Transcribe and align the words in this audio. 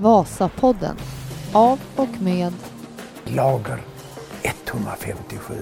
Vasapodden 0.00 0.96
av 1.52 1.80
och 1.96 2.20
med 2.20 2.52
Lager 3.24 3.82
157. 4.42 5.54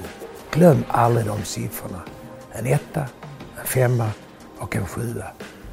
Glöm 0.50 0.84
aldrig 0.88 1.26
de 1.26 1.44
siffrorna. 1.44 2.02
En 2.52 2.66
etta, 2.66 3.08
en 3.60 3.66
femma 3.66 4.10
och 4.58 4.76
en 4.76 4.86
sjua. 4.86 5.32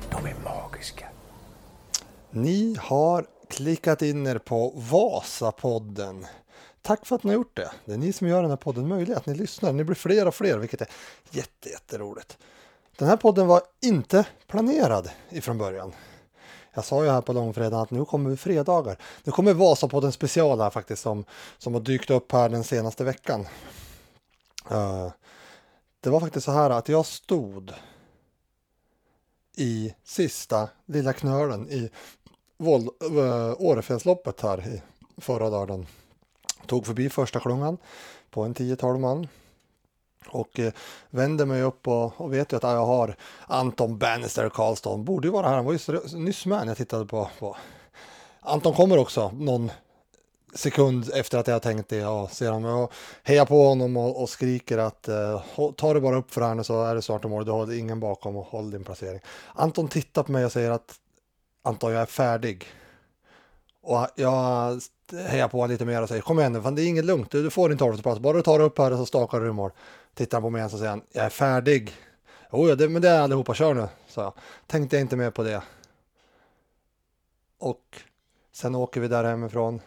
De 0.10 0.26
är 0.26 0.36
magiska. 0.44 1.06
Ni 2.32 2.76
har 2.80 3.26
klickat 3.50 4.02
in 4.02 4.28
er 4.28 4.38
på 4.38 4.74
Vasapodden. 4.76 6.26
Tack 6.82 7.06
för 7.06 7.16
att 7.16 7.24
ni 7.24 7.30
har 7.30 7.36
gjort 7.36 7.58
det. 7.58 7.72
Det 7.86 7.94
är 7.94 7.98
ni 7.98 8.14
som 8.14 8.28
gör 8.28 8.42
den 8.42 8.52
här 8.52 8.58
podden 8.58 8.88
möjlig, 8.88 9.14
att 9.14 9.26
ni 9.26 9.36
lyssnar. 9.36 9.74
Ni 9.74 9.84
blir 9.84 9.96
fler 9.96 10.28
och 10.28 10.36
fler, 10.36 10.58
vilket 10.58 10.82
är 10.82 10.88
jätte, 11.32 11.70
jätteroligt. 11.70 12.38
Den 12.98 13.08
här 13.08 13.18
podden 13.18 13.48
var 13.48 13.62
inte 13.82 14.26
planerad 14.48 15.10
ifrån 15.30 15.58
början. 15.58 15.94
Jag 16.74 16.86
sa 16.86 17.04
ju 17.04 17.10
här 17.10 17.22
på 17.22 17.34
långfredagen 17.34 17.80
att 17.80 17.92
nu 17.92 18.06
kommer 18.06 18.36
fredagar. 18.36 18.98
Nu 19.24 19.32
kommer 19.32 19.54
Vasapodden 19.54 20.12
special 20.12 20.62
här 20.62 20.70
faktiskt 20.70 21.02
som, 21.02 21.26
som 21.58 21.74
har 21.74 21.82
dykt 21.82 22.10
upp 22.10 22.32
här 22.32 22.50
den 22.50 22.64
senaste 22.64 23.04
veckan. 23.04 23.48
Uh, 24.72 25.12
det 26.00 26.10
var 26.10 26.20
faktiskt 26.20 26.46
så 26.46 26.52
här 26.52 26.70
att 26.70 26.90
jag 26.90 27.06
stod 27.06 27.74
i 29.56 29.94
sista 30.04 30.70
lilla 30.86 31.14
knölen 31.14 31.70
i 31.70 31.90
Vol 32.58 32.82
uh, 32.82 33.20
eh, 33.20 33.56
Årefjällsloppet 33.58 34.42
här 34.42 34.68
i 34.68 34.82
förra 35.22 35.50
dagen. 35.50 35.88
Tog 36.66 36.86
förbi 36.86 37.10
första 37.10 37.40
klungan 37.40 37.78
på 38.30 38.44
en 38.44 38.54
10-12 38.54 38.98
man. 38.98 39.28
Och 40.28 40.60
eh, 40.60 40.74
vänder 41.10 41.46
mig 41.46 41.62
upp 41.62 41.88
och, 41.88 42.22
och 42.22 42.34
vet 42.34 42.54
ju 42.54 42.58
att 42.58 42.64
jag 42.64 42.86
har 42.86 43.16
Anton 43.48 43.98
Bannister 43.98 44.50
Karlsson. 44.50 45.06
Borde 45.06 45.28
ju 45.28 45.32
vara 45.32 45.48
här, 45.48 45.56
han 45.56 45.66
var 45.66 45.74
ju 45.74 46.00
nyss 46.18 46.46
med 46.46 46.60
när 46.60 46.68
jag 46.68 46.78
tittade 46.78 47.06
på, 47.06 47.30
på. 47.40 47.58
Anton 48.40 48.74
kommer 48.74 48.98
också 48.98 49.32
någon 49.34 49.72
sekund 50.56 51.10
efter 51.14 51.38
att 51.38 51.48
jag 51.48 51.56
har 51.56 51.60
tänkt 51.60 51.90
det 51.90 52.06
och 52.06 52.32
ser 52.32 52.52
honom 52.52 52.80
och 52.80 52.94
hejar 53.24 53.46
på 53.46 53.68
honom 53.68 53.98
och, 53.98 54.22
och 54.22 54.30
skriker 54.30 54.78
att 54.78 55.08
eh, 55.08 55.44
ta 55.76 55.94
det 55.94 56.02
bara 56.02 56.16
upp 56.16 56.34
för 56.34 56.42
henne 56.42 56.64
så 56.64 56.84
är 56.84 56.96
det 56.96 57.02
snart 57.02 57.24
mål. 57.24 57.46
Du 57.46 57.52
har 57.52 57.74
ingen 57.74 58.00
bakom 58.00 58.36
och 58.36 58.46
håll 58.46 58.72
din 58.72 58.84
placering. 58.84 59.20
Anton 59.54 59.88
tittar 59.88 60.24
på 60.24 60.32
mig 60.32 60.46
och 60.46 60.52
säger 60.52 60.72
att 60.72 61.00
Anton, 61.64 61.92
jag 61.92 62.02
är 62.02 62.06
färdig. 62.06 62.66
Och 63.84 64.08
jag 64.16 64.82
hejar 65.28 65.48
på 65.48 65.68
lite 65.68 65.86
mer 65.86 66.02
och 66.02 66.08
säger 66.08 66.22
kom 66.22 66.40
igen 66.40 66.54
nu, 66.54 66.62
fan 66.62 66.76
det 66.76 66.82
är 66.82 66.88
inget 66.88 67.06
lugnt, 67.06 67.32
du, 67.32 67.44
du 67.44 67.50
får 67.50 67.70
din 67.70 67.78
tolfte 67.78 68.04
plats, 68.04 68.20
bara 68.20 68.38
du 68.38 68.42
tar 68.42 68.60
upp 68.60 68.78
här 68.78 68.92
så 68.98 69.06
stakar 69.06 69.40
du 69.40 69.48
i 69.50 69.52
mål. 69.52 69.72
Tittar 70.14 70.38
han 70.38 70.44
på 70.44 70.50
mig 70.50 70.64
och 70.64 70.72
säger 70.72 70.90
han, 70.90 71.02
jag 71.12 71.26
är 71.26 71.30
färdig. 71.30 71.94
Oh, 72.52 72.70
jo, 72.70 72.76
det, 72.76 72.90
men 72.90 73.02
det 73.02 73.10
är 73.10 73.22
allihopa, 73.22 73.54
kör 73.54 73.74
nu, 73.74 73.88
sa 74.08 74.22
jag. 74.22 74.34
Tänkte 74.68 74.96
jag 74.96 75.02
inte 75.02 75.16
mer 75.16 75.32
på 75.32 75.44
det. 75.44 75.64
Och 77.58 78.02
sen 78.52 78.76
åker 78.76 79.02
vi 79.02 79.08
där 79.08 79.24
hemifrån. 79.24 79.82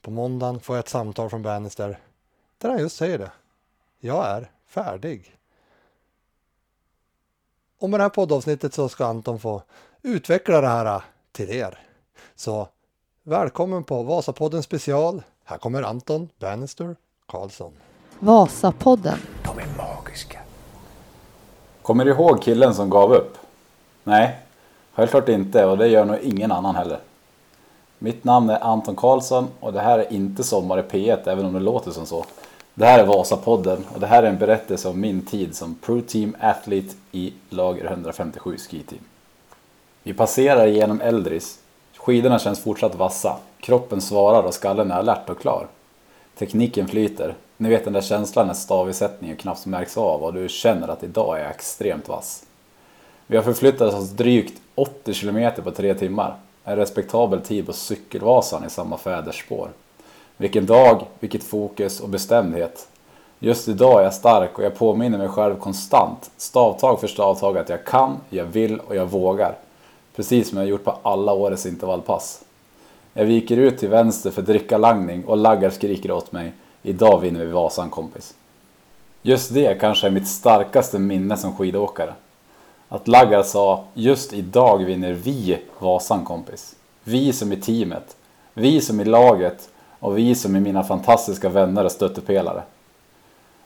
På 0.00 0.10
måndagen 0.10 0.60
får 0.60 0.76
jag 0.76 0.82
ett 0.82 0.88
samtal 0.88 1.30
från 1.30 1.42
Bannister 1.42 1.98
där 2.58 2.68
han 2.68 2.78
just 2.78 2.96
säger 2.96 3.18
det. 3.18 3.32
Jag 3.98 4.26
är 4.26 4.50
färdig. 4.66 5.36
Och 7.78 7.90
med 7.90 8.00
det 8.00 8.04
här 8.04 8.10
poddavsnittet 8.10 8.74
så 8.74 8.88
ska 8.88 9.06
Anton 9.06 9.40
få 9.40 9.62
utveckla 10.02 10.60
det 10.60 10.68
här 10.68 10.86
äh, 10.96 11.02
till 11.32 11.50
er. 11.50 11.78
Så 12.34 12.68
välkommen 13.22 13.84
på 13.84 14.02
Vasapodden 14.02 14.62
special. 14.62 15.22
Här 15.44 15.58
kommer 15.58 15.82
Anton 15.82 16.28
Bannister 16.38 16.96
Karlsson. 17.26 17.72
Vasapodden. 18.18 19.18
De 19.42 19.58
är 19.58 19.66
magiska. 19.76 20.38
Kommer 21.82 22.04
du 22.04 22.10
ihåg 22.10 22.42
killen 22.42 22.74
som 22.74 22.90
gav 22.90 23.12
upp? 23.12 23.38
Nej, 24.04 24.36
självklart 24.92 25.28
inte 25.28 25.64
och 25.64 25.78
det 25.78 25.88
gör 25.88 26.04
nog 26.04 26.18
ingen 26.22 26.52
annan 26.52 26.74
heller. 26.74 26.98
Mitt 27.98 28.24
namn 28.24 28.50
är 28.50 28.64
Anton 28.64 28.96
Karlsson 28.96 29.48
och 29.60 29.72
det 29.72 29.80
här 29.80 29.98
är 29.98 30.12
inte 30.12 30.44
Sommar 30.44 30.78
i 30.78 30.82
P1 30.82 31.28
även 31.28 31.44
om 31.44 31.52
det 31.52 31.60
låter 31.60 31.90
som 31.90 32.06
så. 32.06 32.24
Det 32.74 32.86
här 32.86 32.98
är 32.98 33.06
Vasapodden 33.06 33.84
och 33.94 34.00
det 34.00 34.06
här 34.06 34.22
är 34.22 34.28
en 34.28 34.38
berättelse 34.38 34.88
om 34.88 35.00
min 35.00 35.26
tid 35.26 35.56
som 35.56 35.74
Pro 35.74 36.00
Team 36.00 36.36
Athlete 36.40 36.94
i 37.12 37.32
Lager 37.50 37.84
157 37.84 38.56
Ski 38.58 38.82
Team. 38.82 39.02
Vi 40.02 40.14
passerar 40.14 40.66
genom 40.66 41.00
Eldris. 41.00 41.58
Skidorna 41.96 42.38
känns 42.38 42.62
fortsatt 42.62 42.94
vassa. 42.94 43.36
Kroppen 43.60 44.00
svarar 44.00 44.42
och 44.42 44.54
skallen 44.54 44.90
är 44.90 44.94
alert 44.94 45.30
och 45.30 45.40
klar. 45.40 45.66
Tekniken 46.38 46.88
flyter. 46.88 47.34
Ni 47.56 47.68
vet 47.68 47.84
den 47.84 47.92
där 47.92 48.00
känslan 48.00 48.46
när 48.46 48.54
stavisättningen 48.54 49.36
knappt 49.36 49.66
märks 49.66 49.96
av 49.96 50.22
och 50.22 50.34
du 50.34 50.48
känner 50.48 50.88
att 50.88 51.02
idag 51.02 51.38
är 51.38 51.42
jag 51.42 51.50
extremt 51.50 52.08
vass. 52.08 52.44
Vi 53.26 53.36
har 53.36 53.44
förflyttat 53.44 53.94
oss 53.94 54.10
drygt 54.10 54.60
80 54.74 55.14
km 55.14 55.50
på 55.64 55.70
tre 55.70 55.94
timmar. 55.94 56.36
En 56.64 56.76
respektabel 56.76 57.40
tid 57.40 57.66
på 57.66 57.72
cykelvasan 57.72 58.64
i 58.66 58.70
samma 58.70 58.98
fäderspår. 58.98 59.68
Vilken 60.36 60.66
dag, 60.66 61.06
vilket 61.20 61.44
fokus 61.44 62.00
och 62.00 62.08
bestämdhet. 62.08 62.88
Just 63.38 63.68
idag 63.68 64.00
är 64.00 64.04
jag 64.04 64.14
stark 64.14 64.58
och 64.58 64.64
jag 64.64 64.74
påminner 64.74 65.18
mig 65.18 65.28
själv 65.28 65.56
konstant, 65.56 66.30
stavtag 66.36 67.00
för 67.00 67.06
stavtag, 67.06 67.58
att 67.58 67.68
jag 67.68 67.84
kan, 67.84 68.16
jag 68.30 68.44
vill 68.44 68.80
och 68.80 68.96
jag 68.96 69.06
vågar. 69.06 69.54
Precis 70.16 70.48
som 70.48 70.58
jag 70.58 70.66
gjort 70.66 70.84
på 70.84 70.98
alla 71.02 71.32
årets 71.32 71.66
intervallpass. 71.66 72.44
Jag 73.12 73.24
viker 73.24 73.56
ut 73.56 73.78
till 73.78 73.88
vänster 73.88 74.30
för 74.30 74.42
drickalangning 74.42 75.24
och 75.24 75.36
laggar 75.36 75.70
skriker 75.70 76.10
åt 76.10 76.32
mig. 76.32 76.52
Idag 76.86 77.20
vinner 77.20 77.44
vi 77.44 77.52
Vasan 77.52 77.90
kompis. 77.90 78.34
Just 79.22 79.54
det 79.54 79.80
kanske 79.80 80.06
är 80.06 80.10
mitt 80.10 80.28
starkaste 80.28 80.98
minne 80.98 81.36
som 81.36 81.56
skidåkare. 81.56 82.14
Att 82.88 83.08
Laggar 83.08 83.42
sa 83.42 83.84
just 83.94 84.32
idag 84.32 84.84
vinner 84.84 85.12
vi 85.12 85.58
Vasan 85.78 86.24
kompis. 86.24 86.74
Vi 87.04 87.32
som 87.32 87.52
i 87.52 87.56
teamet. 87.56 88.16
Vi 88.54 88.80
som 88.80 89.00
i 89.00 89.04
laget 89.04 89.68
och 89.98 90.18
vi 90.18 90.34
som 90.34 90.56
är 90.56 90.60
mina 90.60 90.84
fantastiska 90.84 91.48
vänner 91.48 91.84
och 91.84 91.92
stöttepelare. 91.92 92.62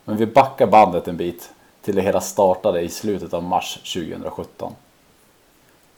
Men 0.05 0.17
vi 0.17 0.27
backar 0.27 0.67
bandet 0.67 1.09
en 1.09 1.17
bit 1.17 1.51
till 1.83 1.95
det 1.95 2.03
hela 2.03 2.21
startade 2.21 2.81
i 2.81 2.89
slutet 2.89 3.35
av 3.35 3.43
mars 3.43 3.75
2017. 3.95 4.73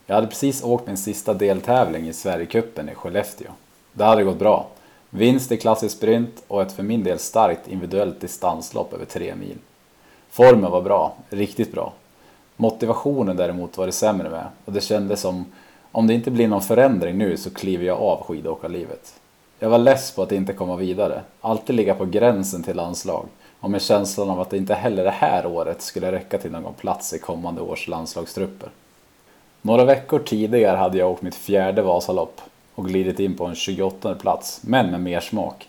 Jag 0.06 0.14
hade 0.14 0.26
precis 0.26 0.64
åkt 0.64 0.86
min 0.86 0.96
sista 0.96 1.34
deltävling 1.34 2.08
i 2.08 2.12
Sverigecupen 2.12 2.88
i 2.88 2.94
Skellefteå. 2.94 3.50
Det 3.92 4.04
hade 4.04 4.24
gått 4.24 4.38
bra. 4.38 4.66
Vinst 5.10 5.52
i 5.52 5.56
klassisk 5.56 5.96
sprint 5.96 6.42
och 6.48 6.62
ett 6.62 6.72
för 6.72 6.82
min 6.82 7.04
del 7.04 7.18
starkt 7.18 7.68
individuellt 7.68 8.20
distanslopp 8.20 8.92
över 8.92 9.04
tre 9.04 9.34
mil. 9.34 9.58
Formen 10.30 10.70
var 10.70 10.82
bra, 10.82 11.14
riktigt 11.28 11.72
bra. 11.72 11.92
Motivationen 12.56 13.36
däremot 13.36 13.78
var 13.78 13.86
det 13.86 13.92
sämre 13.92 14.30
med 14.30 14.44
och 14.64 14.72
det 14.72 14.80
kändes 14.80 15.20
som 15.20 15.44
om 15.92 16.06
det 16.06 16.14
inte 16.14 16.30
blir 16.30 16.48
någon 16.48 16.62
förändring 16.62 17.18
nu 17.18 17.36
så 17.36 17.50
kliver 17.50 17.84
jag 17.84 17.98
av 17.98 18.22
skidåkarlivet. 18.22 19.20
Jag 19.58 19.70
var 19.70 19.78
less 19.78 20.12
på 20.12 20.22
att 20.22 20.32
inte 20.32 20.52
komma 20.52 20.76
vidare, 20.76 21.22
alltid 21.40 21.76
ligga 21.76 21.94
på 21.94 22.04
gränsen 22.04 22.62
till 22.62 22.76
landslag 22.76 23.26
och 23.60 23.70
med 23.70 23.82
känslan 23.82 24.30
av 24.30 24.40
att 24.40 24.50
det 24.50 24.56
inte 24.56 24.74
heller 24.74 25.04
det 25.04 25.10
här 25.10 25.46
året 25.46 25.82
skulle 25.82 26.12
räcka 26.12 26.38
till 26.38 26.50
någon 26.50 26.74
plats 26.74 27.12
i 27.12 27.18
kommande 27.18 27.60
års 27.60 27.88
landslagstrupper. 27.88 28.68
Några 29.62 29.84
veckor 29.84 30.18
tidigare 30.18 30.76
hade 30.76 30.98
jag 30.98 31.10
åkt 31.10 31.22
mitt 31.22 31.34
fjärde 31.34 31.82
Vasalopp 31.82 32.40
och 32.74 32.86
glidit 32.86 33.20
in 33.20 33.36
på 33.36 33.46
en 33.46 33.54
28 33.54 34.14
plats, 34.14 34.60
men 34.64 34.90
med 34.90 35.00
mer 35.00 35.20
smak. 35.20 35.68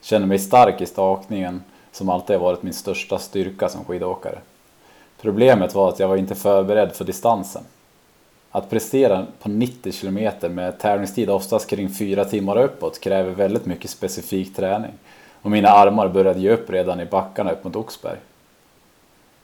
Känner 0.00 0.26
mig 0.26 0.38
stark 0.38 0.80
i 0.80 0.86
stakningen 0.86 1.62
som 1.92 2.08
alltid 2.08 2.36
har 2.36 2.44
varit 2.44 2.62
min 2.62 2.72
största 2.72 3.18
styrka 3.18 3.68
som 3.68 3.84
skidåkare. 3.84 4.38
Problemet 5.20 5.74
var 5.74 5.88
att 5.88 5.98
jag 5.98 6.08
var 6.08 6.16
inte 6.16 6.34
förberedd 6.34 6.92
för 6.92 7.04
distansen. 7.04 7.62
Att 8.50 8.70
prestera 8.70 9.26
på 9.42 9.48
90 9.48 9.92
km 9.92 10.54
med 10.54 10.78
tävlingstid 10.78 11.30
oftast 11.30 11.70
kring 11.70 11.90
4 11.90 12.24
timmar 12.24 12.56
uppåt 12.56 13.00
kräver 13.00 13.30
väldigt 13.30 13.66
mycket 13.66 13.90
specifik 13.90 14.56
träning 14.56 14.92
och 15.42 15.50
mina 15.50 15.68
armar 15.68 16.08
började 16.08 16.40
ge 16.40 16.50
upp 16.50 16.70
redan 16.70 17.00
i 17.00 17.04
backarna 17.04 17.52
upp 17.52 17.64
mot 17.64 17.76
Oxberg. 17.76 18.18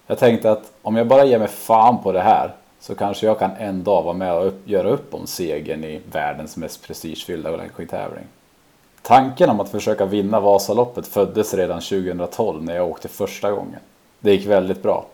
Jag 0.06 0.18
tänkte 0.18 0.50
att 0.50 0.72
om 0.82 0.96
jag 0.96 1.06
bara 1.06 1.24
ger 1.24 1.38
mig 1.38 1.48
fan 1.48 2.02
på 2.02 2.12
det 2.12 2.20
här 2.20 2.54
så 2.80 2.94
kanske 2.94 3.26
jag 3.26 3.38
kan 3.38 3.50
en 3.50 3.84
dag 3.84 4.02
vara 4.02 4.14
med 4.14 4.34
och 4.34 4.46
upp, 4.46 4.68
göra 4.68 4.88
upp 4.88 5.14
om 5.14 5.26
segern 5.26 5.84
i 5.84 6.00
världens 6.12 6.56
mest 6.56 6.82
prestigefyllda 6.82 7.56
längdskidtävling. 7.56 8.24
Tanken 9.02 9.50
om 9.50 9.60
att 9.60 9.68
försöka 9.68 10.06
vinna 10.06 10.40
Vasaloppet 10.40 11.06
föddes 11.06 11.54
redan 11.54 11.80
2012 11.80 12.64
när 12.64 12.76
jag 12.76 12.88
åkte 12.88 13.08
första 13.08 13.50
gången. 13.50 13.80
Det 14.20 14.32
gick 14.32 14.46
väldigt 14.46 14.82
bra. 14.82 15.06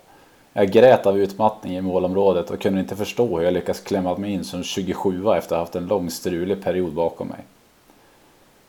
Jag 0.53 0.71
grät 0.71 1.07
av 1.07 1.19
utmattning 1.19 1.77
i 1.77 1.81
målområdet 1.81 2.51
och 2.51 2.61
kunde 2.61 2.81
inte 2.81 2.97
förstå 2.97 3.39
hur 3.39 3.45
jag 3.45 3.55
lyckats 3.55 3.81
klämma 3.81 4.17
mig 4.17 4.33
in 4.33 4.45
som 4.45 4.63
27 4.63 5.19
efter 5.19 5.37
att 5.37 5.51
ha 5.51 5.59
haft 5.59 5.77
en 5.77 5.87
lång 5.87 6.11
strulig 6.11 6.65
period 6.65 6.93
bakom 6.93 7.29
mig. 7.29 7.41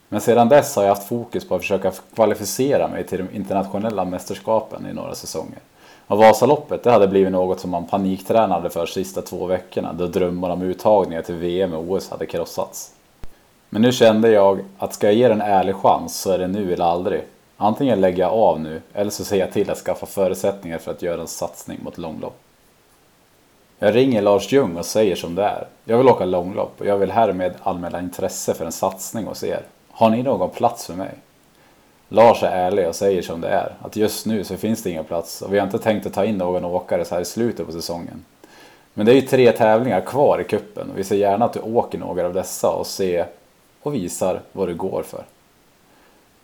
Men 0.10 0.22
sedan 0.22 0.50
dess 0.50 0.76
har 0.76 0.84
jag 0.84 0.90
haft 0.90 1.08
fokus 1.08 1.48
på 1.48 1.56
att 1.56 1.62
försöka 1.62 1.92
kvalificera 2.16 2.88
mig 2.88 3.04
till 3.04 3.18
de 3.18 3.36
internationella 3.36 4.06
mästerskapen 4.06 4.88
i 4.92 4.94
några 4.94 5.16
säsonger. 5.16 5.60
Och 6.08 6.18
Vasaloppet 6.18 6.84
det 6.84 6.92
hade 6.92 7.08
blivit 7.08 7.32
något 7.32 7.60
som 7.60 7.70
man 7.70 7.86
paniktränade 7.86 8.70
för 8.70 8.86
sista 8.86 9.22
två 9.22 9.46
veckorna 9.46 9.94
då 9.94 10.08
drömmar 10.08 10.50
om 10.50 10.62
uttagningar 10.62 11.22
till 11.22 11.36
VM 11.36 11.74
och 11.74 11.92
OS 11.92 12.10
hade 12.10 12.26
krossats. 12.26 12.92
Men 13.70 13.82
nu 13.82 13.92
kände 13.92 14.30
jag 14.30 14.60
att 14.78 14.94
ska 14.94 15.08
jag 15.08 15.16
ge 15.16 15.28
den 15.28 15.42
en 15.42 15.48
ärlig 15.48 15.76
chans 15.76 16.22
så 16.22 16.32
är 16.32 16.38
det 16.38 16.48
nu 16.48 16.74
eller 16.74 16.86
aldrig. 16.86 17.22
Antingen 17.58 18.02
lägger 18.02 18.24
jag 18.24 18.34
av 18.34 18.60
nu 18.60 18.82
eller 18.94 19.12
så 19.12 19.24
ser 19.26 19.40
jag 19.40 19.52
till 19.52 19.70
att 19.70 19.78
skaffa 19.78 20.06
förutsättningar 20.06 20.78
för 20.78 20.92
att 20.92 21.02
göra 21.02 21.22
en 21.22 21.28
satsning 21.28 21.80
mot 21.84 21.98
långlopp. 21.98 22.40
Jag 23.80 23.96
ringer 23.96 24.22
Lars 24.22 24.52
Ljung 24.52 24.78
och 24.78 24.86
säger 24.86 25.16
som 25.16 25.36
det 25.36 25.44
är. 25.44 25.68
Jag 25.86 25.98
vill 25.98 26.08
åka 26.08 26.26
långlopp 26.26 26.74
och 26.80 26.86
jag 26.86 26.98
vill 26.98 27.12
härmed 27.12 27.54
anmäla 27.64 28.00
intresse 28.00 28.54
för 28.54 28.66
en 28.66 28.72
satsning 28.72 29.26
hos 29.26 29.44
er. 29.44 29.62
Har 29.92 30.10
ni 30.10 30.24
någon 30.24 30.50
plats 30.50 30.86
för 30.86 30.94
mig? 30.94 31.12
Lars 32.10 32.44
är 32.44 32.48
ärlig 32.48 32.88
och 32.88 32.96
säger 32.96 33.22
som 33.22 33.42
det 33.42 33.50
är. 33.50 33.74
Att 33.82 33.96
just 33.96 34.26
nu 34.26 34.44
så 34.44 34.58
finns 34.58 34.84
det 34.84 34.90
ingen 34.90 35.06
plats 35.06 35.42
och 35.42 35.54
vi 35.54 35.60
har 35.60 35.66
inte 35.66 35.80
tänkt 35.80 36.06
att 36.06 36.14
ta 36.14 36.26
in 36.26 36.38
någon 36.38 36.66
åkare 36.66 37.06
så 37.06 37.16
här 37.16 37.22
i 37.22 37.26
slutet 37.26 37.66
på 37.66 37.72
säsongen. 37.72 38.26
Men 38.94 39.06
det 39.06 39.12
är 39.12 39.16
ju 39.16 39.22
tre 39.22 39.52
tävlingar 39.52 40.02
kvar 40.02 40.40
i 40.40 40.44
kuppen 40.44 40.92
och 40.92 40.98
vi 40.98 41.04
ser 41.04 41.16
gärna 41.16 41.46
att 41.46 41.54
du 41.54 41.60
åker 41.60 41.98
några 41.98 42.26
av 42.26 42.34
dessa 42.34 42.70
och 42.70 42.88
ser 42.88 43.28
och 43.82 43.96
visar 43.96 44.42
vad 44.52 44.68
du 44.68 44.76
går 44.76 45.04
för. 45.04 45.24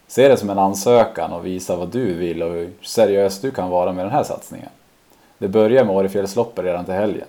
Se 0.08 0.28
det 0.28 0.38
som 0.38 0.50
en 0.50 0.60
ansökan 0.60 1.34
och 1.34 1.46
visa 1.46 1.76
vad 1.76 1.90
du 1.90 2.14
vill 2.14 2.44
och 2.44 2.52
hur 2.52 2.70
seriös 2.82 3.42
du 3.42 3.52
kan 3.52 3.70
vara 3.70 3.92
med 3.92 4.06
den 4.06 4.12
här 4.12 4.24
satsningen. 4.24 4.70
Det 5.38 5.48
börjar 5.48 5.86
med 5.86 5.96
Årefjällsloppet 5.96 6.66
redan 6.66 6.86
till 6.86 6.94
helgen. 6.94 7.28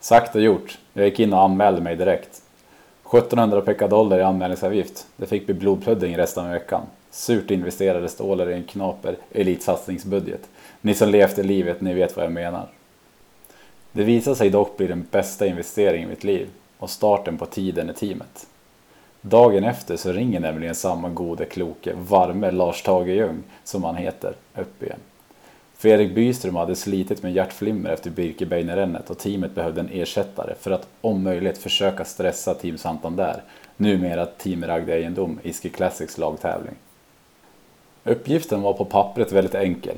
Sagt 0.00 0.34
och 0.34 0.40
gjort. 0.40 0.78
Jag 0.92 1.04
gick 1.04 1.20
in 1.20 1.32
och 1.32 1.40
anmälde 1.40 1.80
mig 1.80 1.96
direkt. 1.96 2.42
1700 3.06 3.60
pekadollar 3.60 4.18
i 4.18 4.22
anmälningsavgift. 4.22 5.06
Det 5.16 5.26
fick 5.26 5.46
bli 5.46 5.54
blodpudding 5.54 6.16
resten 6.16 6.44
av 6.44 6.50
veckan. 6.50 6.82
Surt 7.12 7.50
investerade 7.50 8.08
stålar 8.08 8.50
i 8.50 8.54
en 8.54 8.64
knaper 8.64 9.16
elitsatsningsbudget. 9.32 10.48
Ni 10.80 10.94
som 10.94 11.08
levt 11.08 11.38
i 11.38 11.42
livet, 11.42 11.80
ni 11.80 11.94
vet 11.94 12.16
vad 12.16 12.24
jag 12.24 12.32
menar. 12.32 12.68
Det 13.92 14.04
visade 14.04 14.36
sig 14.36 14.50
dock 14.50 14.76
bli 14.76 14.86
den 14.86 15.06
bästa 15.10 15.46
investeringen 15.46 16.08
i 16.08 16.10
mitt 16.10 16.24
liv 16.24 16.48
och 16.78 16.90
starten 16.90 17.38
på 17.38 17.46
tiden 17.46 17.90
i 17.90 17.94
teamet. 17.94 18.46
Dagen 19.20 19.64
efter 19.64 19.96
så 19.96 20.12
ringer 20.12 20.40
nämligen 20.40 20.74
samma 20.74 21.08
gode 21.08 21.44
kloke, 21.44 21.92
varme 22.08 22.50
Lars 22.50 22.82
Tage 22.82 23.08
Ljung, 23.08 23.42
som 23.64 23.84
han 23.84 23.96
heter, 23.96 24.34
upp 24.54 24.82
igen. 24.82 24.98
Fredrik 25.76 26.14
Byström 26.14 26.56
hade 26.56 26.76
slitit 26.76 27.22
med 27.22 27.32
hjärtflimmer 27.32 27.90
efter 27.90 28.10
Birkebeinerrennet 28.10 29.10
och 29.10 29.18
teamet 29.18 29.54
behövde 29.54 29.80
en 29.80 29.88
ersättare 29.92 30.54
för 30.60 30.70
att 30.70 30.88
om 31.00 31.22
möjligt 31.22 31.58
försöka 31.58 32.04
stressa 32.04 32.54
Team 32.54 32.78
Santander, 32.78 33.42
numera 33.76 34.26
Team 34.26 34.64
Ragde 34.64 34.98
Egendom, 34.98 35.40
Iske 35.42 35.68
Classics 35.68 36.18
lagtävling. 36.18 36.74
Uppgiften 38.04 38.62
var 38.62 38.72
på 38.72 38.84
pappret 38.84 39.32
väldigt 39.32 39.54
enkel. 39.54 39.96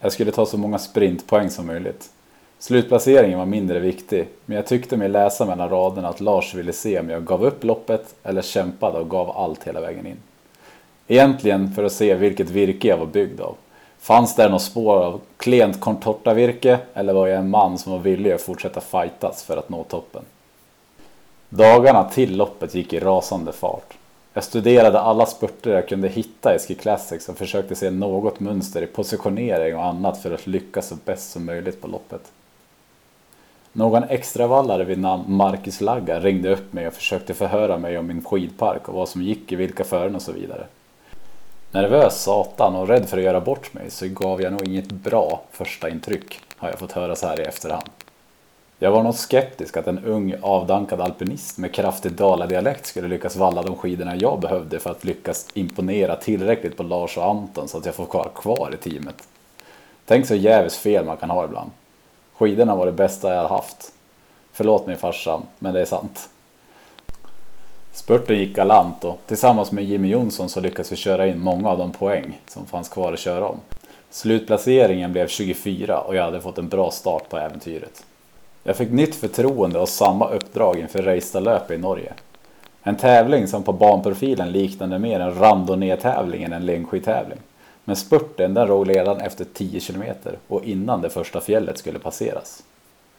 Jag 0.00 0.12
skulle 0.12 0.30
ta 0.30 0.46
så 0.46 0.58
många 0.58 0.78
sprintpoäng 0.78 1.50
som 1.50 1.66
möjligt. 1.66 2.10
Slutplaceringen 2.58 3.38
var 3.38 3.46
mindre 3.46 3.78
viktig, 3.78 4.28
men 4.44 4.56
jag 4.56 4.66
tyckte 4.66 4.96
mig 4.96 5.08
läsa 5.08 5.46
mellan 5.46 5.68
raderna 5.68 6.08
att 6.08 6.20
Lars 6.20 6.54
ville 6.54 6.72
se 6.72 7.00
om 7.00 7.10
jag 7.10 7.24
gav 7.24 7.44
upp 7.44 7.64
loppet 7.64 8.14
eller 8.22 8.42
kämpade 8.42 8.98
och 8.98 9.10
gav 9.10 9.30
allt 9.30 9.64
hela 9.64 9.80
vägen 9.80 10.06
in. 10.06 10.16
Egentligen 11.06 11.74
för 11.74 11.84
att 11.84 11.92
se 11.92 12.14
vilket 12.14 12.50
virke 12.50 12.88
jag 12.88 12.96
var 12.96 13.06
byggd 13.06 13.40
av. 13.40 13.54
Fanns 13.98 14.36
där 14.36 14.50
något 14.50 14.62
spår 14.62 14.96
av 14.96 15.20
klent 15.36 15.80
contortavirke 15.80 16.78
eller 16.94 17.12
var 17.12 17.26
jag 17.26 17.38
en 17.38 17.50
man 17.50 17.78
som 17.78 17.92
var 17.92 17.98
villig 17.98 18.32
att 18.32 18.42
fortsätta 18.42 18.80
fightas 18.80 19.42
för 19.42 19.56
att 19.56 19.68
nå 19.68 19.84
toppen? 19.84 20.22
Dagarna 21.48 22.04
till 22.04 22.36
loppet 22.36 22.74
gick 22.74 22.92
i 22.92 23.00
rasande 23.00 23.52
fart. 23.52 23.94
Jag 24.34 24.44
studerade 24.44 25.00
alla 25.00 25.26
spurter 25.26 25.70
jag 25.70 25.88
kunde 25.88 26.08
hitta 26.08 26.54
i 26.54 26.58
Ski 26.58 26.74
Classics 26.74 27.28
och 27.28 27.38
försökte 27.38 27.74
se 27.74 27.90
något 27.90 28.40
mönster 28.40 28.82
i 28.82 28.86
positionering 28.86 29.76
och 29.76 29.84
annat 29.84 30.22
för 30.22 30.30
att 30.30 30.46
lyckas 30.46 30.88
så 30.88 30.96
bäst 31.04 31.32
som 31.32 31.46
möjligt 31.46 31.80
på 31.80 31.88
loppet. 31.88 32.32
Någon 33.72 34.04
extravallare 34.04 34.84
vid 34.84 34.98
namn 34.98 35.24
Marcus 35.26 35.80
Lagga 35.80 36.20
ringde 36.20 36.52
upp 36.52 36.72
mig 36.72 36.86
och 36.86 36.94
försökte 36.94 37.34
förhöra 37.34 37.78
mig 37.78 37.98
om 37.98 38.06
min 38.06 38.24
skidpark 38.24 38.88
och 38.88 38.94
vad 38.94 39.08
som 39.08 39.22
gick 39.22 39.52
i 39.52 39.56
vilka 39.56 39.84
fören 39.84 40.14
och 40.14 40.22
så 40.22 40.32
vidare. 40.32 40.66
Nervös 41.70 42.22
satan 42.22 42.76
och 42.76 42.88
rädd 42.88 43.08
för 43.08 43.18
att 43.18 43.24
göra 43.24 43.40
bort 43.40 43.74
mig 43.74 43.90
så 43.90 44.08
gav 44.08 44.42
jag 44.42 44.52
nog 44.52 44.68
inget 44.68 44.92
bra 44.92 45.42
första 45.50 45.88
intryck 45.88 46.40
har 46.56 46.68
jag 46.68 46.78
fått 46.78 46.92
höra 46.92 47.16
så 47.16 47.26
här 47.26 47.40
i 47.40 47.44
efterhand. 47.44 47.90
Jag 48.82 48.90
var 48.90 49.02
nog 49.02 49.14
skeptisk 49.14 49.76
att 49.76 49.86
en 49.86 50.04
ung 50.04 50.34
avdankad 50.42 51.00
alpinist 51.00 51.58
med 51.58 51.74
kraftig 51.74 52.12
daladialekt 52.12 52.86
skulle 52.86 53.08
lyckas 53.08 53.36
valla 53.36 53.62
de 53.62 53.76
skidorna 53.76 54.16
jag 54.16 54.40
behövde 54.40 54.78
för 54.78 54.90
att 54.90 55.04
lyckas 55.04 55.46
imponera 55.54 56.16
tillräckligt 56.16 56.76
på 56.76 56.82
Lars 56.82 57.16
och 57.18 57.24
Anton 57.24 57.68
så 57.68 57.78
att 57.78 57.86
jag 57.86 57.94
får 57.94 58.06
vara 58.06 58.28
kvar 58.28 58.74
i 58.74 58.76
teamet. 58.76 59.28
Tänk 60.06 60.26
så 60.26 60.34
jävligt 60.34 60.72
fel 60.72 61.04
man 61.04 61.16
kan 61.16 61.30
ha 61.30 61.44
ibland. 61.44 61.70
Skidorna 62.32 62.76
var 62.76 62.86
det 62.86 62.92
bästa 62.92 63.34
jag 63.34 63.48
haft. 63.48 63.92
Förlåt 64.52 64.86
mig 64.86 64.96
farsan, 64.96 65.42
men 65.58 65.74
det 65.74 65.80
är 65.80 65.84
sant. 65.84 66.28
Spurten 67.92 68.38
gick 68.38 68.56
galant 68.56 69.04
och 69.04 69.18
tillsammans 69.26 69.72
med 69.72 69.84
Jimmy 69.84 70.08
Jonsson 70.08 70.48
så 70.48 70.60
lyckades 70.60 70.92
vi 70.92 70.96
köra 70.96 71.26
in 71.26 71.40
många 71.40 71.68
av 71.68 71.78
de 71.78 71.92
poäng 71.92 72.40
som 72.48 72.66
fanns 72.66 72.88
kvar 72.88 73.12
att 73.12 73.18
köra 73.18 73.48
om. 73.48 73.60
Slutplaceringen 74.10 75.12
blev 75.12 75.28
24 75.28 76.00
och 76.00 76.16
jag 76.16 76.22
hade 76.22 76.40
fått 76.40 76.58
en 76.58 76.68
bra 76.68 76.90
start 76.90 77.28
på 77.28 77.38
äventyret. 77.38 78.04
Jag 78.64 78.76
fick 78.76 78.90
nytt 78.90 79.14
förtroende 79.14 79.78
och 79.78 79.88
samma 79.88 80.28
uppdrag 80.28 80.78
inför 80.78 81.02
Reistadlöpet 81.02 81.78
i 81.78 81.80
Norge. 81.80 82.12
En 82.82 82.96
tävling 82.96 83.46
som 83.46 83.62
på 83.62 83.72
banprofilen 83.72 84.52
liknade 84.52 84.98
mer 84.98 85.20
en 85.20 85.34
Randonnetävling 85.34 86.42
än 86.42 86.52
en 86.52 86.66
längdskidtävling. 86.66 87.38
Men 87.84 87.96
spurten 87.96 88.54
den 88.54 88.68
låg 88.68 88.88
redan 88.88 89.20
efter 89.20 89.44
10 89.44 89.80
km 89.80 90.02
och 90.48 90.64
innan 90.64 91.00
det 91.00 91.10
första 91.10 91.40
fjället 91.40 91.78
skulle 91.78 91.98
passeras. 91.98 92.62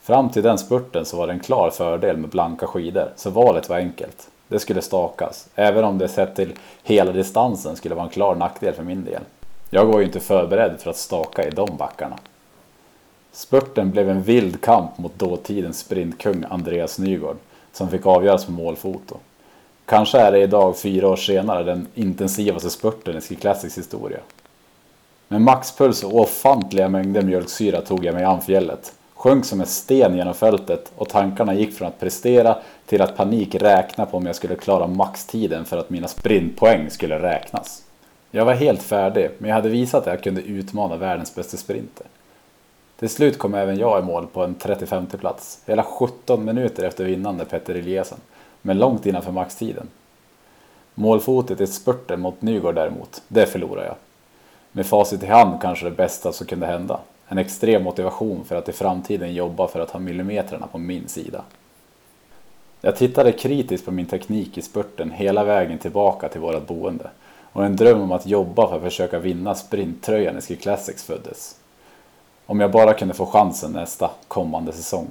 Fram 0.01 0.29
till 0.29 0.43
den 0.43 0.57
spurten 0.57 1.05
så 1.05 1.17
var 1.17 1.27
det 1.27 1.33
en 1.33 1.39
klar 1.39 1.69
fördel 1.69 2.17
med 2.17 2.29
blanka 2.29 2.67
skidor, 2.67 3.09
så 3.15 3.29
valet 3.29 3.69
var 3.69 3.77
enkelt. 3.77 4.27
Det 4.47 4.59
skulle 4.59 4.81
stakas, 4.81 5.47
även 5.55 5.83
om 5.83 5.97
det 5.97 6.07
sett 6.07 6.35
till 6.35 6.53
hela 6.83 7.11
distansen 7.11 7.75
skulle 7.75 7.95
vara 7.95 8.05
en 8.05 8.11
klar 8.11 8.35
nackdel 8.35 8.73
för 8.73 8.83
min 8.83 9.05
del. 9.05 9.21
Jag 9.69 9.85
var 9.85 9.99
ju 9.99 10.05
inte 10.05 10.19
förberedd 10.19 10.79
för 10.79 10.89
att 10.89 10.97
staka 10.97 11.47
i 11.47 11.49
de 11.49 11.77
backarna. 11.77 12.15
Spurten 13.35 13.91
blev 13.91 14.09
en 14.09 14.23
vild 14.23 14.61
kamp 14.61 14.97
mot 14.97 15.19
dåtidens 15.19 15.79
sprintkung 15.79 16.45
Andreas 16.49 16.99
Nygård, 16.99 17.37
som 17.71 17.89
fick 17.89 18.05
avgöras 18.05 18.45
på 18.45 18.51
målfoto. 18.51 19.17
Kanske 19.85 20.19
är 20.19 20.31
det 20.31 20.39
idag, 20.39 20.77
fyra 20.77 21.09
år 21.09 21.15
senare, 21.15 21.63
den 21.63 21.87
intensivaste 21.95 22.69
spurten 22.69 23.17
i 23.17 23.21
Ski 23.21 23.35
Classics 23.35 23.77
historia. 23.77 24.19
Med 25.27 25.41
maxpuls 25.41 26.03
och 26.03 26.19
ofantliga 26.19 26.89
mängder 26.89 27.21
mjölksyra 27.21 27.81
tog 27.81 28.05
jag 28.05 28.15
mig 28.15 28.23
an 28.23 28.41
fjället. 28.41 28.93
Sjönk 29.13 29.45
som 29.45 29.61
en 29.61 29.67
sten 29.67 30.15
genom 30.15 30.33
fältet 30.33 30.91
och 30.95 31.09
tankarna 31.09 31.53
gick 31.53 31.77
från 31.77 31.87
att 31.87 31.99
prestera 31.99 32.57
till 32.85 33.01
att 33.01 33.17
panik 33.17 33.55
räkna 33.55 34.05
på 34.05 34.17
om 34.17 34.25
jag 34.25 34.35
skulle 34.35 34.55
klara 34.55 34.87
maxtiden 34.87 35.65
för 35.65 35.77
att 35.77 35.89
mina 35.89 36.07
sprintpoäng 36.07 36.89
skulle 36.89 37.19
räknas. 37.19 37.83
Jag 38.31 38.45
var 38.45 38.53
helt 38.53 38.83
färdig, 38.83 39.29
men 39.37 39.49
jag 39.49 39.55
hade 39.55 39.69
visat 39.69 40.01
att 40.01 40.07
jag 40.07 40.23
kunde 40.23 40.41
utmana 40.41 40.97
världens 40.97 41.35
bästa 41.35 41.57
sprinter. 41.57 42.05
Till 43.03 43.09
slut 43.09 43.37
kom 43.37 43.53
även 43.53 43.77
jag 43.77 43.99
i 43.99 44.05
mål 44.05 44.27
på 44.27 44.43
en 44.43 44.55
35 44.55 45.05
plats, 45.05 45.59
hela 45.65 45.83
17 45.83 46.45
minuter 46.45 46.83
efter 46.83 47.05
vinnande 47.05 47.45
Petter 47.45 47.75
Eliasson, 47.75 48.17
men 48.61 48.79
långt 48.79 49.05
innanför 49.05 49.31
maxtiden. 49.31 49.87
Målfotet 50.95 51.61
i 51.61 51.67
spurten 51.67 52.19
mot 52.19 52.41
Nygård 52.41 52.75
däremot, 52.75 53.21
det 53.27 53.45
förlorade 53.45 53.87
jag. 53.87 53.95
Med 54.71 54.85
facit 54.85 55.23
i 55.23 55.25
hand 55.25 55.61
kanske 55.61 55.85
det 55.85 55.91
bästa 55.91 56.31
som 56.33 56.47
kunde 56.47 56.65
hända. 56.65 56.99
En 57.27 57.37
extrem 57.37 57.83
motivation 57.83 58.45
för 58.45 58.55
att 58.55 58.69
i 58.69 58.71
framtiden 58.71 59.33
jobba 59.33 59.67
för 59.67 59.79
att 59.79 59.91
ha 59.91 59.99
millimetrarna 59.99 60.67
på 60.67 60.77
min 60.77 61.07
sida. 61.07 61.43
Jag 62.81 62.95
tittade 62.95 63.31
kritiskt 63.31 63.85
på 63.85 63.91
min 63.91 64.05
teknik 64.05 64.57
i 64.57 64.61
spurten 64.61 65.11
hela 65.11 65.43
vägen 65.43 65.77
tillbaka 65.77 66.29
till 66.29 66.41
vårt 66.41 66.67
boende 66.67 67.09
och 67.53 67.65
en 67.65 67.75
dröm 67.75 68.01
om 68.01 68.11
att 68.11 68.25
jobba 68.25 68.67
för 68.67 68.75
att 68.75 68.83
försöka 68.83 69.19
vinna 69.19 69.55
sprinttröjan 69.55 70.37
i 70.37 70.41
Ski 70.41 70.55
Classics 70.55 71.03
föddes. 71.03 71.55
Om 72.45 72.59
jag 72.59 72.71
bara 72.71 72.93
kunde 72.93 73.13
få 73.13 73.25
chansen 73.25 73.71
nästa 73.71 74.09
kommande 74.27 74.71
säsong. 74.71 75.07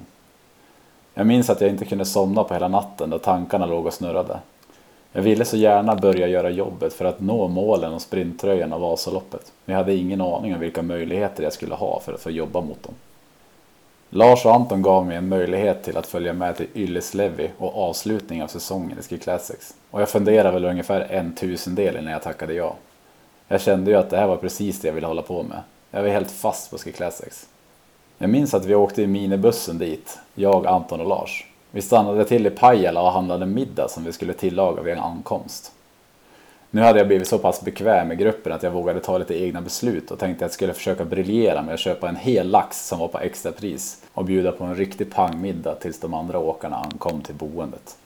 Jag 1.15 1.27
minns 1.27 1.51
att 1.51 1.61
jag 1.61 1.71
inte 1.71 1.85
kunde 1.85 2.05
somna 2.05 2.45
på 2.45 2.55
hela 2.55 2.69
natten 2.69 3.11
då 3.11 3.19
tankarna 3.19 3.67
låg 3.67 3.87
och 3.87 3.95
snurrade. 3.95 4.39
Jag 5.13 5.23
ville 5.23 5.45
så 5.45 5.57
gärna 5.57 5.97
börja 5.97 6.27
göra 6.29 6.51
jobbet 6.51 6.93
för 6.93 7.05
att 7.05 7.21
nå 7.21 7.49
målen 7.49 7.93
och 7.95 8.03
sprinttröjan 8.03 8.73
av 8.73 8.81
Vasaloppet. 8.81 9.53
Men 9.65 9.73
jag 9.73 9.79
hade 9.81 9.95
ingen 9.95 10.21
aning 10.21 10.55
om 10.55 10.61
vilka 10.61 10.83
möjligheter 10.83 11.43
jag 11.43 11.53
skulle 11.53 11.75
ha 11.75 12.01
för 12.01 12.13
att 12.13 12.21
få 12.21 12.31
jobba 12.31 12.61
mot 12.61 12.83
dem. 12.83 12.95
Lars 14.11 14.47
och 14.47 14.55
Anton 14.55 14.83
gav 14.83 15.07
mig 15.07 15.17
en 15.17 15.29
möjlighet 15.29 15.83
till 15.85 15.97
att 15.97 16.07
följa 16.07 16.33
med 16.33 16.57
till 16.57 16.67
Ylleslevi 16.75 17.51
och 17.59 17.89
avslutning 17.89 18.43
av 18.43 18.47
säsongen 18.47 18.99
i 18.99 19.03
Ski 19.03 19.19
Classics. 19.19 19.75
Och 19.91 20.01
jag 20.01 20.09
funderade 20.09 20.51
väl 20.51 20.65
ungefär 20.65 21.01
en 21.01 21.35
tusendel 21.35 21.97
innan 21.97 22.13
jag 22.13 22.23
tackade 22.23 22.55
ja. 22.55 22.75
Jag 23.49 23.61
kände 23.61 23.91
ju 23.91 23.97
att 23.97 24.11
det 24.11 24.17
här 24.17 24.27
var 24.27 24.37
precis 24.37 24.81
det 24.81 24.89
jag 24.89 24.95
ville 24.95 25.07
hålla 25.07 25.23
på 25.23 25.43
med. 25.43 25.61
Jag 25.95 26.03
var 26.03 26.09
helt 26.09 26.31
fast 26.31 26.71
på 26.71 26.79
Ski 26.79 26.93
Classics. 26.93 27.49
Jag 28.19 28.31
minns 28.31 28.55
att 28.55 28.65
vi 28.65 28.75
åkte 28.75 29.03
i 29.03 29.07
minibussen 29.07 29.79
dit, 29.79 30.19
jag, 30.35 30.67
Anton 30.67 31.01
och 31.01 31.07
Lars. 31.07 31.47
Vi 31.71 31.83
stannade 31.83 32.25
till 32.25 32.47
i 32.47 32.51
Pajala 32.51 33.03
och 33.03 33.13
handlade 33.13 33.47
middag 33.47 33.89
som 33.89 34.05
vi 34.05 34.13
skulle 34.13 34.33
tillaga 34.33 34.83
vid 34.83 34.93
en 34.93 35.01
ankomst. 35.01 35.73
Nu 36.71 36.81
hade 36.81 36.99
jag 36.99 37.07
blivit 37.07 37.29
så 37.29 37.39
pass 37.39 37.63
bekväm 37.63 38.13
i 38.13 38.17
gruppen 38.17 38.53
att 38.53 38.63
jag 38.63 38.71
vågade 38.71 39.01
ta 39.01 39.19
lite 39.19 39.43
egna 39.43 39.61
beslut 39.61 40.11
och 40.11 40.19
tänkte 40.19 40.45
att 40.45 40.51
jag 40.51 40.55
skulle 40.55 40.75
försöka 40.75 41.05
briljera 41.05 41.63
med 41.63 41.75
att 41.75 41.81
köpa 41.81 42.09
en 42.09 42.17
hel 42.17 42.49
lax 42.51 42.87
som 42.87 42.99
var 42.99 43.09
på 43.09 43.19
extrapris 43.19 44.03
och 44.13 44.25
bjuda 44.25 44.53
på 44.53 44.65
en 44.65 44.75
riktig 44.75 45.15
pangmiddag 45.15 45.75
tills 45.75 46.01
de 46.01 46.15
andra 46.15 46.39
åkarna 46.39 46.77
ankom 46.77 47.23
till 47.23 47.35
boendet. 47.35 47.97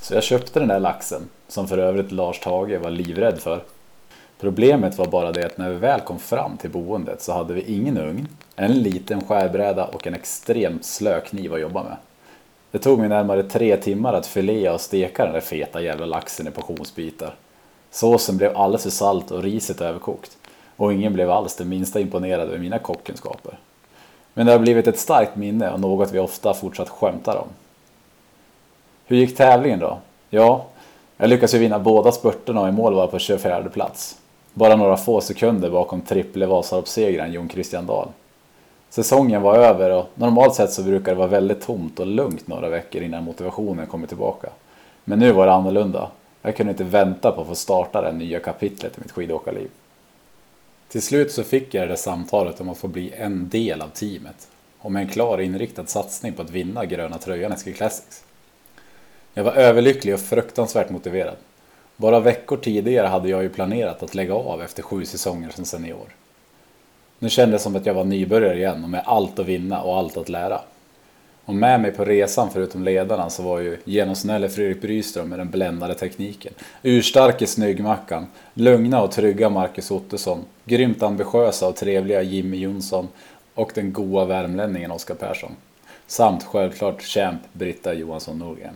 Så 0.00 0.14
jag 0.14 0.22
köpte 0.22 0.58
den 0.58 0.68
där 0.68 0.80
laxen, 0.80 1.22
som 1.48 1.68
för 1.68 1.78
övrigt 1.78 2.12
Lars 2.12 2.40
Tage 2.40 2.80
var 2.80 2.90
livrädd 2.90 3.38
för. 3.38 3.60
Problemet 4.40 4.98
var 4.98 5.06
bara 5.06 5.32
det 5.32 5.46
att 5.46 5.58
när 5.58 5.70
vi 5.70 5.76
väl 5.76 6.00
kom 6.00 6.18
fram 6.18 6.56
till 6.56 6.70
boendet 6.70 7.22
så 7.22 7.32
hade 7.32 7.54
vi 7.54 7.60
ingen 7.60 7.98
ugn, 7.98 8.28
En 8.56 8.82
liten 8.82 9.24
skärbräda 9.24 9.84
och 9.84 10.06
en 10.06 10.14
extremt 10.14 10.84
slö 10.84 11.20
kniv 11.20 11.54
att 11.54 11.60
jobba 11.60 11.82
med. 11.82 11.96
Det 12.70 12.78
tog 12.78 12.98
mig 12.98 13.08
närmare 13.08 13.42
tre 13.42 13.76
timmar 13.76 14.14
att 14.14 14.26
filea 14.26 14.74
och 14.74 14.80
steka 14.80 15.24
den 15.24 15.32
där 15.32 15.40
feta 15.40 15.80
jävla 15.80 16.06
laxen 16.06 16.48
i 16.48 16.50
portionsbitar. 16.50 17.34
Såsen 17.90 18.36
blev 18.36 18.56
alldeles 18.56 18.82
för 18.82 18.90
salt 18.90 19.30
och 19.30 19.42
riset 19.42 19.80
överkokt. 19.80 20.36
Och 20.76 20.92
ingen 20.92 21.12
blev 21.12 21.30
alls 21.30 21.56
det 21.56 21.64
minsta 21.64 22.00
imponerad 22.00 22.48
över 22.48 22.58
mina 22.58 22.78
kockkunskaper. 22.78 23.58
Men 24.34 24.46
det 24.46 24.52
har 24.52 24.58
blivit 24.58 24.86
ett 24.86 24.98
starkt 24.98 25.36
minne 25.36 25.70
och 25.70 25.80
något 25.80 26.12
vi 26.12 26.18
ofta 26.18 26.54
fortsatt 26.54 26.88
skämtar 26.88 27.36
om. 27.36 27.48
Hur 29.06 29.16
gick 29.16 29.36
tävlingen 29.36 29.78
då? 29.78 29.98
Ja, 30.30 30.66
jag 31.16 31.30
lyckades 31.30 31.54
ju 31.54 31.58
vinna 31.58 31.78
båda 31.78 32.12
spurterna 32.12 32.60
och 32.60 32.68
i 32.68 32.72
mål 32.72 32.94
var 32.94 33.06
på 33.06 33.18
24 33.18 33.62
plats. 33.62 34.16
Bara 34.58 34.76
några 34.76 34.96
få 34.96 35.20
sekunder 35.20 35.70
bakom 35.70 36.00
triple 36.00 36.46
Vasaloppssegraren 36.46 37.32
Jon 37.32 37.48
Christian 37.48 37.86
Dahl. 37.86 38.08
Säsongen 38.90 39.42
var 39.42 39.56
över 39.56 39.90
och 39.90 40.06
normalt 40.14 40.54
sett 40.54 40.72
så 40.72 40.82
brukar 40.82 41.12
det 41.12 41.18
vara 41.18 41.28
väldigt 41.28 41.60
tomt 41.60 42.00
och 42.00 42.06
lugnt 42.06 42.46
några 42.46 42.68
veckor 42.68 43.02
innan 43.02 43.24
motivationen 43.24 43.86
kommer 43.86 44.06
tillbaka. 44.06 44.48
Men 45.04 45.18
nu 45.18 45.32
var 45.32 45.46
det 45.46 45.52
annorlunda. 45.52 46.10
Jag 46.42 46.56
kunde 46.56 46.70
inte 46.70 46.84
vänta 46.84 47.32
på 47.32 47.40
att 47.40 47.46
få 47.46 47.54
starta 47.54 48.02
det 48.02 48.12
nya 48.12 48.40
kapitlet 48.40 48.98
i 48.98 49.00
mitt 49.00 49.12
skidåkarliv. 49.12 49.68
Till 50.88 51.02
slut 51.02 51.32
så 51.32 51.42
fick 51.44 51.74
jag 51.74 51.82
det 51.84 51.88
där 51.88 51.96
samtalet 51.96 52.60
om 52.60 52.68
att 52.68 52.78
få 52.78 52.88
bli 52.88 53.12
en 53.16 53.48
del 53.48 53.82
av 53.82 53.88
teamet 53.88 54.48
och 54.78 54.92
med 54.92 55.02
en 55.02 55.08
klar 55.08 55.40
inriktad 55.40 55.86
satsning 55.86 56.32
på 56.32 56.42
att 56.42 56.50
vinna 56.50 56.84
gröna 56.84 57.18
tröjan 57.18 57.52
i 57.52 57.56
Ski 57.56 57.72
Classics. 57.72 58.24
Jag 59.34 59.44
var 59.44 59.52
överlycklig 59.52 60.14
och 60.14 60.20
fruktansvärt 60.20 60.90
motiverad. 60.90 61.36
Bara 62.00 62.20
veckor 62.20 62.56
tidigare 62.56 63.06
hade 63.06 63.28
jag 63.28 63.42
ju 63.42 63.48
planerat 63.48 64.02
att 64.02 64.14
lägga 64.14 64.34
av 64.34 64.62
efter 64.62 64.82
sju 64.82 65.04
säsonger 65.04 65.50
som 65.50 65.64
senior. 65.64 66.14
Nu 67.18 67.28
kändes 67.28 67.60
det 67.60 67.64
som 67.64 67.76
att 67.76 67.86
jag 67.86 67.94
var 67.94 68.04
nybörjare 68.04 68.56
igen 68.56 68.84
och 68.84 68.90
med 68.90 69.02
allt 69.06 69.38
att 69.38 69.46
vinna 69.46 69.82
och 69.82 69.96
allt 69.96 70.16
att 70.16 70.28
lära. 70.28 70.60
Och 71.44 71.54
med 71.54 71.80
mig 71.80 71.92
på 71.92 72.04
resan 72.04 72.50
förutom 72.52 72.84
ledarna 72.84 73.30
så 73.30 73.42
var 73.42 73.58
ju 73.58 73.78
genomsnälle 73.84 74.48
Fredrik 74.48 74.80
Bryström 74.80 75.28
med 75.28 75.38
den 75.38 75.50
bländade 75.50 75.94
tekniken. 75.94 76.52
Urstarke 76.82 77.46
Snyggmackan, 77.46 78.26
lugna 78.54 79.02
och 79.02 79.12
trygga 79.12 79.50
Marcus 79.50 79.90
Ottosson, 79.90 80.44
grymt 80.64 81.02
ambitiösa 81.02 81.68
och 81.68 81.76
trevliga 81.76 82.22
Jimmy 82.22 82.56
Jonsson 82.56 83.08
och 83.54 83.72
den 83.74 83.92
goa 83.92 84.24
värmlänningen 84.24 84.90
Oskar 84.90 85.14
Persson. 85.14 85.52
Samt 86.06 86.44
självklart 86.44 87.02
kämp 87.02 87.40
Britta 87.52 87.94
Johansson 87.94 88.38
Norgren. 88.38 88.74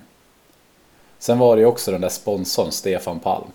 Sen 1.22 1.38
var 1.38 1.56
det 1.56 1.60
ju 1.60 1.66
också 1.66 1.90
den 1.90 2.00
där 2.00 2.08
sponsorn 2.08 2.72
Stefan 2.72 3.20
Palm. 3.20 3.46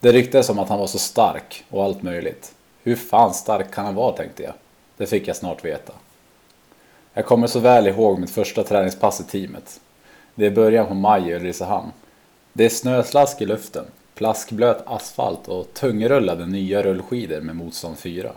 Det 0.00 0.12
ryktades 0.12 0.48
om 0.48 0.58
att 0.58 0.68
han 0.68 0.78
var 0.78 0.86
så 0.86 0.98
stark 0.98 1.64
och 1.70 1.84
allt 1.84 2.02
möjligt. 2.02 2.52
Hur 2.82 2.96
fan 2.96 3.34
stark 3.34 3.74
kan 3.74 3.84
han 3.84 3.94
vara 3.94 4.16
tänkte 4.16 4.42
jag. 4.42 4.52
Det 4.96 5.06
fick 5.06 5.28
jag 5.28 5.36
snart 5.36 5.64
veta. 5.64 5.92
Jag 7.12 7.26
kommer 7.26 7.46
så 7.46 7.58
väl 7.58 7.86
ihåg 7.86 8.18
mitt 8.18 8.30
första 8.30 8.64
träningspass 8.64 9.20
i 9.20 9.24
teamet. 9.24 9.80
Det 10.34 10.46
är 10.46 10.50
början 10.50 10.86
på 10.86 10.94
maj 10.94 11.28
i 11.28 11.34
Ulricehamn. 11.34 11.92
Det 12.52 12.64
är 12.64 12.68
snöslask 12.68 13.40
i 13.40 13.46
luften, 13.46 13.84
plaskblöt 14.14 14.82
asfalt 14.86 15.48
och 15.48 15.74
tungrullade 15.74 16.46
nya 16.46 16.82
rullskidor 16.82 17.40
med 17.40 17.56
motstånd 17.56 17.98
4. 17.98 18.32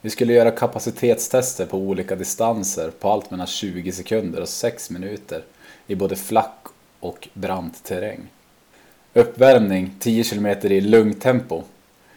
Vi 0.00 0.10
skulle 0.10 0.32
göra 0.32 0.50
kapacitetstester 0.50 1.66
på 1.66 1.78
olika 1.78 2.16
distanser 2.16 2.90
på 2.90 3.10
allt 3.10 3.30
mellan 3.30 3.46
20 3.46 3.92
sekunder 3.92 4.40
och 4.40 4.48
6 4.48 4.90
minuter 4.90 5.44
i 5.86 5.94
både 5.94 6.16
flack 6.16 6.69
och 7.00 7.28
brant 7.34 7.84
terräng. 7.84 8.20
Uppvärmning 9.14 9.94
10 9.98 10.24
km 10.24 10.46
i 10.46 10.80
lugnt 10.80 11.20
tempo. 11.20 11.62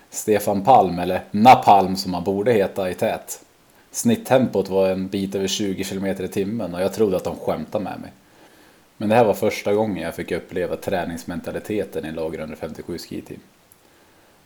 Stefan 0.09 0.63
Palm, 0.63 0.99
eller 0.99 1.23
Napalm 1.31 1.95
som 1.95 2.13
han 2.13 2.23
borde 2.23 2.53
heta 2.53 2.89
i 2.89 2.93
tät. 2.93 3.45
Snitttempot 3.91 4.69
var 4.69 4.89
en 4.89 5.07
bit 5.07 5.35
över 5.35 5.47
20 5.47 5.83
km 5.83 6.05
i 6.05 6.27
timmen 6.27 6.75
och 6.75 6.81
jag 6.81 6.93
trodde 6.93 7.17
att 7.17 7.23
de 7.23 7.35
skämtade 7.35 7.83
med 7.83 7.99
mig. 7.99 8.11
Men 8.97 9.09
det 9.09 9.15
här 9.15 9.25
var 9.25 9.33
första 9.33 9.73
gången 9.73 10.03
jag 10.03 10.15
fick 10.15 10.31
uppleva 10.31 10.75
träningsmentaliteten 10.75 12.05
i 12.05 12.11
Lager 12.11 12.39
157 12.39 12.97
skiteam. 12.97 13.39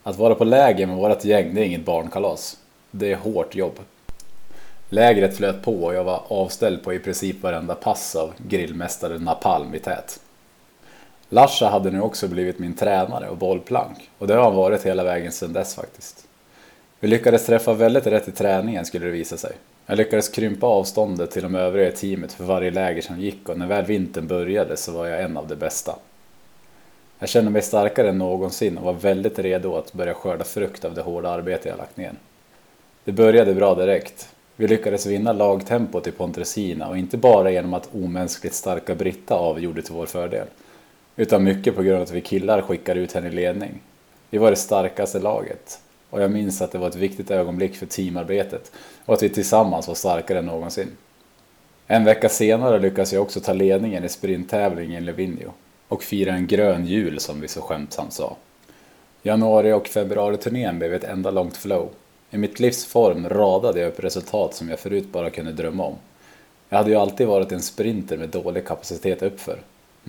Att 0.03 0.17
vara 0.17 0.35
på 0.35 0.43
läger 0.43 0.87
med 0.87 0.95
vårt 0.97 1.25
gäng, 1.25 1.55
det 1.55 1.61
är 1.61 1.65
inget 1.65 1.85
barnkalas. 1.85 2.57
Det 2.91 3.11
är 3.11 3.15
hårt 3.15 3.55
jobb. 3.55 3.79
Lägret 4.89 5.37
flöt 5.37 5.63
på 5.63 5.83
och 5.83 5.93
jag 5.93 6.03
var 6.03 6.23
avställd 6.27 6.83
på 6.83 6.93
i 6.93 6.99
princip 6.99 7.41
varenda 7.41 7.75
pass 7.75 8.15
av 8.15 8.33
grillmästare 8.37 9.19
Napalm 9.19 9.75
i 9.75 9.79
tät. 9.79 10.19
Larsa 11.29 11.69
hade 11.69 11.91
nu 11.91 12.01
också 12.01 12.27
blivit 12.27 12.59
min 12.59 12.73
tränare 12.73 13.29
och 13.29 13.37
bollplank 13.37 14.09
och 14.17 14.27
det 14.27 14.33
har 14.33 14.43
han 14.43 14.55
varit 14.55 14.85
hela 14.85 15.03
vägen 15.03 15.31
sedan 15.31 15.53
dess 15.53 15.75
faktiskt. 15.75 16.27
Vi 16.99 17.07
lyckades 17.07 17.45
träffa 17.45 17.73
väldigt 17.73 18.07
rätt 18.07 18.27
i 18.27 18.31
träningen 18.31 18.85
skulle 18.85 19.05
det 19.05 19.11
visa 19.11 19.37
sig. 19.37 19.51
Jag 19.85 19.97
lyckades 19.97 20.29
krympa 20.29 20.67
avståndet 20.67 21.31
till 21.31 21.43
de 21.43 21.55
övriga 21.55 21.87
i 21.87 21.91
teamet 21.91 22.33
för 22.33 22.43
varje 22.43 22.71
läger 22.71 23.01
som 23.01 23.19
gick 23.19 23.49
och 23.49 23.57
när 23.59 23.67
väl 23.67 23.85
vintern 23.85 24.27
började 24.27 24.77
så 24.77 24.91
var 24.91 25.07
jag 25.07 25.21
en 25.21 25.37
av 25.37 25.47
de 25.47 25.55
bästa. 25.55 25.95
Jag 27.19 27.29
kände 27.29 27.51
mig 27.51 27.61
starkare 27.61 28.09
än 28.09 28.17
någonsin 28.17 28.77
och 28.77 28.83
var 28.83 28.93
väldigt 28.93 29.39
redo 29.39 29.75
att 29.75 29.93
börja 29.93 30.13
skörda 30.13 30.43
frukt 30.43 30.85
av 30.85 30.93
det 30.93 31.01
hårda 31.01 31.29
arbete 31.29 31.69
jag 31.69 31.77
lagt 31.77 31.97
ner. 31.97 32.13
Det 33.03 33.11
började 33.11 33.53
bra 33.53 33.75
direkt. 33.75 34.29
Vi 34.55 34.67
lyckades 34.67 35.05
vinna 35.05 35.33
lagtempot 35.33 36.07
i 36.07 36.11
Pontresina 36.11 36.89
och 36.89 36.97
inte 36.97 37.17
bara 37.17 37.51
genom 37.51 37.73
att 37.73 37.89
omänskligt 37.93 38.53
starka 38.53 38.95
Britta 38.95 39.35
avgjorde 39.35 39.81
till 39.81 39.93
vår 39.93 40.05
fördel. 40.05 40.47
Utan 41.19 41.43
mycket 41.43 41.75
på 41.75 41.83
grund 41.83 41.95
av 41.95 42.01
att 42.01 42.11
vi 42.11 42.21
killar 42.21 42.61
skickade 42.61 42.99
ut 42.99 43.13
henne 43.13 43.27
i 43.27 43.31
ledning. 43.31 43.81
Vi 44.29 44.37
var 44.37 44.49
det 44.49 44.57
starkaste 44.57 45.19
laget 45.19 45.79
och 46.09 46.21
jag 46.21 46.31
minns 46.31 46.61
att 46.61 46.71
det 46.71 46.77
var 46.77 46.87
ett 46.87 46.95
viktigt 46.95 47.31
ögonblick 47.31 47.75
för 47.75 47.85
teamarbetet 47.85 48.71
och 49.05 49.13
att 49.13 49.23
vi 49.23 49.29
tillsammans 49.29 49.87
var 49.87 49.95
starkare 49.95 50.39
än 50.39 50.45
någonsin. 50.45 50.87
En 51.87 52.03
vecka 52.03 52.29
senare 52.29 52.79
lyckades 52.79 53.13
jag 53.13 53.21
också 53.21 53.39
ta 53.39 53.53
ledningen 53.53 54.03
i 54.03 54.09
sprinttävlingen 54.09 55.03
i 55.03 55.05
Livigno 55.05 55.53
och 55.87 56.03
fira 56.03 56.33
en 56.33 56.47
grön 56.47 56.85
jul 56.85 57.19
som 57.19 57.41
vi 57.41 57.47
så 57.47 57.61
skämtsamt 57.61 58.13
sa. 58.13 58.35
Januari 59.21 59.73
och 59.73 59.87
februari-turnén 59.87 60.79
blev 60.79 60.93
ett 60.93 61.03
enda 61.03 61.31
långt 61.31 61.57
flow. 61.57 61.89
I 62.31 62.37
mitt 62.37 62.59
livs 62.59 62.85
form 62.85 63.29
radade 63.29 63.79
jag 63.79 63.87
upp 63.87 63.99
resultat 63.99 64.53
som 64.53 64.69
jag 64.69 64.79
förut 64.79 65.11
bara 65.11 65.29
kunde 65.29 65.51
drömma 65.51 65.83
om. 65.83 65.95
Jag 66.69 66.77
hade 66.77 66.89
ju 66.89 66.95
alltid 66.95 67.27
varit 67.27 67.51
en 67.51 67.61
sprinter 67.61 68.17
med 68.17 68.29
dålig 68.29 68.67
kapacitet 68.67 69.21
uppför. 69.21 69.59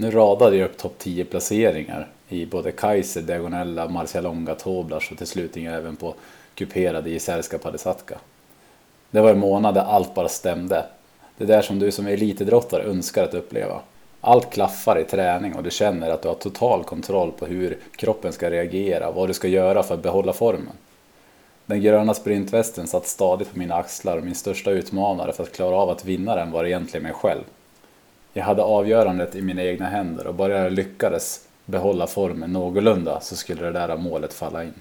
Nu 0.01 0.11
radade 0.11 0.57
jag 0.57 0.71
upp 0.71 0.77
topp 0.77 0.95
10 0.99 1.25
placeringar 1.25 2.09
i 2.29 2.47
både 2.47 2.73
Kaiser, 2.73 3.23
Diagonella, 3.23 3.89
Marcialonga, 3.89 4.55
Toblas 4.55 5.11
och 5.11 5.19
till 5.19 5.27
slut 5.27 5.57
även 5.57 5.97
på 5.97 6.15
kuperade 6.55 7.11
Jizerska 7.11 7.59
Palisatka. 7.59 8.19
Det 9.11 9.21
var 9.21 9.31
en 9.31 9.39
månad 9.39 9.75
där 9.75 9.83
allt 9.83 10.15
bara 10.15 10.29
stämde. 10.29 10.87
Det 11.37 11.45
där 11.45 11.63
som 11.63 11.79
du 11.79 11.91
som 11.91 12.07
elitidrottare 12.07 12.83
önskar 12.83 13.25
att 13.25 13.35
uppleva. 13.35 13.81
Allt 14.21 14.51
klaffar 14.51 14.99
i 14.99 15.05
träning 15.05 15.55
och 15.55 15.63
du 15.63 15.71
känner 15.71 16.11
att 16.11 16.23
du 16.23 16.29
har 16.29 16.35
total 16.35 16.85
kontroll 16.85 17.33
på 17.33 17.47
hur 17.47 17.79
kroppen 17.97 18.33
ska 18.33 18.51
reagera 18.51 19.09
och 19.09 19.15
vad 19.15 19.29
du 19.29 19.35
ska 19.35 19.49
göra 19.49 19.83
för 19.83 19.95
att 19.95 20.03
behålla 20.03 20.33
formen. 20.33 20.77
Den 21.67 21.83
gröna 21.83 22.15
sprintvästen 22.15 22.87
satt 22.87 23.07
stadigt 23.07 23.53
på 23.53 23.59
mina 23.59 23.75
axlar 23.75 24.17
och 24.17 24.25
min 24.25 24.35
största 24.35 24.71
utmanare 24.71 25.33
för 25.33 25.43
att 25.43 25.53
klara 25.53 25.77
av 25.77 25.91
att 25.91 26.05
vinna 26.05 26.37
den 26.37 26.51
var 26.51 26.65
egentligen 26.65 27.03
mig 27.03 27.13
själv. 27.13 27.43
Jag 28.39 28.45
hade 28.45 28.63
avgörandet 28.63 29.35
i 29.35 29.43
mina 29.43 29.63
egna 29.63 29.87
händer 29.87 30.27
och 30.27 30.35
bara 30.35 30.59
jag 30.59 30.73
lyckades 30.73 31.47
behålla 31.65 32.07
formen 32.07 32.53
någorlunda 32.53 33.21
så 33.21 33.37
skulle 33.37 33.63
det 33.63 33.71
där 33.71 33.97
målet 33.97 34.35
falla 34.35 34.65
in. 34.65 34.75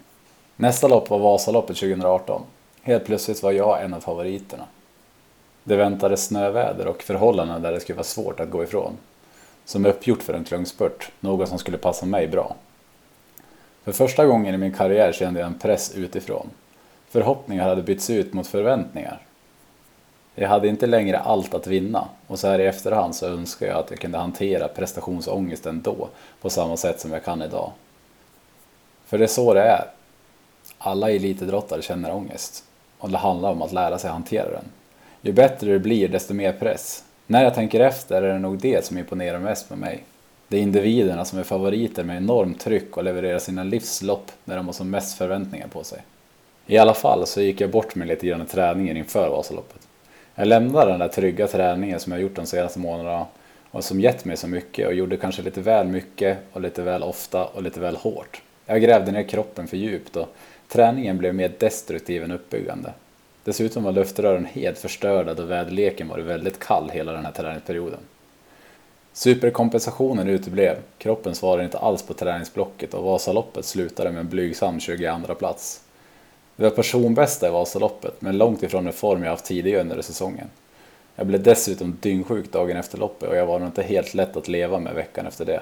Nästa 0.55 0.87
lopp 0.87 1.09
var 1.09 1.19
Vasaloppet 1.19 1.77
2018. 1.77 2.41
Helt 2.81 3.05
plötsligt 3.05 3.43
var 3.43 3.51
jag 3.51 3.83
en 3.83 3.93
av 3.93 3.99
favoriterna. 3.99 4.63
Det 5.63 5.75
väntade 5.75 6.17
snöväder 6.17 6.87
och 6.87 7.03
förhållanden 7.03 7.61
där 7.61 7.71
det 7.71 7.79
skulle 7.79 7.95
vara 7.95 8.03
svårt 8.03 8.39
att 8.39 8.49
gå 8.49 8.63
ifrån. 8.63 8.97
Som 9.65 9.85
uppgjort 9.85 10.23
för 10.23 10.33
en 10.33 10.43
klungspurt, 10.43 11.11
något 11.19 11.49
som 11.49 11.59
skulle 11.59 11.77
passa 11.77 12.05
mig 12.05 12.27
bra. 12.27 12.55
För 13.83 13.91
första 13.91 14.25
gången 14.25 14.55
i 14.55 14.57
min 14.57 14.73
karriär 14.73 15.11
kände 15.11 15.39
jag 15.39 15.47
en 15.47 15.59
press 15.59 15.95
utifrån. 15.95 16.49
Förhoppningar 17.09 17.69
hade 17.69 17.81
bytts 17.81 18.09
ut 18.09 18.33
mot 18.33 18.47
förväntningar. 18.47 19.21
Jag 20.39 20.49
hade 20.49 20.67
inte 20.67 20.87
längre 20.87 21.19
allt 21.19 21.53
att 21.53 21.67
vinna 21.67 22.07
och 22.27 22.39
så 22.39 22.47
här 22.47 22.59
i 22.59 22.65
efterhand 22.65 23.15
så 23.15 23.25
önskar 23.25 23.67
jag 23.67 23.77
att 23.77 23.89
jag 23.89 23.99
kunde 23.99 24.17
hantera 24.17 24.67
prestationsångesten 24.67 25.81
då 25.81 26.09
på 26.41 26.49
samma 26.49 26.77
sätt 26.77 26.99
som 26.99 27.11
jag 27.11 27.23
kan 27.23 27.41
idag. 27.41 27.71
För 29.05 29.17
det 29.17 29.25
är 29.25 29.27
så 29.27 29.53
det 29.53 29.61
är. 29.61 29.85
Alla 30.77 31.11
elitidrottare 31.11 31.81
känner 31.81 32.15
ångest 32.15 32.63
och 32.97 33.09
det 33.09 33.17
handlar 33.17 33.51
om 33.51 33.61
att 33.61 33.71
lära 33.71 33.97
sig 33.97 34.09
hantera 34.09 34.49
den. 34.49 34.65
Ju 35.21 35.33
bättre 35.33 35.71
det 35.71 35.79
blir 35.79 36.07
desto 36.07 36.33
mer 36.33 36.53
press. 36.53 37.03
När 37.27 37.43
jag 37.43 37.55
tänker 37.55 37.79
efter 37.79 38.21
är 38.21 38.33
det 38.33 38.39
nog 38.39 38.57
det 38.57 38.85
som 38.85 38.97
imponerar 38.97 39.39
mest 39.39 39.69
med 39.69 39.79
mig. 39.79 40.03
Det 40.47 40.57
är 40.57 40.61
individerna 40.61 41.25
som 41.25 41.39
är 41.39 41.43
favoriter 41.43 42.03
med 42.03 42.17
enormt 42.17 42.59
tryck 42.59 42.97
och 42.97 43.03
levererar 43.03 43.39
sina 43.39 43.63
livslopp 43.63 44.31
när 44.45 44.57
de 44.57 44.65
har 44.65 44.73
som 44.73 44.89
mest 44.89 45.17
förväntningar 45.17 45.67
på 45.67 45.83
sig. 45.83 46.01
I 46.67 46.77
alla 46.77 46.93
fall 46.93 47.27
så 47.27 47.41
gick 47.41 47.61
jag 47.61 47.71
bort 47.71 47.95
mig 47.95 48.07
lite 48.07 48.27
grann 48.27 48.41
i 48.41 48.45
träningen 48.45 48.97
inför 48.97 49.29
Vasaloppet. 49.29 49.86
Jag 50.39 50.47
lämnade 50.47 50.91
den 50.91 50.99
där 50.99 51.07
trygga 51.07 51.47
träningen 51.47 51.99
som 51.99 52.11
jag 52.11 52.21
gjort 52.21 52.35
de 52.35 52.45
senaste 52.45 52.79
månaderna 52.79 53.25
och 53.71 53.83
som 53.83 54.01
gett 54.01 54.25
mig 54.25 54.37
så 54.37 54.47
mycket 54.47 54.87
och 54.87 54.93
gjorde 54.93 55.17
kanske 55.17 55.41
lite 55.41 55.61
väl 55.61 55.87
mycket 55.87 56.37
och 56.53 56.61
lite 56.61 56.81
väl 56.81 57.03
ofta 57.03 57.45
och 57.45 57.63
lite 57.63 57.79
väl 57.79 57.95
hårt. 57.95 58.41
Jag 58.65 58.81
grävde 58.81 59.11
ner 59.11 59.23
kroppen 59.23 59.67
för 59.67 59.77
djupt 59.77 60.15
och 60.15 60.35
träningen 60.67 61.17
blev 61.17 61.35
mer 61.35 61.51
destruktiv 61.59 62.23
än 62.23 62.31
uppbyggande. 62.31 62.93
Dessutom 63.43 63.83
var 63.83 63.91
luftrören 63.91 64.45
helt 64.45 64.77
förstörda 64.77 65.33
då 65.33 65.43
väderleken 65.43 66.07
varit 66.07 66.25
väldigt 66.25 66.59
kall 66.59 66.89
hela 66.89 67.11
den 67.11 67.25
här 67.25 67.31
träningsperioden. 67.31 67.99
Superkompensationen 69.13 70.27
uteblev, 70.27 70.75
kroppen 70.97 71.35
svarade 71.35 71.63
inte 71.63 71.77
alls 71.77 72.03
på 72.03 72.13
träningsblocket 72.13 72.93
och 72.93 73.03
Vasaloppet 73.03 73.65
slutade 73.65 74.11
med 74.11 74.19
en 74.19 74.29
blygsam 74.29 74.79
22 74.79 75.35
plats. 75.35 75.81
Det 76.57 76.63
var 76.63 76.69
personbästa 76.69 77.47
i 77.47 77.51
Vasaloppet, 77.51 78.21
men 78.21 78.37
långt 78.37 78.63
ifrån 78.63 78.83
den 78.83 78.93
form 78.93 79.23
jag 79.23 79.29
haft 79.29 79.45
tidigare 79.45 79.81
under 79.81 80.01
säsongen. 80.01 80.47
Jag 81.15 81.27
blev 81.27 81.43
dessutom 81.43 81.97
dyngsjuk 82.01 82.51
dagen 82.51 82.77
efter 82.77 82.97
loppet 82.97 83.29
och 83.29 83.35
jag 83.35 83.45
var 83.45 83.59
nog 83.59 83.67
inte 83.67 83.83
helt 83.83 84.13
lätt 84.13 84.37
att 84.37 84.47
leva 84.47 84.79
med 84.79 84.93
veckan 84.93 85.25
efter 85.25 85.45
det. 85.45 85.61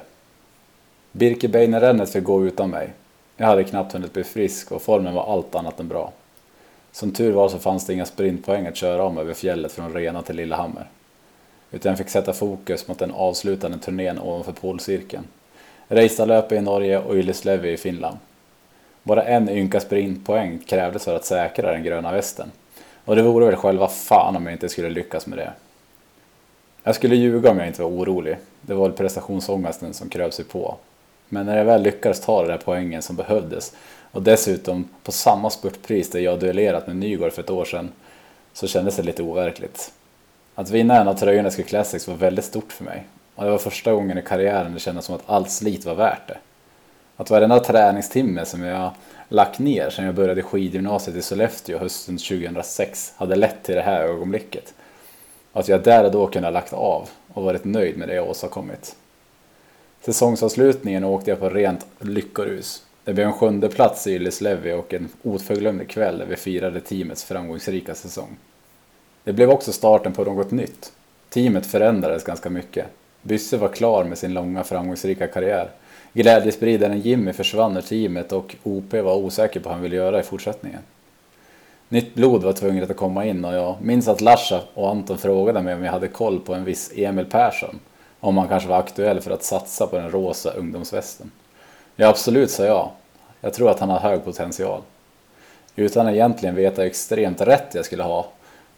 Birkebeinerrännet 1.11 2.09
fick 2.09 2.23
gå 2.23 2.45
utan 2.45 2.69
mig. 2.69 2.93
Jag 3.37 3.47
hade 3.47 3.63
knappt 3.63 3.93
hunnit 3.93 4.13
bli 4.13 4.23
frisk 4.23 4.71
och 4.71 4.81
formen 4.81 5.13
var 5.13 5.33
allt 5.33 5.55
annat 5.55 5.79
än 5.79 5.87
bra. 5.87 6.13
Som 6.91 7.11
tur 7.11 7.31
var 7.31 7.49
så 7.49 7.59
fanns 7.59 7.85
det 7.85 7.93
inga 7.93 8.05
sprintpoäng 8.05 8.67
att 8.67 8.75
köra 8.75 9.03
om 9.03 9.17
över 9.17 9.33
fjället 9.33 9.71
från 9.71 9.93
Rena 9.93 10.21
till 10.21 10.35
Lillehammer. 10.35 10.89
Utan 11.71 11.89
jag 11.89 11.97
fick 11.97 12.09
sätta 12.09 12.33
fokus 12.33 12.87
mot 12.87 12.99
den 12.99 13.11
avslutande 13.11 13.77
turnén 13.77 14.19
ovanför 14.19 14.51
polcirkeln. 14.51 15.23
Reistalöpet 15.87 16.57
i 16.57 16.61
Norge 16.61 16.99
och 16.99 17.15
Ylislevi 17.15 17.71
i 17.71 17.77
Finland. 17.77 18.17
Bara 19.05 19.23
en 19.23 19.49
ynka 19.49 19.79
sprintpoäng 19.79 20.59
krävdes 20.67 21.05
för 21.05 21.15
att 21.15 21.25
säkra 21.25 21.71
den 21.71 21.83
gröna 21.83 22.11
västen. 22.11 22.51
Och 23.05 23.15
det 23.15 23.21
vore 23.21 23.45
väl 23.45 23.55
själva 23.55 23.87
fan 23.87 24.35
om 24.35 24.45
jag 24.45 24.53
inte 24.53 24.69
skulle 24.69 24.89
lyckas 24.89 25.27
med 25.27 25.37
det. 25.37 25.53
Jag 26.83 26.95
skulle 26.95 27.15
ljuga 27.15 27.51
om 27.51 27.57
jag 27.57 27.67
inte 27.67 27.81
var 27.81 27.89
orolig. 27.89 28.37
Det 28.61 28.73
var 28.73 28.87
väl 28.87 28.97
prestationsångesten 28.97 29.93
som 29.93 30.09
kröp 30.09 30.33
sig 30.33 30.45
på. 30.45 30.75
Men 31.29 31.45
när 31.45 31.57
jag 31.57 31.65
väl 31.65 31.81
lyckades 31.81 32.21
ta 32.21 32.39
den 32.41 32.49
där 32.49 32.61
poängen 32.65 33.01
som 33.01 33.15
behövdes 33.15 33.75
och 34.11 34.21
dessutom 34.21 34.89
på 35.03 35.11
samma 35.11 35.49
spurtpris 35.49 36.09
där 36.09 36.19
jag 36.19 36.39
duellerat 36.39 36.87
med 36.87 36.95
Nygård 36.95 37.31
för 37.31 37.41
ett 37.41 37.49
år 37.49 37.65
sedan 37.65 37.91
så 38.53 38.67
kändes 38.67 38.95
det 38.95 39.03
lite 39.03 39.23
overkligt. 39.23 39.93
Att 40.55 40.69
vinna 40.69 41.01
en 41.01 41.07
av 41.07 41.13
tröjorna 41.13 41.47
i 41.47 41.51
Ski 41.51 41.63
Classics 41.63 42.07
var 42.07 42.15
väldigt 42.15 42.45
stort 42.45 42.71
för 42.71 42.83
mig. 42.83 43.03
Och 43.35 43.43
det 43.43 43.49
var 43.49 43.57
första 43.57 43.93
gången 43.93 44.17
i 44.17 44.21
karriären 44.21 44.73
det 44.73 44.79
kändes 44.79 45.05
som 45.05 45.15
att 45.15 45.23
allt 45.25 45.51
slit 45.51 45.85
var 45.85 45.95
värt 45.95 46.27
det. 46.27 46.37
Att 47.17 47.29
varenda 47.29 47.59
träningstimme 47.59 48.45
som 48.45 48.63
jag 48.63 48.91
lagt 49.29 49.59
ner 49.59 49.89
sedan 49.89 50.05
jag 50.05 50.15
började 50.15 50.41
skidgymnasiet 50.41 51.17
i 51.17 51.21
Sollefteå 51.21 51.77
hösten 51.77 52.17
2006 52.17 53.13
hade 53.17 53.35
lett 53.35 53.63
till 53.63 53.75
det 53.75 53.81
här 53.81 54.01
ögonblicket. 54.01 54.73
Att 55.53 55.67
jag 55.67 55.83
där 55.83 56.03
och 56.03 56.11
då 56.11 56.27
kunde 56.27 56.47
ha 56.47 56.53
lagt 56.53 56.73
av 56.73 57.09
och 57.33 57.43
varit 57.43 57.63
nöjd 57.63 57.97
med 57.97 58.07
det 58.07 58.15
jag 58.15 58.29
åstadkommit. 58.29 58.95
Säsongsavslutningen 60.01 61.03
åkte 61.03 61.29
jag 61.31 61.39
på 61.39 61.49
rent 61.49 61.85
lyckorus. 61.99 62.83
Det 63.03 63.13
blev 63.13 63.27
en 63.27 63.33
sjunde 63.33 63.69
plats 63.69 64.07
i 64.07 64.13
Yllislövi 64.13 64.73
och 64.73 64.93
en 64.93 65.09
oförglömlig 65.23 65.89
kväll 65.89 66.17
där 66.17 66.25
vi 66.25 66.35
firade 66.35 66.81
teamets 66.81 67.23
framgångsrika 67.23 67.95
säsong. 67.95 68.37
Det 69.23 69.33
blev 69.33 69.49
också 69.49 69.71
starten 69.71 70.13
på 70.13 70.23
något 70.23 70.51
nytt. 70.51 70.91
Teamet 71.29 71.65
förändrades 71.65 72.23
ganska 72.23 72.49
mycket. 72.49 72.85
Bysse 73.25 73.57
var 73.57 73.67
klar 73.67 74.03
med 74.03 74.17
sin 74.17 74.33
långa 74.33 74.63
framgångsrika 74.63 75.27
karriär. 75.27 75.69
Glädjespridaren 76.13 76.99
Jimmy 76.99 77.33
försvann 77.33 77.77
ur 77.77 77.81
teamet 77.81 78.31
och 78.31 78.55
OP 78.63 78.93
var 78.93 79.15
osäker 79.15 79.59
på 79.59 79.69
vad 79.69 79.73
han 79.73 79.83
ville 79.83 79.95
göra 79.95 80.19
i 80.19 80.23
fortsättningen. 80.23 80.81
Nytt 81.89 82.15
blod 82.15 82.43
var 82.43 82.53
tvunget 82.53 82.89
att 82.89 82.97
komma 82.97 83.25
in 83.25 83.45
och 83.45 83.53
jag 83.53 83.75
minns 83.81 84.07
att 84.07 84.21
Larsa 84.21 84.61
och 84.73 84.89
Anton 84.89 85.17
frågade 85.17 85.61
mig 85.61 85.75
om 85.75 85.83
jag 85.83 85.91
hade 85.91 86.07
koll 86.07 86.39
på 86.39 86.53
en 86.53 86.63
viss 86.63 86.91
Emil 86.95 87.25
Persson. 87.25 87.79
Om 88.19 88.37
han 88.37 88.47
kanske 88.47 88.69
var 88.69 88.79
aktuell 88.79 89.21
för 89.21 89.31
att 89.31 89.43
satsa 89.43 89.87
på 89.87 89.95
den 89.95 90.11
rosa 90.11 90.51
ungdomsvästen. 90.51 91.31
Ja, 91.95 92.07
absolut, 92.07 92.51
sa 92.51 92.65
jag. 92.65 92.89
Jag 93.41 93.53
tror 93.53 93.69
att 93.69 93.79
han 93.79 93.89
har 93.89 93.99
hög 93.99 94.23
potential. 94.25 94.81
Utan 95.75 96.07
att 96.07 96.13
egentligen 96.13 96.55
veta 96.55 96.81
hur 96.81 96.89
extremt 96.89 97.41
rätt 97.41 97.75
jag 97.75 97.85
skulle 97.85 98.03
ha. 98.03 98.27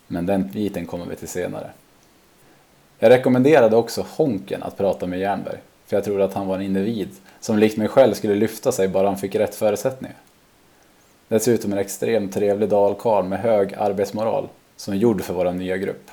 Men 0.07 0.25
den 0.25 0.51
biten 0.51 0.85
kommer 0.85 1.05
vi 1.05 1.15
till 1.15 1.27
senare. 1.27 1.69
Jag 2.99 3.09
rekommenderade 3.09 3.75
också 3.75 4.05
Honken 4.09 4.63
att 4.63 4.77
prata 4.77 5.07
med 5.07 5.19
Jernberg. 5.19 5.57
För 5.85 5.95
jag 5.97 6.03
trodde 6.03 6.23
att 6.23 6.33
han 6.33 6.47
var 6.47 6.55
en 6.55 6.61
individ 6.61 7.09
som 7.39 7.57
likt 7.57 7.77
mig 7.77 7.87
själv 7.87 8.13
skulle 8.13 8.35
lyfta 8.35 8.71
sig 8.71 8.87
bara 8.87 9.07
han 9.07 9.17
fick 9.17 9.35
rätt 9.35 9.55
förutsättningar. 9.55 10.17
Dessutom 11.27 11.73
en 11.73 11.77
extremt 11.77 12.33
trevlig 12.33 12.69
dalkarl 12.69 13.25
med 13.25 13.39
hög 13.39 13.73
arbetsmoral 13.73 14.47
som 14.75 14.93
är 14.93 14.97
gjord 14.97 15.21
för 15.21 15.33
vår 15.33 15.51
nya 15.51 15.77
grupp. 15.77 16.11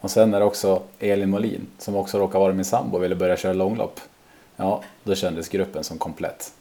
Och 0.00 0.10
sen 0.10 0.34
är 0.34 0.40
det 0.40 0.46
också 0.46 0.82
Elin 0.98 1.30
Molin 1.30 1.66
som 1.78 1.96
också 1.96 2.18
råkar 2.18 2.38
vara 2.38 2.52
min 2.52 2.64
sambo 2.64 2.96
och 2.96 3.02
ville 3.02 3.16
börja 3.16 3.36
köra 3.36 3.52
långlopp. 3.52 4.00
Ja, 4.56 4.82
då 5.04 5.14
kändes 5.14 5.48
gruppen 5.48 5.84
som 5.84 5.98
komplett. 5.98 6.52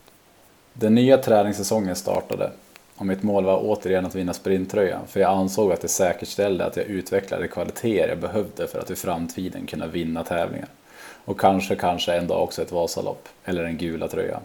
Den 0.73 0.95
nya 0.95 1.17
träningssäsongen 1.17 1.95
startade 1.95 2.51
och 2.99 3.05
mitt 3.05 3.23
mål 3.23 3.45
var 3.45 3.59
återigen 3.63 4.05
att 4.05 4.15
vinna 4.15 4.33
sprinttröjan 4.33 5.07
för 5.07 5.19
jag 5.19 5.31
ansåg 5.31 5.71
att 5.71 5.81
det 5.81 5.87
säkerställde 5.87 6.65
att 6.65 6.77
jag 6.77 6.85
utvecklade 6.85 7.47
kvaliteter 7.47 8.09
jag 8.09 8.19
behövde 8.19 8.67
för 8.67 8.79
att 8.79 8.91
i 8.91 8.95
framtiden 8.95 9.65
kunna 9.65 9.87
vinna 9.87 10.23
tävlingar. 10.23 10.67
Och 11.25 11.39
kanske, 11.39 11.75
kanske 11.75 12.13
en 12.13 12.27
dag 12.27 12.43
också 12.43 12.61
ett 12.61 12.71
Vasalopp 12.71 13.27
eller 13.45 13.63
den 13.63 13.77
gula 13.77 14.07
tröjan. 14.07 14.41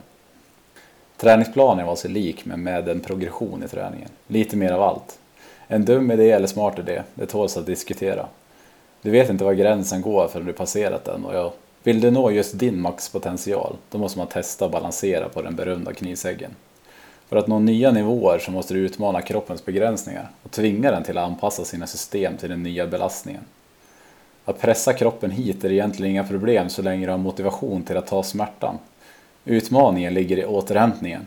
Träningsplanen 1.17 1.87
var 1.87 1.97
sig 1.97 2.11
lik 2.11 2.45
men 2.45 2.63
med 2.63 2.89
en 2.89 3.01
progression 3.01 3.63
i 3.63 3.69
träningen. 3.69 4.09
Lite 4.27 4.57
mer 4.57 4.73
av 4.73 4.83
allt. 4.83 5.19
En 5.69 5.85
dum 5.85 6.11
idé 6.11 6.31
eller 6.31 6.47
smart 6.47 6.79
idé, 6.79 7.03
det 7.15 7.27
tåls 7.27 7.57
att 7.57 7.67
diskutera. 7.67 8.27
Du 9.03 9.11
vet 9.11 9.31
inte 9.31 9.45
var 9.45 9.53
gränsen 9.53 10.03
går 10.03 10.29
förrän 10.29 10.47
du 10.47 10.53
passerat 10.53 11.05
den 11.05 11.25
och 11.25 11.35
jag 11.35 11.53
vill 11.83 12.01
du 12.01 12.11
nå 12.11 12.31
just 12.31 12.59
din 12.59 12.81
maxpotential, 12.81 13.77
då 13.91 13.99
måste 13.99 14.19
man 14.19 14.27
testa 14.27 14.65
och 14.65 14.71
balansera 14.71 15.29
på 15.29 15.43
den 15.43 15.57
berömda 15.57 15.93
knivsäggen. 15.93 16.51
För 17.29 17.37
att 17.37 17.47
nå 17.47 17.59
nya 17.59 17.91
nivåer 17.91 18.39
så 18.39 18.51
måste 18.51 18.75
du 18.75 18.81
utmana 18.81 19.23
kroppens 19.23 19.65
begränsningar 19.65 20.31
och 20.43 20.51
tvinga 20.51 20.91
den 20.91 21.03
till 21.03 21.19
att 21.19 21.25
anpassa 21.25 21.65
sina 21.65 21.87
system 21.87 22.37
till 22.37 22.51
den 22.51 22.63
nya 22.63 22.87
belastningen. 22.87 23.43
Att 24.45 24.61
pressa 24.61 24.93
kroppen 24.93 25.31
hit 25.31 25.65
är 25.65 25.73
egentligen 25.73 26.11
inga 26.11 26.25
problem 26.25 26.69
så 26.69 26.83
länge 26.83 27.07
du 27.07 27.11
har 27.11 27.19
motivation 27.19 27.83
till 27.83 27.97
att 27.97 28.07
ta 28.07 28.23
smärtan. 28.23 28.79
Utmaningen 29.45 30.15
ligger 30.15 30.39
i 30.39 30.45
återhämtningen. 30.45 31.27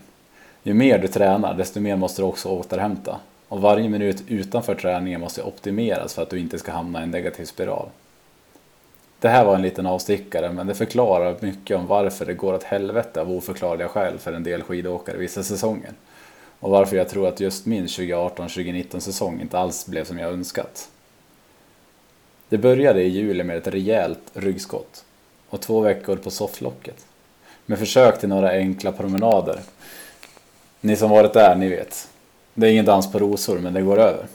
Ju 0.62 0.74
mer 0.74 0.98
du 0.98 1.08
tränar, 1.08 1.54
desto 1.54 1.80
mer 1.80 1.96
måste 1.96 2.22
du 2.22 2.26
också 2.26 2.48
återhämta. 2.48 3.16
Och 3.48 3.60
varje 3.60 3.88
minut 3.88 4.22
utanför 4.28 4.74
träningen 4.74 5.20
måste 5.20 5.42
optimeras 5.42 6.14
för 6.14 6.22
att 6.22 6.30
du 6.30 6.38
inte 6.38 6.58
ska 6.58 6.72
hamna 6.72 7.00
i 7.00 7.02
en 7.02 7.10
negativ 7.10 7.44
spiral. 7.44 7.88
Det 9.20 9.28
här 9.28 9.44
var 9.44 9.54
en 9.54 9.62
liten 9.62 9.86
avstickare 9.86 10.52
men 10.52 10.66
det 10.66 10.74
förklarar 10.74 11.36
mycket 11.40 11.76
om 11.76 11.86
varför 11.86 12.26
det 12.26 12.34
går 12.34 12.54
åt 12.54 12.62
helvete 12.62 13.20
av 13.20 13.32
oförklarliga 13.32 13.88
skäl 13.88 14.18
för 14.18 14.32
en 14.32 14.42
del 14.42 14.62
skidåkare 14.62 15.16
vissa 15.16 15.42
säsonger. 15.42 15.92
Och 16.60 16.70
varför 16.70 16.96
jag 16.96 17.08
tror 17.08 17.28
att 17.28 17.40
just 17.40 17.66
min 17.66 17.86
2018-2019 17.86 19.00
säsong 19.00 19.40
inte 19.40 19.58
alls 19.58 19.86
blev 19.86 20.04
som 20.04 20.18
jag 20.18 20.32
önskat. 20.32 20.88
Det 22.48 22.58
började 22.58 23.02
i 23.02 23.08
juli 23.08 23.44
med 23.44 23.56
ett 23.56 23.66
rejält 23.66 24.22
ryggskott 24.32 25.04
och 25.48 25.60
två 25.60 25.80
veckor 25.80 26.16
på 26.16 26.30
sofflocket. 26.30 27.06
Med 27.66 27.78
försök 27.78 28.20
till 28.20 28.28
några 28.28 28.50
enkla 28.50 28.92
promenader. 28.92 29.60
Ni 30.80 30.96
som 30.96 31.10
varit 31.10 31.32
där, 31.32 31.56
ni 31.56 31.68
vet. 31.68 32.08
Det 32.54 32.66
är 32.66 32.70
ingen 32.70 32.84
dans 32.84 33.12
på 33.12 33.18
rosor 33.18 33.58
men 33.58 33.72
det 33.74 33.82
går 33.82 33.98
över. 33.98 34.26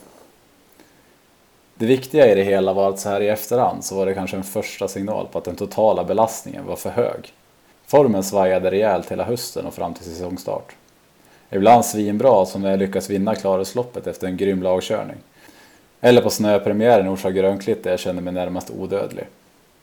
Det 1.84 1.88
viktiga 1.88 2.32
i 2.32 2.34
det 2.34 2.42
hela 2.42 2.72
var 2.72 2.88
att 2.88 2.98
så 2.98 3.08
här 3.08 3.20
i 3.20 3.28
efterhand 3.28 3.84
så 3.84 3.96
var 3.96 4.06
det 4.06 4.14
kanske 4.14 4.36
en 4.36 4.44
första 4.44 4.88
signal 4.88 5.28
på 5.32 5.38
att 5.38 5.44
den 5.44 5.56
totala 5.56 6.04
belastningen 6.04 6.66
var 6.66 6.76
för 6.76 6.90
hög. 6.90 7.32
Formen 7.86 8.22
svajade 8.22 8.70
rejält 8.70 9.12
hela 9.12 9.24
hösten 9.24 9.66
och 9.66 9.74
fram 9.74 9.94
till 9.94 10.04
säsongstart. 10.04 10.76
Ibland 11.50 11.84
svinbra 11.84 12.46
som 12.46 12.62
när 12.62 12.70
jag 12.70 12.78
lyckas 12.78 13.10
vinna 13.10 13.34
Klarusloppet 13.34 14.06
efter 14.06 14.26
en 14.26 14.36
grym 14.36 14.62
lagkörning. 14.62 15.16
Eller 16.00 16.22
på 16.22 16.30
snöpremiären 16.30 17.06
i 17.06 17.08
Orsa 17.08 17.30
Grönklitt 17.30 17.84
där 17.84 17.90
jag 17.90 18.00
kände 18.00 18.22
mig 18.22 18.32
närmast 18.32 18.70
odödlig. 18.70 19.24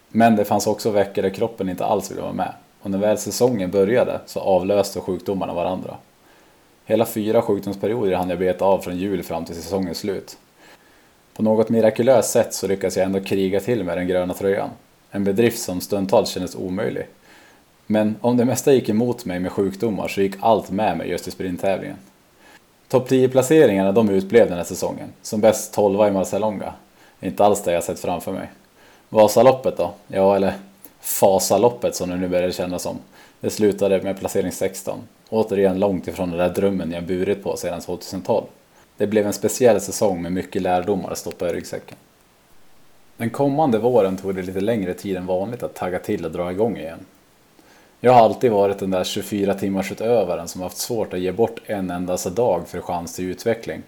Men 0.09 0.35
det 0.35 0.45
fanns 0.45 0.67
också 0.67 0.89
veckor 0.89 1.21
där 1.21 1.29
kroppen 1.29 1.69
inte 1.69 1.85
alls 1.85 2.11
ville 2.11 2.21
vara 2.21 2.33
med. 2.33 2.53
Och 2.81 2.91
när 2.91 2.97
väl 2.97 3.17
säsongen 3.17 3.71
började 3.71 4.19
så 4.25 4.39
avlöste 4.39 4.99
sjukdomarna 4.99 5.53
varandra. 5.53 5.95
Hela 6.85 7.05
fyra 7.05 7.41
sjukdomsperioder 7.41 8.15
hann 8.15 8.29
jag 8.29 8.39
beta 8.39 8.65
av 8.65 8.79
från 8.79 8.97
jul 8.97 9.23
fram 9.23 9.45
till 9.45 9.55
säsongens 9.55 9.97
slut. 9.97 10.37
På 11.41 11.45
något 11.45 11.69
mirakulöst 11.69 12.31
sätt 12.31 12.53
så 12.53 12.67
lyckades 12.67 12.97
jag 12.97 13.05
ändå 13.05 13.19
kriga 13.19 13.59
till 13.59 13.83
med 13.83 13.97
den 13.97 14.07
gröna 14.07 14.33
tröjan. 14.33 14.69
En 15.11 15.23
bedrift 15.23 15.61
som 15.61 15.81
stundtals 15.81 16.29
kändes 16.29 16.55
omöjlig. 16.55 17.07
Men 17.87 18.15
om 18.21 18.37
det 18.37 18.45
mesta 18.45 18.73
gick 18.73 18.89
emot 18.89 19.25
mig 19.25 19.39
med 19.39 19.51
sjukdomar 19.51 20.07
så 20.07 20.21
gick 20.21 20.35
allt 20.39 20.71
med 20.71 20.97
mig 20.97 21.09
just 21.09 21.27
i 21.27 21.31
sprinttävlingen. 21.31 21.97
Topp 22.87 23.09
10-placeringarna 23.09 23.91
de 23.91 24.09
utblev 24.09 24.47
den 24.47 24.57
här 24.57 24.63
säsongen. 24.63 25.09
Som 25.21 25.41
bäst 25.41 25.73
12 25.73 26.07
i 26.07 26.11
Marcialonga. 26.11 26.73
Inte 27.19 27.45
alls 27.45 27.63
det 27.63 27.73
jag 27.73 27.83
sett 27.83 27.99
framför 27.99 28.31
mig. 28.31 28.47
Vasaloppet 29.09 29.77
då? 29.77 29.91
Ja, 30.07 30.35
eller 30.35 30.53
Fasaloppet 30.99 31.95
som 31.95 32.09
det 32.09 32.15
nu 32.15 32.27
börjar 32.27 32.51
kännas 32.51 32.81
som. 32.81 32.97
Det 33.39 33.49
slutade 33.49 34.01
med 34.01 34.19
placering 34.19 34.51
16. 34.51 34.99
Återigen 35.29 35.79
långt 35.79 36.07
ifrån 36.07 36.29
den 36.29 36.39
där 36.39 36.49
drömmen 36.49 36.91
jag 36.91 37.03
burit 37.03 37.43
på 37.43 37.57
sedan 37.57 37.81
2012. 37.81 38.45
Det 38.97 39.07
blev 39.07 39.27
en 39.27 39.33
speciell 39.33 39.81
säsong 39.81 40.21
med 40.21 40.31
mycket 40.31 40.61
lärdomar 40.61 41.11
att 41.11 41.17
stoppa 41.17 41.49
i 41.49 41.53
ryggsäcken. 41.53 41.97
Den 43.17 43.29
kommande 43.29 43.77
våren 43.77 44.17
tog 44.17 44.35
det 44.35 44.41
lite 44.41 44.61
längre 44.61 44.93
tid 44.93 45.17
än 45.17 45.25
vanligt 45.25 45.63
att 45.63 45.75
tagga 45.75 45.99
till 45.99 46.25
och 46.25 46.31
dra 46.31 46.51
igång 46.51 46.77
igen. 46.77 46.99
Jag 47.99 48.13
har 48.13 48.21
alltid 48.21 48.51
varit 48.51 48.79
den 48.79 48.91
där 48.91 49.03
24 49.03 49.53
timmars 49.53 49.91
utövaren 49.91 50.47
som 50.47 50.61
haft 50.61 50.77
svårt 50.77 51.13
att 51.13 51.19
ge 51.19 51.31
bort 51.31 51.59
en 51.65 51.91
endaste 51.91 52.29
dag 52.29 52.67
för 52.67 52.81
chans 52.81 53.15
till 53.15 53.25
utveckling. 53.25 53.81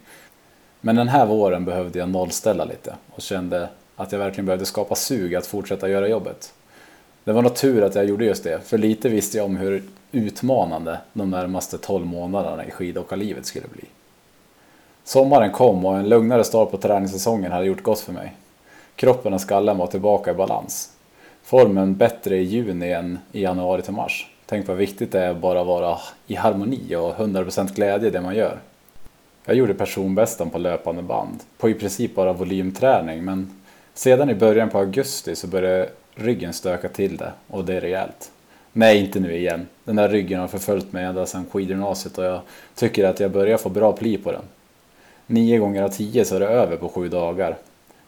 Men 0.82 0.96
den 0.96 1.08
här 1.08 1.26
våren 1.26 1.66
behövde 1.66 2.00
jag 2.00 2.10
nollställa 2.10 2.66
lite 2.66 2.96
och 3.16 3.22
kände 3.22 3.70
att 3.96 4.12
jag 4.12 4.20
verkligen 4.20 4.46
behövde 4.46 4.66
skapa 4.66 4.96
sug 4.96 5.36
att 5.36 5.46
fortsätta 5.46 5.90
göra 5.90 6.08
jobbet. 6.08 6.54
Det 7.24 7.32
var 7.32 7.42
nog 7.42 7.56
tur 7.56 7.84
att 7.84 7.96
jag 7.96 8.06
gjorde 8.06 8.26
just 8.26 8.44
det, 8.44 8.60
för 8.66 8.78
lite 8.78 9.10
visste 9.10 9.38
jag 9.38 9.46
om 9.46 9.56
hur 9.56 9.84
utmanande 10.12 11.00
de 11.14 11.30
närmaste 11.30 11.78
12 11.78 12.06
månaderna 12.06 12.66
i 12.66 12.72
skidåkarlivet 12.72 13.46
skulle 13.46 13.68
bli. 13.68 13.84
Sommaren 15.04 15.52
kom 15.52 15.86
och 15.86 15.98
en 15.98 16.10
lugnare 16.10 16.44
start 16.44 16.72
på 16.72 16.78
träningssäsongen 16.78 17.52
hade 17.52 17.66
gjort 17.66 17.84
gott 17.84 18.00
för 18.00 18.14
mig. 18.14 18.36
Kroppen 18.96 19.34
och 19.34 19.42
skallen 19.42 19.78
var 19.78 19.88
tillbaka 19.88 20.32
i 20.32 20.34
balans. 20.34 20.90
Formen 21.44 21.96
bättre 21.96 22.38
i 22.38 22.44
juni 22.44 22.92
än 22.92 23.20
i 23.32 23.42
januari 23.42 23.82
till 23.82 23.94
mars. 23.94 24.28
Tänk 24.46 24.68
vad 24.68 24.78
viktigt 24.78 25.12
det 25.12 25.20
är 25.20 25.32
att 25.32 25.38
bara 25.38 25.64
vara 25.64 25.98
i 26.28 26.36
harmoni 26.36 26.96
och 26.96 27.16
100% 27.16 27.76
glädje 27.76 28.08
i 28.08 28.12
det 28.12 28.22
man 28.22 28.36
gör. 28.36 28.60
Jag 29.46 29.56
gjorde 29.56 29.74
personbästan 29.74 30.50
på 30.50 30.58
löpande 30.58 31.02
band, 31.02 31.40
på 31.58 31.70
i 31.70 31.74
princip 31.74 32.16
bara 32.16 32.34
volymträning, 32.34 33.26
men 33.26 33.62
sedan 33.94 34.30
i 34.30 34.36
början 34.36 34.70
på 34.70 34.78
augusti 34.78 35.36
så 35.36 35.48
började 35.48 35.90
ryggen 36.16 36.54
stöka 36.54 36.90
till 36.90 37.18
det 37.18 37.32
och 37.48 37.66
det 37.66 37.76
är 37.76 37.82
rejält. 37.82 38.32
Nej, 38.74 39.00
inte 39.00 39.20
nu 39.20 39.38
igen. 39.38 39.68
Den 39.84 39.96
där 39.96 40.10
ryggen 40.10 40.40
har 40.40 40.48
förföljt 40.48 40.94
mig 40.94 41.06
ända 41.06 41.26
sedan 41.26 41.46
skidgymnasiet 41.52 42.18
och 42.18 42.24
jag 42.24 42.42
tycker 42.76 43.06
att 43.06 43.20
jag 43.20 43.32
börjar 43.32 43.58
få 43.58 43.70
bra 43.70 43.92
pli 43.92 44.18
på 44.18 44.32
den. 44.32 44.44
Nio 45.28 45.58
gånger 45.58 45.84
av 45.84 45.90
tio 45.90 46.26
så 46.26 46.36
är 46.36 46.40
det 46.40 46.48
över 46.48 46.78
på 46.78 46.90
sju 46.90 47.10
dagar. 47.10 47.58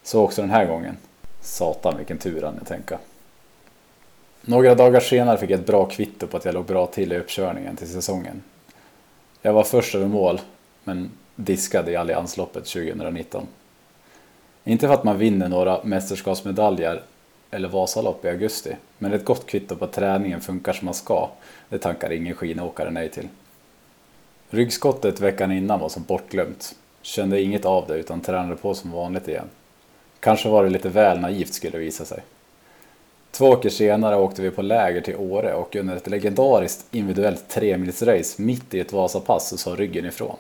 Så 0.04 0.22
också 0.22 0.42
den 0.42 0.52
här 0.52 0.66
gången. 0.66 0.98
Satan 1.42 1.98
vilken 1.98 2.18
tur 2.18 2.42
han 2.42 2.56
jag 2.58 2.68
tänka. 2.68 3.00
Några 4.42 4.76
dagar 4.76 5.00
senare 5.00 5.38
fick 5.38 5.50
jag 5.50 5.60
ett 5.60 5.68
bra 5.68 5.86
kvitto 5.86 6.28
på 6.28 6.38
att 6.38 6.46
jag 6.46 6.54
låg 6.54 6.66
bra 6.66 6.88
till 6.88 7.14
i 7.14 7.18
uppkörningen 7.18 7.76
till 7.76 7.88
säsongen. 7.88 8.44
Jag 9.42 9.54
var 9.54 9.64
först 9.64 9.96
över 9.96 10.08
mål, 10.08 10.42
men 10.84 11.12
diskade 11.36 11.92
i 11.92 11.96
Alliansloppet 11.96 12.66
2019. 12.66 13.48
Inte 14.64 14.88
för 14.88 14.94
att 14.94 15.04
man 15.04 15.18
vinner 15.18 15.50
några 15.50 15.84
mästerskapsmedaljer 15.84 17.02
eller 17.52 17.70
Vasalopp 17.70 18.26
i 18.26 18.30
augusti, 18.30 18.76
men 18.98 19.14
ett 19.14 19.26
gott 19.26 19.46
kvitto 19.46 19.76
på 19.76 19.86
att 19.86 19.94
träningen 19.94 20.42
funkar 20.42 20.74
som 20.74 20.86
man 20.86 20.94
ska, 20.94 21.30
det 21.70 21.78
tankar 21.78 22.12
ingen 22.12 22.36
skidåkare 22.36 22.92
nej 22.92 23.10
till. 23.10 23.28
Ryggskottet 24.50 25.20
veckan 25.20 25.52
innan 25.52 25.80
var 25.80 25.90
som 25.90 26.04
bortglömt. 26.04 26.76
Kände 27.06 27.42
inget 27.42 27.66
av 27.66 27.88
det 27.88 27.94
utan 27.94 28.22
tränade 28.22 28.56
på 28.56 28.74
som 28.74 28.92
vanligt 28.92 29.28
igen. 29.28 29.50
Kanske 30.20 30.50
var 30.50 30.64
det 30.64 30.70
lite 30.70 30.90
väl 30.90 31.20
naivt 31.20 31.54
skulle 31.54 31.72
det 31.72 31.78
visa 31.78 32.06
sig. 32.06 32.20
Två 33.32 33.56
veckor 33.56 33.70
senare 33.70 34.18
åkte 34.18 34.42
vi 34.42 34.52
på 34.52 34.62
läger 34.62 35.02
till 35.02 35.16
Åre 35.16 35.54
och 35.54 35.76
under 35.76 35.96
ett 35.96 36.08
legendariskt 36.08 36.86
individuellt 36.92 37.50
tremilsrace 37.50 38.42
mitt 38.42 38.74
i 38.74 38.80
ett 38.80 38.94
Vasapass 38.94 39.50
så 39.50 39.58
sa 39.58 39.72
ryggen 39.72 40.06
ifrån. 40.06 40.36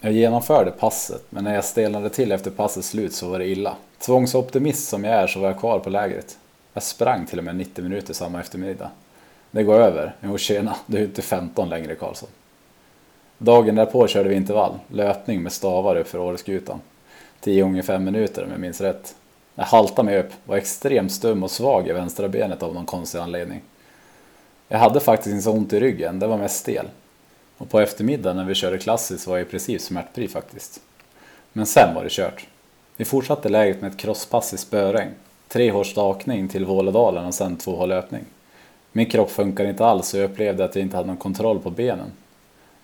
Jag 0.00 0.12
genomförde 0.12 0.70
passet, 0.70 1.22
men 1.30 1.44
när 1.44 1.54
jag 1.54 1.64
stelnade 1.64 2.10
till 2.10 2.32
efter 2.32 2.50
passets 2.50 2.88
slut 2.88 3.12
så 3.12 3.28
var 3.28 3.38
det 3.38 3.48
illa. 3.48 3.76
Tvångsoptimist 3.98 4.88
som 4.88 5.04
jag 5.04 5.14
är 5.14 5.26
så 5.26 5.40
var 5.40 5.48
jag 5.48 5.60
kvar 5.60 5.78
på 5.78 5.90
lägret. 5.90 6.38
Jag 6.74 6.82
sprang 6.82 7.26
till 7.26 7.38
och 7.38 7.44
med 7.44 7.56
90 7.56 7.84
minuter 7.84 8.14
samma 8.14 8.40
eftermiddag. 8.40 8.90
Det 9.50 9.62
går 9.62 9.80
över. 9.80 10.14
Jo 10.20 10.38
tjena, 10.38 10.76
du 10.86 10.98
är 10.98 11.02
inte 11.02 11.22
15 11.22 11.68
längre 11.68 11.94
Karlsson. 11.94 12.28
Dagen 13.38 13.74
därpå 13.74 14.06
körde 14.06 14.28
vi 14.28 14.34
intervall, 14.34 14.78
löpning 14.88 15.42
med 15.42 15.52
stavar 15.52 15.96
upp 15.96 16.08
för 16.08 16.18
Åreskutan. 16.18 16.80
10 17.40 17.62
gånger 17.62 17.82
5 17.82 18.04
minuter 18.04 18.44
om 18.44 18.50
jag 18.50 18.60
minns 18.60 18.80
rätt. 18.80 19.14
Jag 19.54 19.64
haltade 19.64 20.06
mig 20.06 20.18
upp, 20.18 20.30
var 20.44 20.56
extremt 20.56 21.12
stum 21.12 21.42
och 21.42 21.50
svag 21.50 21.88
i 21.88 21.92
vänstra 21.92 22.28
benet 22.28 22.62
av 22.62 22.74
någon 22.74 22.86
konstig 22.86 23.18
anledning. 23.18 23.60
Jag 24.68 24.78
hade 24.78 25.00
faktiskt 25.00 25.32
inte 25.32 25.42
så 25.42 25.52
ont 25.52 25.72
i 25.72 25.80
ryggen, 25.80 26.18
det 26.18 26.26
var 26.26 26.38
mest 26.38 26.56
stel. 26.56 26.86
Och 27.58 27.70
på 27.70 27.80
eftermiddagen 27.80 28.36
när 28.36 28.44
vi 28.44 28.54
körde 28.54 28.78
klassiskt 28.78 29.26
var 29.26 29.36
jag 29.36 29.46
i 29.46 29.50
princip 29.50 29.80
smärtfri 29.80 30.28
faktiskt. 30.28 30.80
Men 31.52 31.66
sen 31.66 31.94
var 31.94 32.04
det 32.04 32.10
kört. 32.10 32.46
Vi 32.96 33.04
fortsatte 33.04 33.48
läget 33.48 33.80
med 33.80 33.90
ett 33.90 33.98
crosspass 33.98 34.54
i 34.54 34.56
spöregn. 34.56 35.10
Tre 35.48 35.70
hårs 35.70 35.90
stakning 35.90 36.48
till 36.48 36.64
Vålådalen 36.64 37.26
och 37.26 37.34
sen 37.34 37.56
två 37.56 37.76
hål 37.76 37.88
löpning. 37.88 38.24
Min 38.92 39.06
kropp 39.06 39.30
funkade 39.30 39.68
inte 39.68 39.86
alls 39.86 40.14
och 40.14 40.20
jag 40.20 40.30
upplevde 40.30 40.64
att 40.64 40.74
jag 40.74 40.82
inte 40.82 40.96
hade 40.96 41.06
någon 41.06 41.16
kontroll 41.16 41.58
på 41.58 41.70
benen. 41.70 42.12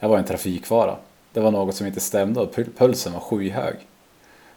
Jag 0.05 0.09
var 0.09 0.19
en 0.19 0.25
trafikfara. 0.25 0.97
Det 1.33 1.41
var 1.41 1.51
något 1.51 1.75
som 1.75 1.87
inte 1.87 2.01
stämde 2.01 2.41
och 2.41 2.55
pulsen 2.77 3.13
var 3.13 3.21
skyhög. 3.21 3.75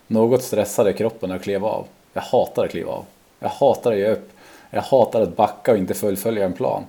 Något 0.07 0.43
stressade 0.43 0.93
kroppen 0.93 1.31
att 1.31 1.43
kliva 1.43 1.67
av. 1.67 1.88
Jag 2.13 2.21
hatar 2.21 2.65
att 2.65 2.71
kliva 2.71 2.91
av. 2.91 3.05
Jag 3.39 3.49
hatar 3.49 3.91
att 3.91 3.97
ge 3.97 4.12
upp. 4.12 4.31
Jag 4.69 4.81
hatar 4.81 5.21
att 5.21 5.36
backa 5.36 5.71
och 5.71 5.77
inte 5.77 5.93
fullfölja 5.93 6.45
en 6.45 6.53
plan. 6.53 6.83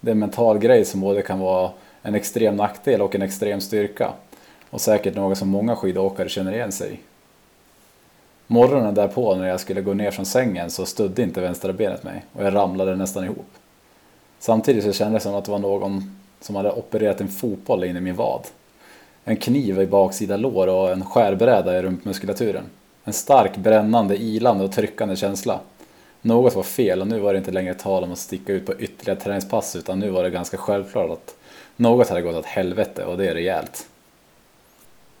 Det 0.00 0.10
är 0.10 0.12
en 0.12 0.18
mental 0.18 0.58
grej 0.58 0.84
som 0.84 1.00
både 1.00 1.22
kan 1.22 1.38
vara 1.38 1.70
en 2.02 2.14
extrem 2.14 2.56
nackdel 2.56 3.02
och 3.02 3.14
en 3.14 3.22
extrem 3.22 3.60
styrka. 3.60 4.12
Och 4.70 4.80
säkert 4.80 5.14
något 5.14 5.38
som 5.38 5.48
många 5.48 5.76
skidåkare 5.76 6.28
känner 6.28 6.52
igen 6.52 6.72
sig 6.72 6.92
i. 6.92 6.98
Morgonen 8.46 8.94
därpå 8.94 9.34
när 9.34 9.48
jag 9.48 9.60
skulle 9.60 9.80
gå 9.80 9.94
ner 9.94 10.10
från 10.10 10.26
sängen 10.26 10.70
så 10.70 10.86
stödde 10.86 11.22
inte 11.22 11.40
vänstra 11.40 11.72
benet 11.72 12.04
mig 12.04 12.24
och 12.32 12.44
jag 12.44 12.54
ramlade 12.54 12.96
nästan 12.96 13.24
ihop. 13.24 13.50
Samtidigt 14.38 14.84
så 14.84 14.92
kändes 14.92 15.22
det 15.22 15.28
som 15.28 15.38
att 15.38 15.44
det 15.44 15.50
var 15.50 15.58
någon 15.58 16.17
som 16.40 16.56
hade 16.56 16.72
opererat 16.72 17.20
en 17.20 17.28
fotboll 17.28 17.84
in 17.84 17.96
i 17.96 18.00
min 18.00 18.16
vad. 18.16 18.46
En 19.24 19.36
kniv 19.36 19.80
i 19.80 19.86
baksida 19.86 20.36
lår 20.36 20.66
och 20.66 20.90
en 20.90 21.04
skärbräda 21.04 21.78
i 21.78 21.82
rumpmuskulaturen. 21.82 22.64
En 23.04 23.12
stark, 23.12 23.56
brännande, 23.56 24.16
ilande 24.16 24.64
och 24.64 24.72
tryckande 24.72 25.16
känsla. 25.16 25.60
Något 26.22 26.54
var 26.54 26.62
fel 26.62 27.00
och 27.00 27.06
nu 27.06 27.20
var 27.20 27.32
det 27.32 27.38
inte 27.38 27.50
längre 27.50 27.74
tal 27.74 28.04
om 28.04 28.12
att 28.12 28.18
sticka 28.18 28.52
ut 28.52 28.66
på 28.66 28.74
ytterligare 28.74 29.20
träningspass 29.20 29.76
utan 29.76 29.98
nu 29.98 30.10
var 30.10 30.22
det 30.22 30.30
ganska 30.30 30.56
självklart 30.56 31.10
att 31.10 31.34
något 31.76 32.08
hade 32.08 32.22
gått 32.22 32.36
åt 32.36 32.46
helvete 32.46 33.04
och 33.04 33.18
det 33.18 33.28
är 33.28 33.34
rejält. 33.34 33.86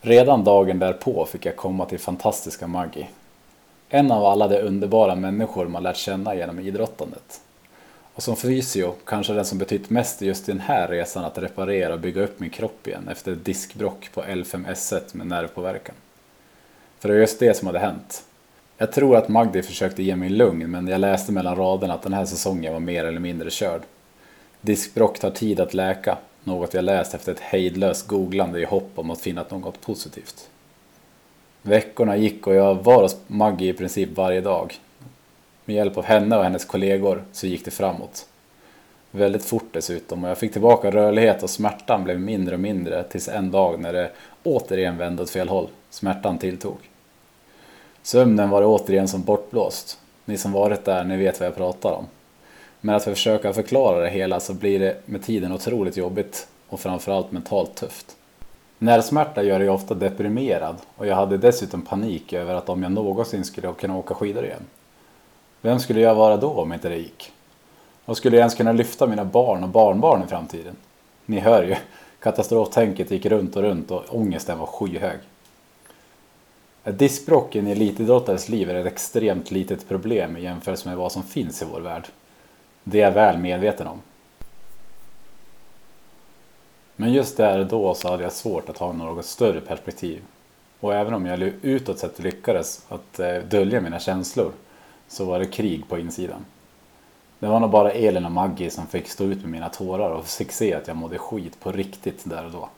Redan 0.00 0.44
dagen 0.44 0.78
därpå 0.78 1.26
fick 1.26 1.46
jag 1.46 1.56
komma 1.56 1.84
till 1.84 1.98
fantastiska 1.98 2.66
Maggie. 2.66 3.06
En 3.88 4.12
av 4.12 4.24
alla 4.24 4.48
de 4.48 4.60
underbara 4.60 5.14
människor 5.14 5.68
man 5.68 5.82
lärt 5.82 5.96
känna 5.96 6.34
genom 6.34 6.60
idrottandet. 6.60 7.40
Och 8.18 8.24
som 8.24 8.36
fysio 8.36 8.94
kanske 9.04 9.32
den 9.32 9.44
som 9.44 9.58
betytt 9.58 9.90
mest 9.90 10.22
just 10.22 10.48
i 10.48 10.52
den 10.52 10.60
här 10.60 10.88
resan 10.88 11.24
att 11.24 11.38
reparera 11.38 11.94
och 11.94 12.00
bygga 12.00 12.22
upp 12.22 12.40
min 12.40 12.50
kropp 12.50 12.86
igen 12.86 13.08
efter 13.08 13.32
ett 13.32 13.44
diskbrock 13.44 14.10
på 14.14 14.22
L5S1 14.22 15.00
med 15.12 15.26
nervpåverkan. 15.26 15.94
För 16.98 17.08
det 17.08 17.14
var 17.14 17.20
just 17.20 17.38
det 17.38 17.56
som 17.56 17.66
hade 17.66 17.78
hänt. 17.78 18.24
Jag 18.78 18.92
tror 18.92 19.16
att 19.16 19.28
Magdi 19.28 19.62
försökte 19.62 20.02
ge 20.02 20.16
mig 20.16 20.28
lugn 20.28 20.70
men 20.70 20.88
jag 20.88 21.00
läste 21.00 21.32
mellan 21.32 21.56
raderna 21.56 21.94
att 21.94 22.02
den 22.02 22.12
här 22.12 22.24
säsongen 22.24 22.72
var 22.72 22.80
mer 22.80 23.04
eller 23.04 23.20
mindre 23.20 23.50
körd. 23.50 23.82
Diskbrock 24.60 25.18
tar 25.18 25.30
tid 25.30 25.60
att 25.60 25.74
läka, 25.74 26.18
något 26.44 26.74
jag 26.74 26.84
läst 26.84 27.14
efter 27.14 27.32
ett 27.32 27.40
hejdlöst 27.40 28.06
googlande 28.06 28.60
i 28.60 28.64
hopp 28.64 28.90
om 28.94 29.10
att 29.10 29.20
finna 29.20 29.44
något 29.50 29.80
positivt. 29.80 30.48
Veckorna 31.62 32.16
gick 32.16 32.46
och 32.46 32.54
jag 32.54 32.74
var 32.74 33.02
hos 33.02 33.16
Maggie 33.26 33.70
i 33.70 33.72
princip 33.72 34.16
varje 34.16 34.40
dag. 34.40 34.78
Med 35.68 35.76
hjälp 35.76 35.98
av 35.98 36.04
henne 36.04 36.36
och 36.36 36.44
hennes 36.44 36.64
kollegor 36.64 37.24
så 37.32 37.46
gick 37.46 37.64
det 37.64 37.70
framåt. 37.70 38.26
Väldigt 39.10 39.44
fort 39.44 39.68
dessutom 39.72 40.24
och 40.24 40.30
jag 40.30 40.38
fick 40.38 40.52
tillbaka 40.52 40.90
rörlighet 40.90 41.42
och 41.42 41.50
smärtan 41.50 42.04
blev 42.04 42.20
mindre 42.20 42.54
och 42.54 42.60
mindre 42.60 43.04
tills 43.04 43.28
en 43.28 43.50
dag 43.50 43.80
när 43.80 43.92
det 43.92 44.10
återigen 44.44 44.96
vände 44.96 45.22
åt 45.22 45.30
fel 45.30 45.48
håll. 45.48 45.68
Smärtan 45.90 46.38
tilltog. 46.38 46.76
Sömnen 48.02 48.50
var 48.50 48.62
återigen 48.64 49.08
som 49.08 49.22
bortblåst. 49.22 49.98
Ni 50.24 50.36
som 50.36 50.52
varit 50.52 50.84
där, 50.84 51.04
ni 51.04 51.16
vet 51.16 51.40
vad 51.40 51.46
jag 51.46 51.56
pratar 51.56 51.92
om. 51.92 52.06
Men 52.80 52.94
att 52.94 53.04
försöka 53.04 53.52
förklara 53.52 54.00
det 54.00 54.10
hela 54.10 54.40
så 54.40 54.54
blir 54.54 54.78
det 54.78 54.96
med 55.04 55.22
tiden 55.22 55.52
otroligt 55.52 55.96
jobbigt 55.96 56.48
och 56.68 56.80
framförallt 56.80 57.32
mentalt 57.32 57.74
tufft. 57.74 58.16
Nervsmärta 58.78 59.42
gör 59.42 59.58
dig 59.58 59.68
ofta 59.68 59.94
deprimerad 59.94 60.76
och 60.96 61.06
jag 61.06 61.16
hade 61.16 61.36
dessutom 61.36 61.82
panik 61.82 62.32
över 62.32 62.54
att 62.54 62.68
om 62.68 62.82
jag 62.82 62.92
någonsin 62.92 63.44
skulle 63.44 63.72
kunna 63.72 63.96
åka 63.96 64.14
skidor 64.14 64.44
igen. 64.44 64.62
Vem 65.60 65.80
skulle 65.80 66.00
jag 66.00 66.14
vara 66.14 66.36
då 66.36 66.50
om 66.50 66.72
inte 66.72 66.88
det 66.88 66.96
gick? 66.96 67.32
Och 68.04 68.16
skulle 68.16 68.36
jag 68.36 68.40
ens 68.40 68.54
kunna 68.54 68.72
lyfta 68.72 69.06
mina 69.06 69.24
barn 69.24 69.62
och 69.62 69.68
barnbarn 69.68 70.22
i 70.24 70.26
framtiden? 70.26 70.76
Ni 71.26 71.38
hör 71.38 71.62
ju, 71.62 71.76
katastroftänket 72.20 73.10
gick 73.10 73.26
runt 73.26 73.56
och 73.56 73.62
runt 73.62 73.90
och 73.90 74.04
ångesten 74.08 74.58
var 74.58 74.66
skyhög. 74.66 75.18
Att 76.84 76.98
diskbråck 76.98 77.56
i 77.56 77.58
en 77.58 77.66
elitidrottares 77.66 78.48
liv 78.48 78.70
är 78.70 78.74
ett 78.74 78.86
extremt 78.86 79.50
litet 79.50 79.88
problem 79.88 80.36
i 80.36 80.42
jämförelse 80.42 80.88
med 80.88 80.98
vad 80.98 81.12
som 81.12 81.22
finns 81.22 81.62
i 81.62 81.64
vår 81.72 81.80
värld. 81.80 82.06
Det 82.84 83.00
är 83.00 83.04
jag 83.04 83.12
väl 83.12 83.38
medveten 83.38 83.86
om. 83.86 84.00
Men 86.96 87.12
just 87.12 87.36
där 87.36 87.58
och 87.58 87.66
då 87.66 87.94
så 87.94 88.08
hade 88.08 88.22
jag 88.22 88.32
svårt 88.32 88.68
att 88.68 88.78
ha 88.78 88.92
något 88.92 89.24
större 89.24 89.60
perspektiv. 89.60 90.22
Och 90.80 90.94
även 90.94 91.14
om 91.14 91.26
jag 91.26 91.42
utåt 91.62 91.98
sett 91.98 92.18
lyckades 92.18 92.84
att 92.88 93.20
eh, 93.20 93.34
dölja 93.34 93.80
mina 93.80 93.98
känslor 93.98 94.52
så 95.08 95.24
var 95.24 95.38
det 95.38 95.46
krig 95.46 95.88
på 95.88 95.98
insidan. 95.98 96.44
Det 97.38 97.46
var 97.46 97.60
nog 97.60 97.70
bara 97.70 97.90
Elin 97.90 98.24
och 98.24 98.32
Maggie 98.32 98.70
som 98.70 98.86
fick 98.86 99.08
stå 99.08 99.24
ut 99.24 99.40
med 99.40 99.50
mina 99.50 99.68
tårar 99.68 100.10
och 100.10 100.26
fick 100.26 100.52
se 100.52 100.74
att 100.74 100.88
jag 100.88 100.96
mådde 100.96 101.18
skit 101.18 101.60
på 101.60 101.72
riktigt 101.72 102.24
där 102.24 102.44
och 102.44 102.50
då. 102.50 102.68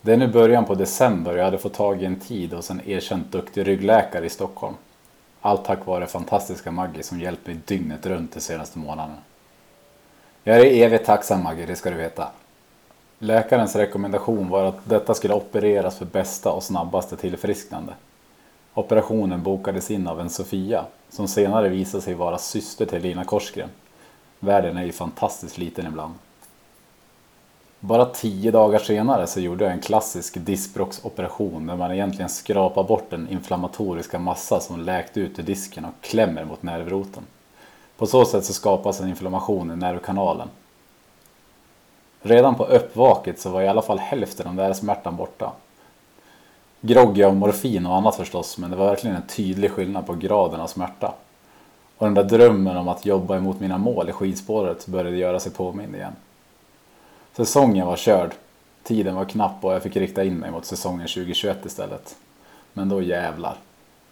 Det 0.00 0.12
är 0.12 0.16
nu 0.16 0.28
början 0.28 0.64
på 0.64 0.74
december 0.74 1.32
och 1.32 1.38
jag 1.38 1.44
hade 1.44 1.58
fått 1.58 1.74
tag 1.74 2.02
i 2.02 2.06
en 2.06 2.20
tid 2.20 2.52
hos 2.52 2.70
en 2.70 2.88
erkänt 2.88 3.32
duktig 3.32 3.66
ryggläkare 3.66 4.26
i 4.26 4.30
Stockholm. 4.30 4.74
Allt 5.40 5.64
tack 5.64 5.86
vare 5.86 6.06
fantastiska 6.06 6.70
Maggie 6.70 7.02
som 7.02 7.20
hjälpt 7.20 7.46
mig 7.46 7.56
dygnet 7.64 8.06
runt 8.06 8.32
de 8.32 8.40
senaste 8.40 8.78
månaderna. 8.78 9.18
Jag 10.44 10.60
är 10.60 10.84
evigt 10.84 11.06
tacksam 11.06 11.42
Maggie, 11.42 11.66
det 11.66 11.76
ska 11.76 11.90
du 11.90 11.96
veta. 11.96 12.28
Läkarens 13.18 13.76
rekommendation 13.76 14.48
var 14.48 14.64
att 14.64 14.78
detta 14.84 15.14
skulle 15.14 15.34
opereras 15.34 15.98
för 15.98 16.04
bästa 16.04 16.52
och 16.52 16.62
snabbaste 16.62 17.16
tillfrisknande. 17.16 17.92
Operationen 18.76 19.42
bokades 19.42 19.90
in 19.90 20.06
av 20.06 20.20
en 20.20 20.30
Sofia 20.30 20.84
som 21.08 21.28
senare 21.28 21.68
visade 21.68 22.02
sig 22.02 22.14
vara 22.14 22.38
syster 22.38 22.86
till 22.86 23.02
Lina 23.02 23.24
Korsgren. 23.24 23.68
Världen 24.38 24.76
är 24.76 24.84
ju 24.84 24.92
fantastiskt 24.92 25.58
liten 25.58 25.86
ibland. 25.86 26.14
Bara 27.80 28.06
tio 28.06 28.50
dagar 28.50 28.78
senare 28.78 29.26
så 29.26 29.40
gjorde 29.40 29.64
jag 29.64 29.72
en 29.72 29.80
klassisk 29.80 30.34
diskbråcksoperation 30.38 31.66
där 31.66 31.76
man 31.76 31.92
egentligen 31.92 32.28
skrapar 32.28 32.82
bort 32.84 33.10
den 33.10 33.28
inflammatoriska 33.28 34.18
massa 34.18 34.60
som 34.60 34.80
läkt 34.80 35.16
ut 35.16 35.38
ur 35.38 35.42
disken 35.42 35.84
och 35.84 35.94
klämmer 36.00 36.44
mot 36.44 36.62
nervroten. 36.62 37.22
På 37.96 38.06
så 38.06 38.24
sätt 38.24 38.44
så 38.44 38.52
skapas 38.52 39.00
en 39.00 39.08
inflammation 39.08 39.70
i 39.70 39.76
nervkanalen. 39.76 40.48
Redan 42.22 42.54
på 42.54 42.64
uppvaket 42.64 43.40
så 43.40 43.50
var 43.50 43.62
i 43.62 43.68
alla 43.68 43.82
fall 43.82 43.98
hälften 43.98 44.46
av 44.46 44.54
den 44.54 44.66
där 44.66 44.74
smärtan 44.74 45.16
borta. 45.16 45.52
Groggy 46.86 47.22
av 47.22 47.36
morfin 47.36 47.86
och 47.86 47.96
annat 47.96 48.16
förstås, 48.16 48.58
men 48.58 48.70
det 48.70 48.76
var 48.76 48.86
verkligen 48.86 49.16
en 49.16 49.26
tydlig 49.26 49.70
skillnad 49.70 50.06
på 50.06 50.14
graden 50.14 50.60
av 50.60 50.66
smärta. 50.66 51.14
Och 51.96 52.06
den 52.06 52.14
där 52.14 52.24
drömmen 52.24 52.76
om 52.76 52.88
att 52.88 53.06
jobba 53.06 53.36
emot 53.36 53.60
mina 53.60 53.78
mål 53.78 54.08
i 54.08 54.12
skidspåret 54.12 54.86
började 54.86 55.16
göra 55.16 55.40
sig 55.40 55.52
påmind 55.52 55.94
igen. 55.94 56.12
Säsongen 57.32 57.86
var 57.86 57.96
körd. 57.96 58.30
Tiden 58.82 59.14
var 59.14 59.24
knapp 59.24 59.64
och 59.64 59.72
jag 59.72 59.82
fick 59.82 59.96
rikta 59.96 60.24
in 60.24 60.36
mig 60.36 60.50
mot 60.50 60.64
säsongen 60.64 61.06
2021 61.06 61.66
istället. 61.66 62.16
Men 62.72 62.88
då 62.88 63.02
jävlar. 63.02 63.56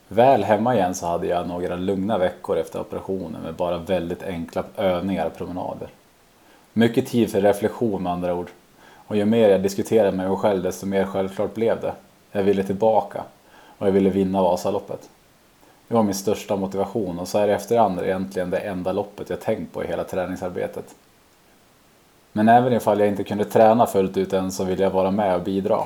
Väl 0.08 0.44
hemma 0.44 0.74
igen 0.74 0.94
så 0.94 1.06
hade 1.06 1.26
jag 1.26 1.48
några 1.48 1.76
lugna 1.76 2.18
veckor 2.18 2.56
efter 2.56 2.80
operationen 2.80 3.42
med 3.42 3.54
bara 3.54 3.78
väldigt 3.78 4.22
enkla 4.22 4.64
övningar 4.76 5.26
och 5.26 5.36
promenader. 5.36 5.88
Mycket 6.72 7.06
tid 7.06 7.30
för 7.30 7.40
reflektion 7.40 8.02
med 8.02 8.12
andra 8.12 8.34
ord. 8.34 8.50
Och 9.06 9.16
ju 9.16 9.24
mer 9.24 9.48
jag 9.48 9.62
diskuterade 9.62 10.16
med 10.16 10.28
mig 10.28 10.38
själv 10.38 10.62
desto 10.62 10.86
mer 10.86 11.04
självklart 11.04 11.54
blev 11.54 11.80
det. 11.80 11.94
Jag 12.36 12.42
ville 12.42 12.62
tillbaka 12.62 13.22
och 13.78 13.86
jag 13.86 13.92
ville 13.92 14.10
vinna 14.10 14.42
Vasaloppet. 14.42 15.08
Det 15.88 15.94
var 15.94 16.02
min 16.02 16.14
största 16.14 16.56
motivation 16.56 17.18
och 17.18 17.28
så 17.28 17.38
här 17.38 17.48
i 17.48 17.52
efterhand 17.52 17.98
är 17.98 18.02
det 18.02 18.08
egentligen 18.08 18.50
det 18.50 18.58
enda 18.58 18.92
loppet 18.92 19.30
jag 19.30 19.40
tänkt 19.40 19.72
på 19.72 19.84
i 19.84 19.86
hela 19.86 20.04
träningsarbetet. 20.04 20.94
Men 22.32 22.48
även 22.48 22.72
ifall 22.72 23.00
jag 23.00 23.08
inte 23.08 23.24
kunde 23.24 23.44
träna 23.44 23.86
fullt 23.86 24.16
ut 24.16 24.32
än 24.32 24.52
så 24.52 24.64
ville 24.64 24.82
jag 24.82 24.90
vara 24.90 25.10
med 25.10 25.34
och 25.34 25.42
bidra. 25.42 25.80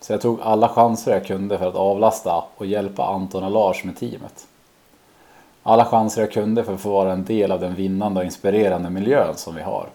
Så 0.00 0.12
jag 0.12 0.20
tog 0.20 0.40
alla 0.42 0.68
chanser 0.68 1.12
jag 1.12 1.26
kunde 1.26 1.58
för 1.58 1.68
att 1.68 1.74
avlasta 1.74 2.44
och 2.56 2.66
hjälpa 2.66 3.04
Anton 3.04 3.44
och 3.44 3.50
Lars 3.50 3.84
med 3.84 3.96
teamet. 3.96 4.46
Alla 5.62 5.84
chanser 5.84 6.20
jag 6.20 6.32
kunde 6.32 6.64
för 6.64 6.74
att 6.74 6.80
få 6.80 6.90
vara 6.90 7.12
en 7.12 7.24
del 7.24 7.52
av 7.52 7.60
den 7.60 7.74
vinnande 7.74 8.20
och 8.20 8.24
inspirerande 8.24 8.90
miljön 8.90 9.36
som 9.36 9.54
vi 9.54 9.62
har. 9.62 9.86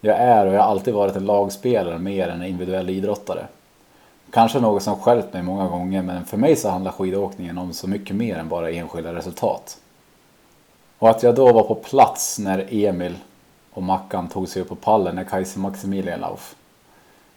Jag 0.00 0.16
är 0.16 0.46
och 0.46 0.54
jag 0.54 0.62
har 0.62 0.70
alltid 0.70 0.94
varit 0.94 1.16
en 1.16 1.26
lagspelare 1.26 1.98
mer 1.98 2.28
än 2.28 2.40
en 2.40 2.48
individuell 2.48 2.90
idrottare. 2.90 3.46
Kanske 4.30 4.60
något 4.60 4.82
som 4.82 4.96
skällt 4.96 5.32
mig 5.32 5.42
många 5.42 5.68
gånger 5.68 6.02
men 6.02 6.24
för 6.24 6.36
mig 6.36 6.56
så 6.56 6.68
handlar 6.68 6.92
skidåkningen 6.92 7.58
om 7.58 7.72
så 7.72 7.88
mycket 7.88 8.16
mer 8.16 8.36
än 8.36 8.48
bara 8.48 8.70
enskilda 8.70 9.14
resultat. 9.14 9.78
Och 10.98 11.10
att 11.10 11.22
jag 11.22 11.34
då 11.34 11.52
var 11.52 11.62
på 11.62 11.74
plats 11.74 12.38
när 12.38 12.66
Emil 12.70 13.16
och 13.72 13.82
Mackan 13.82 14.28
tog 14.28 14.48
sig 14.48 14.62
upp 14.62 14.68
på 14.68 14.74
pallen 14.74 15.14
när 15.16 15.24
Kaiser 15.24 15.60
Maximilian 15.60 16.20
Lauf. 16.20 16.54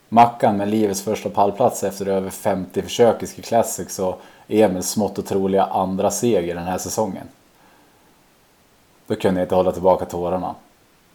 Mackan 0.09 0.57
med 0.57 0.69
livets 0.69 1.01
första 1.01 1.29
pallplats 1.29 1.83
efter 1.83 2.05
över 2.05 2.29
50 2.29 2.81
försök 2.81 3.23
i 3.23 3.27
Ski 3.27 3.41
Classics 3.41 3.99
och 3.99 4.21
Emils 4.47 4.89
smått 4.89 5.19
otroliga 5.19 5.63
andra 5.63 6.11
seger 6.11 6.55
den 6.55 6.63
här 6.63 6.77
säsongen. 6.77 7.27
Då 9.07 9.15
kunde 9.15 9.39
jag 9.39 9.45
inte 9.45 9.55
hålla 9.55 9.71
tillbaka 9.71 10.05
tårarna. 10.05 10.55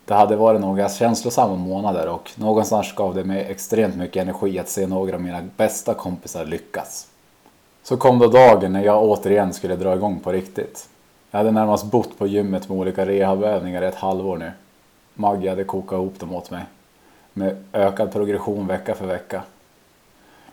Det 0.04 0.14
hade 0.14 0.36
varit 0.36 0.60
några 0.60 0.88
känslosamma 0.88 1.56
månader 1.56 2.08
och 2.08 2.30
någonstans 2.36 2.92
gav 2.94 3.14
det 3.14 3.24
mig 3.24 3.46
extremt 3.50 3.96
mycket 3.96 4.22
energi 4.22 4.58
att 4.58 4.68
se 4.68 4.86
några 4.86 5.14
av 5.14 5.22
mina 5.22 5.42
bästa 5.56 5.94
kompisar 5.94 6.44
lyckas. 6.44 7.06
Så 7.82 7.96
kom 7.96 8.18
då 8.18 8.28
dagen 8.28 8.72
när 8.72 8.84
jag 8.84 9.02
återigen 9.02 9.52
skulle 9.52 9.76
dra 9.76 9.94
igång 9.94 10.20
på 10.20 10.32
riktigt. 10.32 10.88
Jag 11.30 11.38
hade 11.38 11.50
närmast 11.50 11.84
bott 11.84 12.18
på 12.18 12.26
gymmet 12.26 12.68
med 12.68 12.78
olika 12.78 13.06
rehabövningar 13.06 13.82
i 13.82 13.86
ett 13.86 13.94
halvår 13.94 14.36
nu. 14.36 14.52
Maggie 15.14 15.50
hade 15.50 15.64
kokat 15.64 15.92
ihop 15.92 16.20
dem 16.20 16.34
åt 16.34 16.50
mig. 16.50 16.62
Med 17.32 17.64
ökad 17.72 18.12
progression 18.12 18.66
vecka 18.66 18.94
för 18.94 19.06
vecka. 19.06 19.42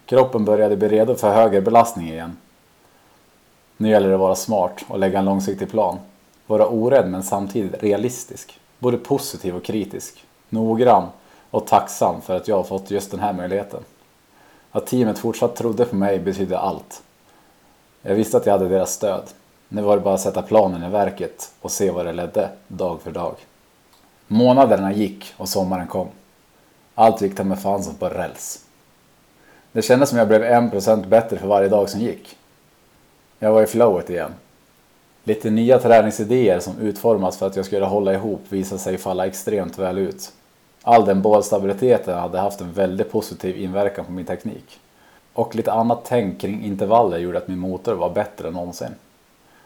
Kroppen 0.06 0.46
började 0.46 0.78
bli 0.78 0.88
redo 0.88 1.16
för 1.16 1.34
högre 1.34 1.62
belastning 1.62 2.10
igen. 2.10 2.38
Nu 3.78 3.90
gäller 3.90 4.08
det 4.08 4.14
att 4.14 4.20
vara 4.20 4.36
smart 4.36 4.86
och 4.88 5.00
lägga 5.00 5.20
en 5.20 5.26
långsiktig 5.26 5.72
plan. 5.72 5.98
Vara 6.48 6.68
orädd 6.68 7.10
men 7.10 7.24
samtidigt 7.24 7.84
realistisk. 7.84 8.60
Både 8.82 8.98
positiv 8.98 9.56
och 9.56 9.64
kritisk. 9.64 10.26
Noggrann 10.50 11.08
och 11.50 11.68
tacksam 11.68 12.22
för 12.22 12.38
att 12.38 12.48
jag 12.48 12.56
har 12.56 12.64
fått 12.64 12.92
just 12.92 13.12
den 13.12 13.20
här 13.20 13.34
möjligheten. 13.34 13.80
Att 14.72 14.88
teamet 14.88 15.20
fortsatt 15.20 15.56
trodde 15.56 15.86
på 15.86 15.96
mig 15.96 16.20
betydde 16.20 16.60
allt. 16.60 17.02
Jag 18.02 18.16
visste 18.16 18.38
att 18.38 18.46
jag 18.46 18.54
hade 18.54 18.70
deras 18.70 18.94
stöd. 18.94 19.24
Nu 19.70 19.82
var 19.82 19.98
det 19.98 20.04
bara 20.04 20.14
att 20.14 20.22
sätta 20.22 20.42
planen 20.42 20.84
i 20.84 20.90
verket 20.90 21.52
och 21.62 21.72
se 21.72 21.92
vad 21.92 22.06
det 22.06 22.14
ledde, 22.14 22.50
dag 22.68 23.02
för 23.02 23.12
dag. 23.12 23.36
Månaderna 24.28 24.94
gick 24.94 25.34
och 25.38 25.50
sommaren 25.50 25.88
kom. 25.88 26.08
Allt 26.96 27.22
gick 27.22 27.36
ta 27.36 27.44
med 27.44 27.62
fan 27.62 27.84
som 27.84 27.96
på 27.96 28.10
räls. 28.10 28.66
Det 29.72 29.82
kändes 29.82 30.10
som 30.10 30.18
jag 30.18 30.28
blev 30.28 30.44
en 30.44 30.70
procent 30.70 31.06
bättre 31.06 31.38
för 31.38 31.48
varje 31.48 31.70
dag 31.70 31.90
som 31.90 32.02
gick. 32.02 32.38
Jag 33.40 33.52
var 33.52 33.64
i 33.64 33.68
flowet 33.68 34.10
igen. 34.10 34.34
Lite 35.24 35.50
nya 35.50 35.80
träningsidéer 35.80 36.60
som 36.60 36.80
utformats 36.80 37.38
för 37.38 37.48
att 37.48 37.56
jag 37.56 37.66
skulle 37.66 37.86
hålla 37.86 38.14
ihop 38.14 38.42
visade 38.50 38.82
sig 38.82 38.98
falla 38.98 39.26
extremt 39.26 39.80
väl 39.80 39.98
ut. 39.98 40.32
All 40.84 41.06
den 41.06 41.22
bålstabiliteten 41.22 42.18
hade 42.18 42.40
haft 42.40 42.62
en 42.62 42.74
väldigt 42.74 43.12
positiv 43.12 43.58
inverkan 43.58 44.06
på 44.06 44.12
min 44.12 44.26
teknik. 44.26 44.80
Och 45.34 45.56
lite 45.56 45.72
annat 45.72 46.00
tänk 46.04 46.42
kring 46.42 46.66
intervaller 46.66 47.18
gjorde 47.18 47.38
att 47.38 47.48
min 47.48 47.60
motor 47.60 47.94
var 47.94 48.10
bättre 48.10 48.48
än 48.48 48.54
någonsin. 48.54 48.96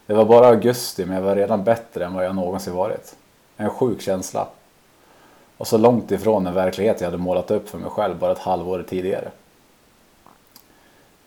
Det 0.06 0.14
var 0.14 0.26
bara 0.26 0.48
augusti 0.48 1.06
men 1.06 1.16
jag 1.16 1.24
var 1.24 1.36
redan 1.36 1.64
bättre 1.64 2.06
än 2.06 2.14
vad 2.14 2.26
jag 2.26 2.36
någonsin 2.36 2.74
varit. 2.74 3.16
En 3.58 3.70
sjuk 3.70 4.02
känsla. 4.02 4.48
Och 5.58 5.68
så 5.68 5.78
långt 5.78 6.12
ifrån 6.12 6.44
den 6.44 6.54
verklighet 6.54 7.02
jag 7.02 7.08
hade 7.08 7.18
målat 7.18 7.52
upp 7.52 7.70
för 7.70 7.78
mig 7.78 7.90
själv 7.90 8.20
bara 8.20 8.32
ett 8.32 8.40
halvår 8.40 8.86
tidigare. 8.90 9.32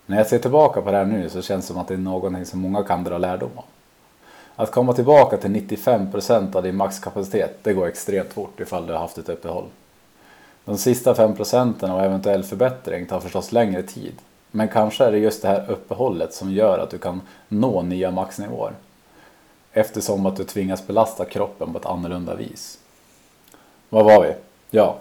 När 0.06 0.16
jag 0.16 0.26
ser 0.26 0.38
tillbaka 0.38 0.82
på 0.82 0.90
det 0.90 0.96
här 0.96 1.04
nu 1.04 1.30
så 1.30 1.42
känns 1.42 1.66
det 1.66 1.72
som 1.72 1.82
att 1.82 1.88
det 1.88 1.94
är 1.94 1.98
någonting 1.98 2.46
som 2.46 2.60
många 2.60 2.82
kan 2.82 3.04
dra 3.04 3.18
lärdom 3.18 3.50
av. 3.56 3.64
Att 4.60 4.70
komma 4.70 4.92
tillbaka 4.92 5.36
till 5.36 5.50
95% 5.50 6.56
av 6.56 6.62
din 6.62 6.76
maxkapacitet, 6.76 7.58
det 7.62 7.72
går 7.72 7.86
extremt 7.86 8.32
fort 8.32 8.60
ifall 8.60 8.86
du 8.86 8.92
har 8.92 9.00
haft 9.00 9.18
ett 9.18 9.28
uppehåll. 9.28 9.64
De 10.64 10.78
sista 10.78 11.14
5% 11.14 11.90
av 11.90 12.00
eventuell 12.00 12.44
förbättring 12.44 13.06
tar 13.06 13.20
förstås 13.20 13.52
längre 13.52 13.82
tid. 13.82 14.14
Men 14.50 14.68
kanske 14.68 15.04
är 15.04 15.12
det 15.12 15.18
just 15.18 15.42
det 15.42 15.48
här 15.48 15.70
uppehållet 15.70 16.34
som 16.34 16.52
gör 16.52 16.78
att 16.78 16.90
du 16.90 16.98
kan 16.98 17.20
nå 17.48 17.82
nya 17.82 18.10
maxnivåer. 18.10 18.72
Eftersom 19.72 20.26
att 20.26 20.36
du 20.36 20.44
tvingas 20.44 20.86
belasta 20.86 21.24
kroppen 21.24 21.72
på 21.72 21.78
ett 21.78 21.86
annorlunda 21.86 22.34
vis. 22.34 22.78
Var 23.88 24.04
var 24.04 24.22
vi? 24.22 24.34
Ja, 24.70 24.96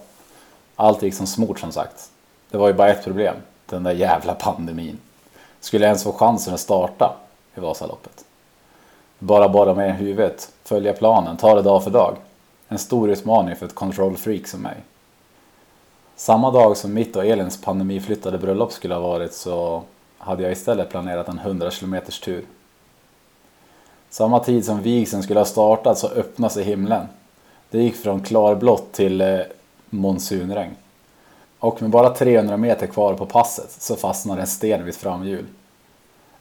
allt 0.75 1.03
gick 1.03 1.13
som 1.13 1.27
smort 1.27 1.59
som 1.59 1.71
sagt. 1.71 2.11
Det 2.51 2.57
var 2.57 2.67
ju 2.67 2.73
bara 2.73 2.89
ett 2.89 3.03
problem, 3.03 3.35
den 3.65 3.83
där 3.83 3.93
jävla 3.93 4.33
pandemin. 4.33 4.99
Skulle 5.59 5.85
jag 5.85 5.89
ens 5.89 6.03
få 6.03 6.13
chansen 6.13 6.53
att 6.53 6.59
starta 6.59 7.15
i 7.55 7.59
Vasaloppet? 7.59 8.26
Bara 9.19 9.49
bara 9.49 9.73
med 9.73 9.97
huvudet, 9.97 10.51
följa 10.63 10.93
planen, 10.93 11.37
ta 11.37 11.55
det 11.55 11.61
dag 11.61 11.83
för 11.83 11.91
dag. 11.91 12.15
En 12.67 12.77
stor 12.77 13.09
utmaning 13.09 13.55
för 13.55 13.65
ett 13.65 13.75
control 13.75 14.17
freak 14.17 14.47
som 14.47 14.61
mig. 14.61 14.75
Samma 16.15 16.51
dag 16.51 16.77
som 16.77 16.93
mitt 16.93 17.15
och 17.15 17.25
Elins 17.25 17.61
pandemiflyttade 17.61 18.37
bröllop 18.37 18.71
skulle 18.71 18.93
ha 18.93 19.01
varit 19.01 19.33
så 19.33 19.83
hade 20.17 20.43
jag 20.43 20.51
istället 20.51 20.89
planerat 20.89 21.27
en 21.27 21.39
100 21.39 21.71
km 21.71 21.95
tur. 22.23 22.45
Samma 24.09 24.39
tid 24.39 24.65
som 24.65 24.81
vigseln 24.81 25.23
skulle 25.23 25.39
ha 25.39 25.45
startat 25.45 25.97
så 25.97 26.07
öppnade 26.07 26.53
sig 26.53 26.63
himlen. 26.63 27.05
Det 27.69 27.83
gick 27.83 27.95
från 27.95 28.21
klarblått 28.21 28.93
till 28.93 29.21
eh, 29.21 29.39
monsunregn. 29.89 30.75
Och 31.59 31.81
med 31.81 31.91
bara 31.91 32.09
300 32.09 32.57
meter 32.57 32.87
kvar 32.87 33.13
på 33.13 33.25
passet 33.25 33.71
så 33.71 33.95
fastnade 33.95 34.41
en 34.41 34.47
sten 34.47 34.85
vid 34.85 34.95
framhjul. 34.95 35.45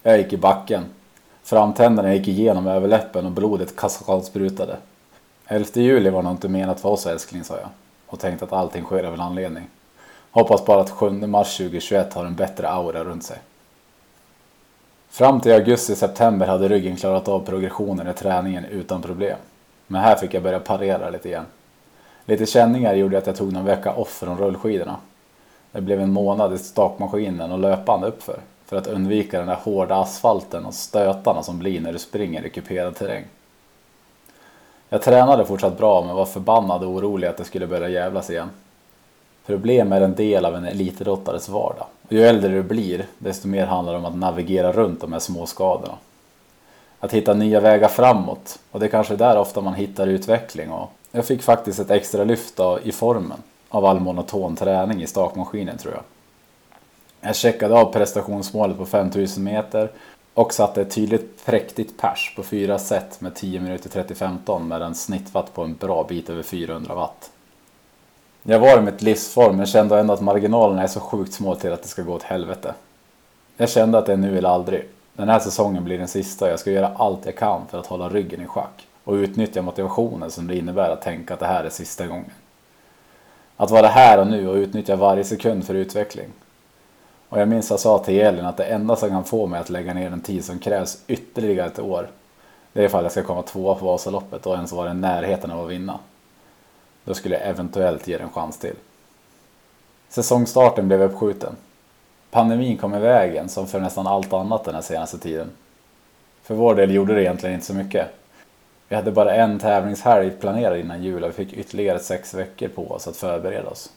Jag 0.03 0.19
gick 0.19 0.33
i 0.33 0.37
backen. 0.37 0.85
Framtänderna 1.47 2.15
gick 2.15 2.29
igenom 2.29 2.67
överläppen 2.67 3.27
och 3.27 3.33
blodet 3.33 3.77
kaskadsprutade. 3.77 4.77
11 5.47 5.69
juli 5.75 6.11
var 6.11 6.23
nog 6.23 6.33
inte 6.33 6.49
menat 6.49 6.81
för 6.81 6.89
oss 6.89 7.07
älskling, 7.07 7.45
sa 7.45 7.55
jag. 7.55 7.69
Och 8.07 8.21
tänkte 8.21 8.45
att 8.45 8.53
allting 8.53 8.85
sker 8.85 9.05
av 9.05 9.15
en 9.15 9.21
anledning. 9.21 9.65
Hoppas 10.31 10.67
bara 10.67 10.81
att 10.81 10.91
7 10.91 11.11
mars 11.11 11.57
2021 11.57 12.15
har 12.15 12.25
en 12.25 12.35
bättre 12.35 12.69
aura 12.69 13.05
runt 13.05 13.25
sig. 13.25 13.39
Fram 15.09 15.41
till 15.41 15.53
augusti-september 15.53 16.47
hade 16.47 16.69
ryggen 16.69 16.97
klarat 16.97 17.29
av 17.29 17.41
progressionen 17.41 18.09
i 18.09 18.13
träningen 18.13 18.65
utan 18.65 19.03
problem. 19.03 19.39
Men 19.87 20.01
här 20.01 20.17
fick 20.17 20.35
jag 20.35 20.43
börja 20.43 20.61
parera 20.61 21.11
lite 21.11 21.29
igen. 21.29 21.47
Lite 22.25 22.47
känningar 22.47 22.95
gjorde 22.95 23.19
att 23.19 23.27
jag 23.27 23.37
tog 23.37 23.53
någon 23.53 23.65
vecka 23.65 23.95
off 23.95 24.13
från 24.13 24.39
rullskidorna. 24.39 24.97
Det 25.73 25.81
blev 25.81 26.01
en 26.01 26.13
månad 26.13 26.55
i 26.55 26.59
stakmaskinen 26.59 27.53
och 27.53 27.59
löpande 27.59 28.07
uppför. 28.07 28.41
För 28.67 28.77
att 28.77 28.87
undvika 28.87 29.39
den 29.39 29.47
där 29.47 29.59
hårda 29.63 29.97
asfalten 29.97 30.67
och 30.67 30.75
stötarna 30.75 31.43
som 31.43 31.59
blir 31.59 31.81
när 31.81 31.93
du 31.93 31.99
springer 31.99 32.47
i 32.47 32.51
kuperad 32.51 32.97
terräng. 32.97 33.25
Jag 34.89 35.03
tränade 35.03 35.45
fortsatt 35.45 35.79
bra 35.79 36.05
men 36.05 36.17
var 36.17 36.25
förbannad 36.25 36.85
och 36.85 36.91
orolig 36.91 37.29
att 37.29 37.37
det 37.37 37.45
skulle 37.45 37.67
börja 37.67 37.89
jävlas 37.89 38.31
igen. 38.31 38.51
Problem 39.47 39.93
är 39.93 40.01
en 40.01 40.15
del 40.15 40.45
av 40.45 40.55
en 40.55 40.65
elitidrottares 40.65 41.49
vardag. 41.49 41.87
Och 42.03 42.13
ju 42.13 42.25
äldre 42.25 42.53
du 42.53 42.63
blir, 42.63 43.07
desto 43.19 43.49
mer 43.49 43.67
handlar 43.67 43.93
det 43.93 43.99
om 43.99 44.05
att 44.05 44.17
navigera 44.17 44.73
runt 44.73 45.01
de 45.01 45.13
här 45.13 45.21
små 45.21 45.47
skadorna. 45.47 45.95
Att 47.01 47.13
hitta 47.13 47.35
nya 47.35 47.61
vägar 47.61 47.89
framåt. 47.89 48.59
Och 48.71 48.81
det 48.81 48.87
är 48.87 48.91
kanske 48.91 49.17
där 49.17 49.39
ofta 49.39 49.61
man 49.61 49.75
hittar 49.75 50.07
utveckling. 50.07 50.71
Och 50.71 50.91
jag 51.13 51.27
fick 51.27 51.43
faktiskt 51.43 51.79
ett 51.79 51.91
extra 51.91 52.25
lyft 52.25 52.61
i 52.83 52.93
formen 52.93 53.39
av 53.69 53.85
all 53.85 54.01
monoton 54.01 54.57
träning 54.57 55.03
i 55.03 55.07
stakmaskinen 55.07 55.79
tror 55.79 55.95
jag. 55.95 56.03
Jag 57.27 57.37
checkade 57.37 57.75
av 57.75 57.93
prestationsmålet 57.93 58.79
på 58.79 58.87
5000 58.87 59.45
meter 59.45 59.91
och 60.35 60.53
satte 60.53 60.83
ett 60.83 60.91
tydligt 60.91 61.47
präktigt 61.47 61.99
pers 61.99 62.33
på 62.37 62.43
fyra 62.43 62.79
set 62.79 63.21
med 63.21 63.35
10 63.35 63.61
minuter 63.61 64.05
30-15 64.05 64.63
med 64.63 64.83
en 64.83 64.95
snittwatt 64.95 65.55
på 65.55 65.63
en 65.63 65.75
bra 65.75 66.05
bit 66.09 66.31
över 66.31 66.43
400 66.43 66.95
watt. 66.95 67.31
Jag 68.43 68.59
var 68.59 68.79
i 68.79 68.81
mitt 68.81 69.03
livsform 69.03 69.57
men 69.57 69.67
kände 69.67 70.01
ändå 70.01 70.15
att 70.15 70.21
marginalerna 70.21 70.83
är 70.83 70.87
så 70.87 71.01
sjukt 71.01 71.33
små 71.33 71.55
till 71.55 71.73
att 71.73 71.83
det 71.83 71.89
ska 71.89 72.03
gå 72.03 72.13
åt 72.13 72.23
helvete. 72.23 72.75
Jag 73.57 73.71
kände 73.71 73.99
att 73.99 74.07
det 74.07 74.13
är 74.13 74.17
nu 74.17 74.39
eller 74.39 74.49
aldrig. 74.49 74.89
Den 75.13 75.29
här 75.29 75.41
säsongen 75.41 75.85
blir 75.85 75.99
den 75.99 76.09
sista 76.09 76.45
och 76.45 76.51
jag 76.51 76.61
ska 76.61 76.71
göra 76.71 76.93
allt 76.97 77.27
jag 77.27 77.37
kan 77.37 77.67
för 77.71 77.79
att 77.79 77.87
hålla 77.87 78.09
ryggen 78.09 78.43
i 78.43 78.47
schack 78.47 78.87
och 79.05 79.15
utnyttja 79.15 79.63
motivationen 79.63 80.31
som 80.31 80.47
det 80.47 80.57
innebär 80.57 80.91
att 80.91 81.03
tänka 81.03 81.35
att 81.35 81.41
det 81.41 81.47
här 81.47 81.65
är 81.65 81.71
sista 81.71 82.07
gången. 82.07 82.33
Att 83.57 83.71
vara 83.71 83.87
här 83.87 84.21
och 84.21 84.27
nu 84.27 84.49
och 84.49 84.55
utnyttja 84.57 84.97
varje 84.97 85.25
sekund 85.25 85.67
för 85.67 85.75
utveckling. 85.75 86.29
Och 87.29 87.41
jag 87.41 87.49
minns 87.49 87.71
jag 87.71 87.81
sa 87.81 87.99
till 87.99 88.21
Elin 88.21 88.45
att 88.45 88.57
det 88.57 88.65
enda 88.65 88.97
som 88.97 89.09
kan 89.09 89.25
få 89.25 89.47
mig 89.47 89.61
att 89.61 89.71
lägga 89.71 89.95
ner 89.95 90.11
den 90.11 90.21
tid 90.21 90.45
som 90.45 90.59
krävs 90.59 90.99
ytterligare 91.07 91.67
ett 91.67 91.79
år. 91.79 92.09
Det 92.73 92.81
är 92.81 92.85
ifall 92.87 93.03
jag 93.03 93.13
ska 93.13 93.23
komma 93.23 93.43
tvåa 93.43 93.75
på 93.75 93.87
Vasaloppet 93.87 94.47
och 94.47 94.55
ens 94.55 94.73
vara 94.73 94.91
i 94.91 94.95
närheten 94.95 95.51
av 95.51 95.65
att 95.65 95.71
vinna. 95.71 95.99
Då 97.05 97.15
skulle 97.15 97.39
jag 97.39 97.49
eventuellt 97.49 98.09
ge 98.09 98.17
det 98.17 98.23
en 98.23 98.31
chans 98.31 98.59
till. 98.59 98.75
Säsongstarten 100.09 100.89
blev 100.89 101.03
uppskjuten. 101.03 101.57
Pandemin 102.31 102.77
kom 102.77 102.95
i 102.95 102.99
vägen 102.99 103.49
som 103.49 103.67
för 103.67 103.81
nästan 103.81 104.07
allt 104.07 104.33
annat 104.33 104.65
den 104.65 104.75
här 104.75 104.83
senaste 104.83 105.19
tiden. 105.19 105.51
För 106.43 106.55
vår 106.55 106.75
del 106.75 106.95
gjorde 106.95 107.15
det 107.15 107.23
egentligen 107.23 107.55
inte 107.55 107.67
så 107.67 107.75
mycket. 107.75 108.07
Vi 108.89 108.97
hade 108.97 109.13
bara 109.13 109.35
en 109.35 109.59
tävlingshelg 109.59 110.31
planerad 110.31 110.79
innan 110.79 111.03
jul 111.03 111.25
och 111.25 111.31
vi 111.31 111.35
fick 111.35 111.53
ytterligare 111.53 111.99
sex 111.99 112.35
veckor 112.35 112.69
på 112.69 112.91
oss 112.91 113.09
att 113.09 113.17
förbereda 113.17 113.71
oss. 113.71 113.91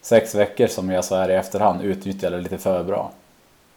Sex 0.00 0.34
veckor 0.34 0.66
som 0.66 0.90
jag 0.90 1.04
så 1.04 1.16
här 1.16 1.30
i 1.30 1.34
efterhand 1.34 1.82
utnyttjade 1.82 2.40
lite 2.40 2.58
för 2.58 2.84
bra. 2.84 3.10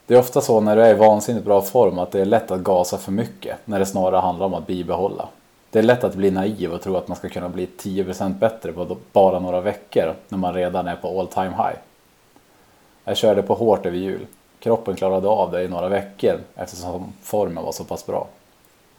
Det 0.05 0.13
är 0.13 0.19
ofta 0.19 0.41
så 0.41 0.61
när 0.61 0.75
du 0.75 0.81
är 0.81 0.91
i 0.95 0.97
vansinnigt 0.97 1.45
bra 1.45 1.61
form 1.61 1.99
att 1.99 2.11
det 2.11 2.21
är 2.21 2.25
lätt 2.25 2.51
att 2.51 2.59
gasa 2.59 2.97
för 2.97 3.11
mycket 3.11 3.57
när 3.65 3.79
det 3.79 3.85
snarare 3.85 4.21
handlar 4.21 4.45
om 4.45 4.53
att 4.53 4.67
bibehålla. 4.67 5.27
Det 5.71 5.79
är 5.79 5.83
lätt 5.83 6.03
att 6.03 6.15
bli 6.15 6.31
naiv 6.31 6.73
och 6.73 6.81
tro 6.81 6.95
att 6.95 7.07
man 7.07 7.17
ska 7.17 7.29
kunna 7.29 7.49
bli 7.49 7.67
10% 7.77 8.33
bättre 8.33 8.71
på 8.71 8.97
bara 9.11 9.39
några 9.39 9.61
veckor 9.61 10.13
när 10.29 10.37
man 10.37 10.53
redan 10.53 10.87
är 10.87 10.95
på 10.95 11.19
all 11.19 11.27
time 11.27 11.49
high. 11.49 11.77
Jag 13.03 13.17
körde 13.17 13.41
på 13.41 13.53
hårt 13.53 13.85
över 13.85 13.97
jul. 13.97 14.25
Kroppen 14.59 14.95
klarade 14.95 15.27
av 15.27 15.51
det 15.51 15.63
i 15.63 15.67
några 15.67 15.89
veckor 15.89 16.39
eftersom 16.55 17.13
formen 17.21 17.63
var 17.63 17.71
så 17.71 17.83
pass 17.83 18.05
bra. 18.05 18.27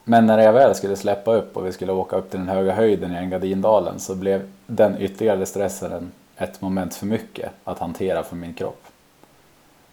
Men 0.04 0.26
när 0.26 0.38
jag 0.38 0.52
väl 0.52 0.74
skulle 0.74 0.96
släppa 0.96 1.34
upp 1.34 1.56
och 1.56 1.66
vi 1.66 1.72
skulle 1.72 1.92
åka 1.92 2.16
upp 2.16 2.30
till 2.30 2.38
den 2.38 2.48
höga 2.48 2.72
höjden 2.72 3.12
i 3.12 3.16
Engadindalen 3.16 4.00
så 4.00 4.14
blev 4.14 4.48
den 4.66 5.02
ytterligare 5.02 5.46
stressen 5.46 6.12
ett 6.40 6.60
moment 6.60 6.94
för 6.94 7.06
mycket 7.06 7.52
att 7.64 7.78
hantera 7.78 8.22
för 8.22 8.36
min 8.36 8.54
kropp. 8.54 8.82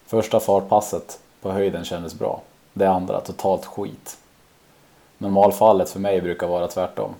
Första 0.05 0.39
fartpasset 0.39 1.19
på 1.41 1.51
höjden 1.51 1.85
kändes 1.85 2.19
bra. 2.19 2.41
Det 2.73 2.85
andra 2.85 3.21
totalt 3.21 3.65
skit. 3.65 4.17
Normalfallet 5.17 5.89
för 5.89 5.99
mig 5.99 6.21
brukar 6.21 6.47
vara 6.47 6.67
tvärtom. 6.67 7.13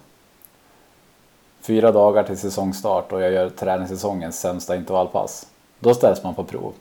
Fyra 1.61 1.91
dagar 1.91 2.23
till 2.23 2.37
säsongstart 2.37 3.11
och 3.11 3.21
jag 3.21 3.31
gör 3.31 3.49
träningssäsongens 3.49 4.39
sämsta 4.39 4.75
intervallpass. 4.75 5.47
Då 5.79 5.93
ställs 5.93 6.23
man 6.23 6.35
på 6.35 6.43
prov. 6.43 6.73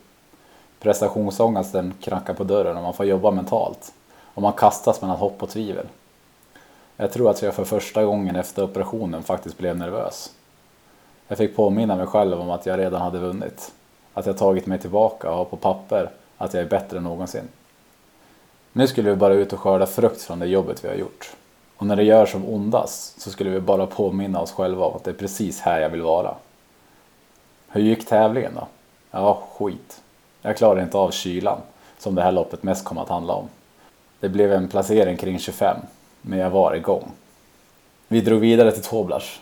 Prestationsångesten 0.79 1.93
knackar 2.01 2.33
på 2.33 2.43
dörren 2.43 2.77
och 2.77 2.83
man 2.83 2.93
får 2.93 3.05
jobba 3.05 3.31
mentalt. 3.31 3.93
Och 4.19 4.41
man 4.41 4.53
kastas 4.53 5.01
mellan 5.01 5.17
hopp 5.17 5.43
och 5.43 5.49
tvivel. 5.49 5.87
Jag 6.97 7.11
tror 7.11 7.29
att 7.29 7.41
jag 7.41 7.53
för 7.53 7.65
första 7.65 8.05
gången 8.05 8.35
efter 8.35 8.63
operationen 8.63 9.23
faktiskt 9.23 9.57
blev 9.57 9.77
nervös. 9.77 10.31
Jag 11.27 11.37
fick 11.37 11.55
påminna 11.55 11.95
mig 11.95 12.07
själv 12.07 12.41
om 12.41 12.49
att 12.49 12.65
jag 12.65 12.79
redan 12.79 13.01
hade 13.01 13.19
vunnit. 13.19 13.71
Att 14.13 14.25
jag 14.25 14.37
tagit 14.37 14.65
mig 14.65 14.79
tillbaka 14.79 15.29
och 15.31 15.37
har 15.37 15.45
på 15.45 15.57
papper 15.57 16.09
att 16.37 16.53
jag 16.53 16.63
är 16.63 16.69
bättre 16.69 16.97
än 16.97 17.03
någonsin. 17.03 17.47
Nu 18.73 18.87
skulle 18.87 19.09
vi 19.09 19.15
bara 19.15 19.33
ut 19.33 19.53
och 19.53 19.59
skörda 19.59 19.85
frukt 19.85 20.21
från 20.21 20.39
det 20.39 20.45
jobbet 20.45 20.83
vi 20.83 20.87
har 20.87 20.95
gjort. 20.95 21.35
Och 21.77 21.85
när 21.85 21.95
det 21.95 22.03
gör 22.03 22.25
som 22.25 22.45
ondast 22.45 23.21
så 23.21 23.31
skulle 23.31 23.49
vi 23.49 23.59
bara 23.59 23.85
påminna 23.85 24.41
oss 24.41 24.51
själva 24.51 24.85
om 24.85 24.95
att 24.95 25.03
det 25.03 25.11
är 25.11 25.15
precis 25.15 25.59
här 25.59 25.81
jag 25.81 25.89
vill 25.89 26.01
vara. 26.01 26.35
Hur 27.67 27.81
gick 27.81 28.05
tävlingen 28.05 28.51
då? 28.55 28.67
Ja, 29.11 29.43
skit. 29.57 30.01
Jag 30.41 30.57
klarade 30.57 30.81
inte 30.81 30.97
av 30.97 31.11
kylan, 31.11 31.59
som 31.97 32.15
det 32.15 32.21
här 32.21 32.31
loppet 32.31 32.63
mest 32.63 32.85
kom 32.85 32.97
att 32.97 33.09
handla 33.09 33.33
om. 33.33 33.47
Det 34.19 34.29
blev 34.29 34.53
en 34.53 34.67
placering 34.67 35.17
kring 35.17 35.39
25, 35.39 35.77
men 36.21 36.39
jag 36.39 36.49
var 36.49 36.75
igång. 36.75 37.11
Vi 38.07 38.21
drog 38.21 38.39
vidare 38.39 38.71
till 38.71 38.83
Toblach, 38.83 39.39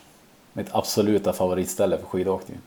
mitt 0.55 0.75
absoluta 0.75 1.33
favoritställe 1.33 1.97
för 1.97 2.05
skidåkning. 2.05 2.57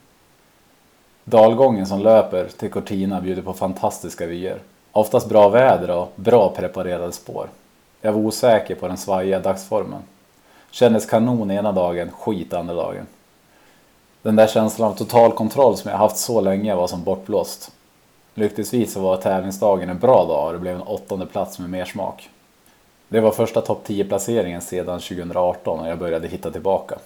Dalgången 1.23 1.85
som 1.85 1.99
löper 1.99 2.47
till 2.47 2.71
Cortina 2.71 3.21
bjuder 3.21 3.41
på 3.41 3.53
fantastiska 3.53 4.25
vyer. 4.25 4.59
Oftast 4.91 5.29
bra 5.29 5.49
väder 5.49 5.89
och 5.89 6.11
bra 6.15 6.49
preparerade 6.49 7.11
spår. 7.11 7.49
Jag 8.01 8.13
var 8.13 8.19
osäker 8.19 8.75
på 8.75 8.87
den 8.87 8.97
svajiga 8.97 9.39
dagsformen. 9.39 10.01
Kändes 10.71 11.05
kanon 11.05 11.51
ena 11.51 11.71
dagen, 11.71 12.11
skit 12.11 12.53
andra 12.53 12.73
dagen. 12.73 13.07
Den 14.21 14.35
där 14.35 14.47
känslan 14.47 14.91
av 14.91 14.95
total 14.95 15.31
kontroll 15.31 15.77
som 15.77 15.91
jag 15.91 15.97
haft 15.97 16.17
så 16.17 16.41
länge 16.41 16.75
var 16.75 16.87
som 16.87 17.03
bortblåst. 17.03 17.71
Lyckligtvis 18.33 18.93
så 18.93 19.01
var 19.01 19.17
tävlingsdagen 19.17 19.89
en 19.89 19.99
bra 19.99 20.25
dag 20.25 20.47
och 20.47 20.53
det 20.53 20.59
blev 20.59 20.75
en 20.75 20.81
åttonde 20.81 21.25
plats 21.25 21.59
med 21.59 21.69
mer 21.69 21.85
smak. 21.85 22.29
Det 23.07 23.19
var 23.19 23.31
första 23.31 23.61
topp 23.61 23.81
10 23.83 24.05
placeringen 24.05 24.61
sedan 24.61 24.99
2018 24.99 25.79
och 25.79 25.87
jag 25.87 25.99
började 25.99 26.27
hitta 26.27 26.51
tillbaka. 26.51 26.97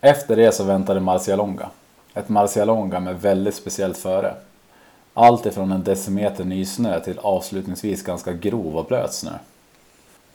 Efter 0.00 0.36
det 0.36 0.52
så 0.52 0.64
väntade 0.64 1.00
Marcialonga. 1.00 1.70
Ett 2.14 2.28
Marcialonga 2.28 3.00
med 3.00 3.20
väldigt 3.20 3.54
speciellt 3.54 3.96
före. 3.96 4.34
Allt 5.14 5.46
ifrån 5.46 5.72
en 5.72 5.84
decimeter 5.84 6.44
nysnö 6.44 7.00
till 7.00 7.18
avslutningsvis 7.18 8.02
ganska 8.02 8.32
grov 8.32 8.76
och 8.76 8.84
blöt 8.84 9.12
snö. 9.12 9.30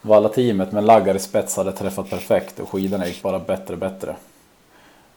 Valla-teamet 0.01 0.71
med 0.71 0.83
laggar 0.83 1.15
i 1.15 1.19
spets 1.19 1.57
hade 1.57 1.71
träffat 1.71 2.09
perfekt 2.09 2.59
och 2.59 2.69
skidorna 2.69 3.07
gick 3.07 3.21
bara 3.23 3.39
bättre 3.39 3.73
och 3.73 3.79
bättre. 3.79 4.15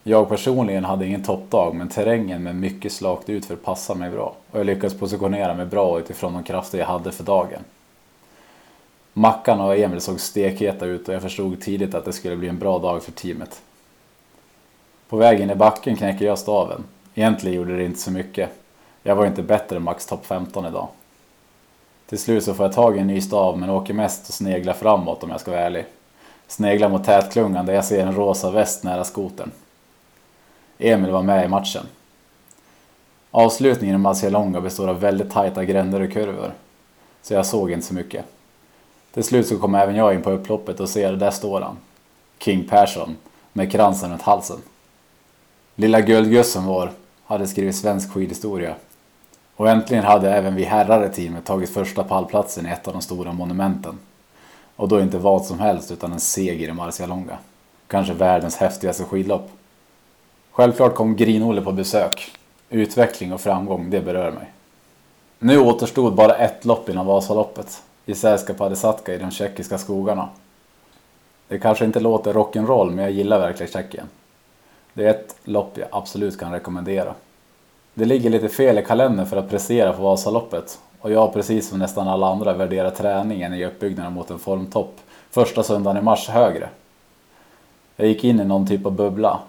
Jag 0.02 0.28
personligen 0.28 0.84
hade 0.84 1.06
ingen 1.06 1.24
toppdag 1.24 1.74
men 1.74 1.88
terrängen 1.88 2.42
med 2.42 2.56
mycket 2.56 2.92
slakt 2.92 3.28
utför 3.28 3.56
passade 3.56 3.98
mig 3.98 4.10
bra 4.10 4.34
och 4.50 4.58
jag 4.58 4.66
lyckades 4.66 4.98
positionera 4.98 5.54
mig 5.54 5.66
bra 5.66 5.98
utifrån 5.98 6.32
de 6.32 6.42
krafter 6.42 6.78
jag 6.78 6.86
hade 6.86 7.12
för 7.12 7.24
dagen. 7.24 7.60
Mackan 9.12 9.60
och 9.60 9.76
Emil 9.76 10.00
såg 10.00 10.20
stekheta 10.20 10.86
ut 10.86 11.08
och 11.08 11.14
jag 11.14 11.22
förstod 11.22 11.60
tidigt 11.60 11.94
att 11.94 12.04
det 12.04 12.12
skulle 12.12 12.36
bli 12.36 12.48
en 12.48 12.58
bra 12.58 12.78
dag 12.78 13.02
för 13.02 13.12
teamet. 13.12 13.62
På 15.08 15.16
vägen 15.16 15.50
i 15.50 15.54
backen 15.54 15.96
knäcker 15.96 16.24
jag 16.24 16.38
staven. 16.38 16.84
Egentligen 17.14 17.56
gjorde 17.56 17.76
det 17.76 17.84
inte 17.84 18.00
så 18.00 18.10
mycket. 18.10 18.50
Jag 19.02 19.16
var 19.16 19.26
inte 19.26 19.42
bättre 19.42 19.76
än 19.76 19.82
max 19.82 20.06
topp 20.06 20.26
15 20.26 20.66
idag. 20.66 20.88
Till 22.06 22.18
slut 22.18 22.44
så 22.44 22.54
får 22.54 22.66
jag 22.66 22.74
tag 22.74 22.96
i 22.96 23.00
en 23.00 23.06
ny 23.06 23.20
stav 23.20 23.58
men 23.58 23.70
åker 23.70 23.94
mest 23.94 24.28
och 24.28 24.34
sneglar 24.34 24.74
framåt 24.74 25.22
om 25.22 25.30
jag 25.30 25.40
ska 25.40 25.50
vara 25.50 25.60
ärlig. 25.60 25.84
Sneglar 26.46 26.88
mot 26.88 27.04
tätklungan 27.04 27.66
där 27.66 27.74
jag 27.74 27.84
ser 27.84 28.06
en 28.06 28.14
rosa 28.14 28.50
väst 28.50 28.84
nära 28.84 29.04
skoten. 29.04 29.50
Emil 30.78 31.10
var 31.10 31.22
med 31.22 31.44
i 31.44 31.48
matchen. 31.48 31.86
Avslutningen 33.30 33.94
i 33.94 33.98
Marcialonga 33.98 34.60
består 34.60 34.88
av 34.88 35.00
väldigt 35.00 35.30
tajta 35.30 35.64
gränder 35.64 36.00
och 36.00 36.12
kurvor. 36.12 36.52
Så 37.22 37.34
jag 37.34 37.46
såg 37.46 37.70
inte 37.70 37.86
så 37.86 37.94
mycket. 37.94 38.24
Till 39.14 39.24
slut 39.24 39.46
så 39.46 39.58
kom 39.58 39.74
även 39.74 39.96
jag 39.96 40.14
in 40.14 40.22
på 40.22 40.30
upploppet 40.30 40.80
och 40.80 40.88
ser 40.88 41.12
där 41.12 41.30
står 41.30 41.60
han. 41.60 41.76
King 42.38 42.68
Persson 42.68 43.16
med 43.52 43.72
kransen 43.72 44.10
runt 44.10 44.22
halsen. 44.22 44.58
Lilla 45.80 46.00
guldgussen 46.00 46.64
vår 46.64 46.92
hade 47.24 47.46
skrivit 47.46 47.76
svensk 47.76 48.12
skidhistoria. 48.12 48.74
Och 49.56 49.68
äntligen 49.68 50.04
hade 50.04 50.32
även 50.32 50.54
vi 50.54 50.64
herrar 50.64 51.06
i 51.06 51.08
teamet 51.08 51.44
tagit 51.44 51.70
första 51.70 52.04
pallplatsen 52.04 52.66
i 52.66 52.70
ett 52.70 52.88
av 52.88 52.92
de 52.92 53.02
stora 53.02 53.32
monumenten. 53.32 53.98
Och 54.76 54.88
då 54.88 55.00
inte 55.00 55.18
vad 55.18 55.44
som 55.44 55.58
helst 55.58 55.90
utan 55.90 56.12
en 56.12 56.20
seger 56.20 56.68
i 56.68 56.72
Marcialonga. 56.72 57.38
Kanske 57.86 58.12
världens 58.12 58.56
häftigaste 58.56 59.04
skidlopp. 59.04 59.50
Självklart 60.50 60.94
kom 60.94 61.16
Grin-Olle 61.16 61.60
på 61.60 61.72
besök. 61.72 62.30
Utveckling 62.70 63.32
och 63.32 63.40
framgång, 63.40 63.90
det 63.90 64.00
berör 64.00 64.30
mig. 64.30 64.52
Nu 65.38 65.58
återstod 65.58 66.14
bara 66.14 66.34
ett 66.34 66.64
lopp 66.64 66.88
innan 66.88 67.06
Vasaloppet. 67.06 67.82
I 68.06 68.14
Särska 68.14 68.54
Padesatka 68.54 69.14
i 69.14 69.18
de 69.18 69.30
tjeckiska 69.30 69.78
skogarna. 69.78 70.28
Det 71.48 71.58
kanske 71.58 71.84
inte 71.84 72.00
låter 72.00 72.32
rock'n'roll 72.32 72.90
men 72.90 73.04
jag 73.04 73.12
gillar 73.12 73.38
verkligen 73.38 73.72
Tjeckien. 73.72 74.06
Det 74.94 75.04
är 75.04 75.10
ett 75.10 75.36
lopp 75.44 75.78
jag 75.78 75.88
absolut 75.90 76.38
kan 76.38 76.52
rekommendera. 76.52 77.14
Det 77.94 78.04
ligger 78.04 78.30
lite 78.30 78.48
fel 78.48 78.78
i 78.78 78.84
kalendern 78.84 79.26
för 79.26 79.36
att 79.36 79.50
prestera 79.50 79.92
på 79.92 80.02
Vasaloppet 80.02 80.78
och 81.00 81.12
jag 81.12 81.32
precis 81.32 81.68
som 81.68 81.78
nästan 81.78 82.08
alla 82.08 82.26
andra 82.26 82.52
värderar 82.52 82.90
träningen 82.90 83.54
i 83.54 83.64
uppbyggnaden 83.64 84.12
mot 84.12 84.30
en 84.30 84.38
formtopp 84.38 85.00
första 85.30 85.62
söndagen 85.62 86.02
i 86.02 86.02
mars 86.02 86.28
högre. 86.28 86.68
Jag 87.96 88.08
gick 88.08 88.24
in 88.24 88.40
i 88.40 88.44
någon 88.44 88.66
typ 88.66 88.86
av 88.86 88.92
bubbla. 88.92 89.40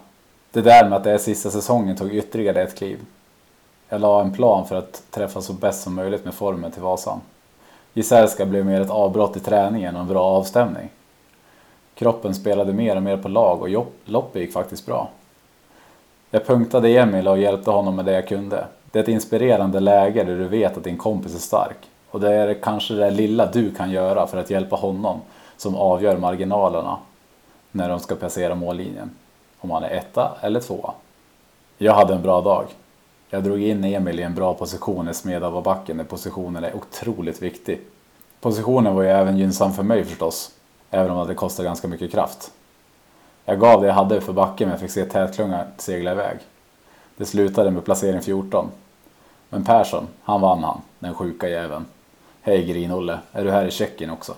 Det 0.52 0.60
där 0.60 0.88
med 0.88 0.96
att 0.96 1.04
det 1.04 1.10
är 1.10 1.18
sista 1.18 1.50
säsongen 1.50 1.96
tog 1.96 2.14
ytterligare 2.14 2.62
ett 2.62 2.78
kliv. 2.78 2.98
Jag 3.88 4.00
la 4.00 4.20
en 4.20 4.32
plan 4.32 4.66
för 4.66 4.76
att 4.76 5.02
träffa 5.10 5.40
så 5.40 5.52
bäst 5.52 5.82
som 5.82 5.94
möjligt 5.94 6.24
med 6.24 6.34
formen 6.34 6.70
till 6.70 6.82
Vasan. 6.82 7.20
Gisärska 7.94 8.46
blev 8.46 8.66
mer 8.66 8.80
ett 8.80 8.90
avbrott 8.90 9.36
i 9.36 9.40
träningen 9.40 9.94
och 9.94 10.02
en 10.02 10.08
bra 10.08 10.24
avstämning. 10.24 10.88
Kroppen 11.94 12.34
spelade 12.34 12.72
mer 12.72 12.96
och 12.96 13.02
mer 13.02 13.16
på 13.16 13.28
lag 13.28 13.62
och 13.62 13.86
loppet 14.04 14.42
gick 14.42 14.52
faktiskt 14.52 14.86
bra. 14.86 15.08
Jag 16.32 16.46
punktade 16.46 16.88
Emil 16.88 17.28
och 17.28 17.38
hjälpte 17.38 17.70
honom 17.70 17.96
med 17.96 18.04
det 18.04 18.12
jag 18.12 18.28
kunde. 18.28 18.66
Det 18.90 18.98
är 18.98 19.02
ett 19.02 19.08
inspirerande 19.08 19.80
läge 19.80 20.24
där 20.24 20.36
du 20.36 20.48
vet 20.48 20.76
att 20.76 20.84
din 20.84 20.96
kompis 20.98 21.34
är 21.34 21.38
stark. 21.38 21.76
Och 22.10 22.20
det 22.20 22.34
är 22.34 22.54
kanske 22.54 22.94
det 22.94 23.10
lilla 23.10 23.46
du 23.46 23.74
kan 23.74 23.90
göra 23.90 24.26
för 24.26 24.38
att 24.38 24.50
hjälpa 24.50 24.76
honom 24.76 25.20
som 25.56 25.76
avgör 25.76 26.16
marginalerna 26.16 26.98
när 27.72 27.88
de 27.88 28.00
ska 28.00 28.14
passera 28.14 28.54
mållinjen. 28.54 29.10
Om 29.58 29.70
han 29.70 29.84
är 29.84 29.90
etta 29.90 30.32
eller 30.40 30.60
tvåa. 30.60 30.92
Jag 31.78 31.94
hade 31.94 32.14
en 32.14 32.22
bra 32.22 32.40
dag. 32.40 32.64
Jag 33.30 33.44
drog 33.44 33.62
in 33.62 33.84
Emil 33.84 34.20
i 34.20 34.22
en 34.22 34.34
bra 34.34 34.54
position 34.54 35.08
i 35.08 35.14
Smedavabacken 35.14 35.96
där 35.96 36.04
positionen 36.04 36.64
är 36.64 36.76
otroligt 36.76 37.42
viktig. 37.42 37.80
Positionen 38.40 38.94
var 38.94 39.02
ju 39.02 39.08
även 39.08 39.38
gynnsam 39.38 39.72
för 39.72 39.82
mig 39.82 40.04
förstås, 40.04 40.50
även 40.90 41.10
om 41.10 41.28
det 41.28 41.34
kostade 41.34 41.66
ganska 41.66 41.88
mycket 41.88 42.12
kraft. 42.12 42.52
Jag 43.50 43.60
gav 43.60 43.80
det 43.80 43.86
jag 43.86 43.94
hade 43.94 44.20
för 44.20 44.32
backen 44.32 44.68
men 44.68 44.70
jag 44.70 44.80
fick 44.80 44.90
se 44.90 45.04
tätklungan 45.04 45.66
segla 45.76 46.12
iväg. 46.12 46.38
Det 47.16 47.26
slutade 47.26 47.70
med 47.70 47.84
placering 47.84 48.20
14. 48.20 48.68
Men 49.48 49.64
Persson, 49.64 50.06
han 50.22 50.40
vann 50.40 50.64
han, 50.64 50.80
den 50.98 51.14
sjuka 51.14 51.48
jäveln. 51.48 51.86
Hej 52.42 52.64
Grin-Olle, 52.64 53.18
är 53.32 53.44
du 53.44 53.50
här 53.50 53.66
i 53.66 53.70
Tjeckien 53.70 54.10
också? 54.10 54.34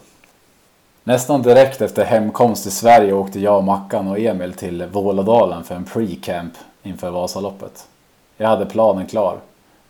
Nästan 1.04 1.42
direkt 1.42 1.80
efter 1.80 2.04
hemkomst 2.04 2.62
till 2.62 2.72
Sverige 2.72 3.12
åkte 3.12 3.40
jag, 3.40 3.64
Mackan 3.64 4.08
och 4.08 4.18
Emil 4.18 4.52
till 4.52 4.86
Vålådalen 4.86 5.64
för 5.64 5.74
en 5.74 5.84
pre-camp 5.84 6.52
inför 6.82 7.10
Vasaloppet. 7.10 7.88
Jag 8.36 8.48
hade 8.48 8.66
planen 8.66 9.06
klar. 9.06 9.38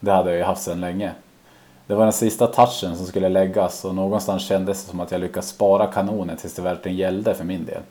Det 0.00 0.12
hade 0.12 0.30
jag 0.30 0.38
ju 0.38 0.44
haft 0.44 0.62
sedan 0.62 0.80
länge. 0.80 1.12
Det 1.86 1.94
var 1.94 2.04
den 2.04 2.12
sista 2.12 2.46
touchen 2.46 2.96
som 2.96 3.06
skulle 3.06 3.28
läggas 3.28 3.84
och 3.84 3.94
någonstans 3.94 4.42
kändes 4.42 4.84
det 4.84 4.90
som 4.90 5.00
att 5.00 5.10
jag 5.10 5.20
lyckats 5.20 5.48
spara 5.48 5.86
kanonen 5.86 6.36
tills 6.36 6.54
det 6.54 6.62
verkligen 6.62 6.98
gällde 6.98 7.34
för 7.34 7.44
min 7.44 7.64
del. 7.64 7.82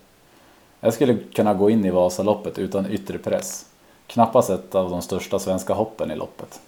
Jag 0.84 0.94
skulle 0.94 1.18
kunna 1.18 1.54
gå 1.54 1.70
in 1.70 1.86
i 1.86 1.92
Vasaloppet 1.92 2.60
utan 2.60 2.92
yttre 2.92 3.18
press. 3.18 3.66
Knappast 4.08 4.50
ett 4.50 4.76
av 4.76 4.90
de 4.90 5.02
största 5.02 5.40
svenska 5.40 5.74
hoppen 5.74 6.12
i 6.12 6.16
loppet. 6.16 6.62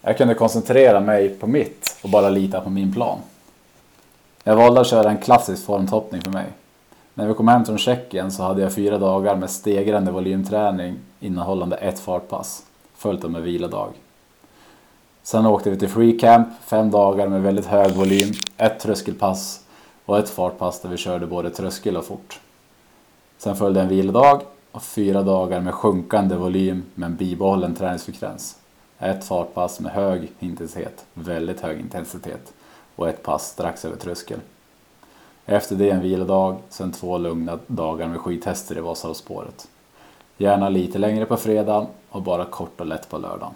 Jag 0.00 0.18
kunde 0.18 0.34
koncentrera 0.34 1.00
mig 1.00 1.28
på 1.28 1.46
mitt 1.46 1.96
och 2.02 2.10
bara 2.10 2.28
lita 2.28 2.60
på 2.60 2.70
min 2.70 2.94
plan. 2.94 3.18
Jag 4.44 4.56
valde 4.56 4.80
att 4.80 4.86
köra 4.86 5.10
en 5.10 5.18
klassisk 5.18 5.64
formtoppning 5.66 6.22
för 6.22 6.30
mig. 6.30 6.46
När 7.14 7.26
vi 7.26 7.34
kom 7.34 7.48
hem 7.48 7.64
från 7.64 7.78
Tjeckien 7.78 8.32
så 8.32 8.42
hade 8.42 8.62
jag 8.62 8.72
fyra 8.72 8.98
dagar 8.98 9.36
med 9.36 9.50
stegrande 9.50 10.12
volymträning 10.12 10.96
innehållande 11.20 11.76
ett 11.76 12.00
fartpass, 12.00 12.62
följt 12.94 13.24
av 13.24 13.36
en 13.36 13.42
vilodag. 13.42 13.92
Sen 15.22 15.46
åkte 15.46 15.70
vi 15.70 15.78
till 15.78 15.88
Free 15.88 16.18
Camp, 16.18 16.48
fem 16.64 16.90
dagar 16.90 17.28
med 17.28 17.42
väldigt 17.42 17.66
hög 17.66 17.92
volym, 17.92 18.32
ett 18.56 18.80
tröskelpass 18.80 19.60
och 20.04 20.18
ett 20.18 20.30
fartpass 20.30 20.80
där 20.80 20.88
vi 20.88 20.96
körde 20.96 21.26
både 21.26 21.50
tröskel 21.50 21.96
och 21.96 22.04
fort. 22.04 22.40
Sen 23.42 23.56
följde 23.56 23.80
en 23.80 23.88
vilodag 23.88 24.42
och 24.72 24.82
fyra 24.82 25.22
dagar 25.22 25.60
med 25.60 25.74
sjunkande 25.74 26.36
volym 26.36 26.82
men 26.94 27.16
bibehållen 27.16 27.74
träningsfrekvens. 27.74 28.56
Ett 28.98 29.24
fartpass 29.24 29.80
med 29.80 29.92
hög 29.92 30.32
intensitet, 30.38 31.04
väldigt 31.14 31.60
hög 31.60 31.80
intensitet 31.80 32.52
och 32.96 33.08
ett 33.08 33.22
pass 33.22 33.48
strax 33.48 33.84
över 33.84 33.96
tröskel. 33.96 34.38
Efter 35.46 35.76
det 35.76 35.90
en 35.90 36.00
vilodag, 36.00 36.56
sen 36.68 36.92
två 36.92 37.18
lugna 37.18 37.58
dagar 37.66 38.08
med 38.08 38.20
skidtester 38.20 38.78
i 38.78 38.80
Vasaloppsspåret. 38.80 39.68
Gärna 40.36 40.68
lite 40.68 40.98
längre 40.98 41.26
på 41.26 41.36
fredag 41.36 41.86
och 42.08 42.22
bara 42.22 42.44
kort 42.44 42.80
och 42.80 42.86
lätt 42.86 43.08
på 43.08 43.18
lördagen. 43.18 43.54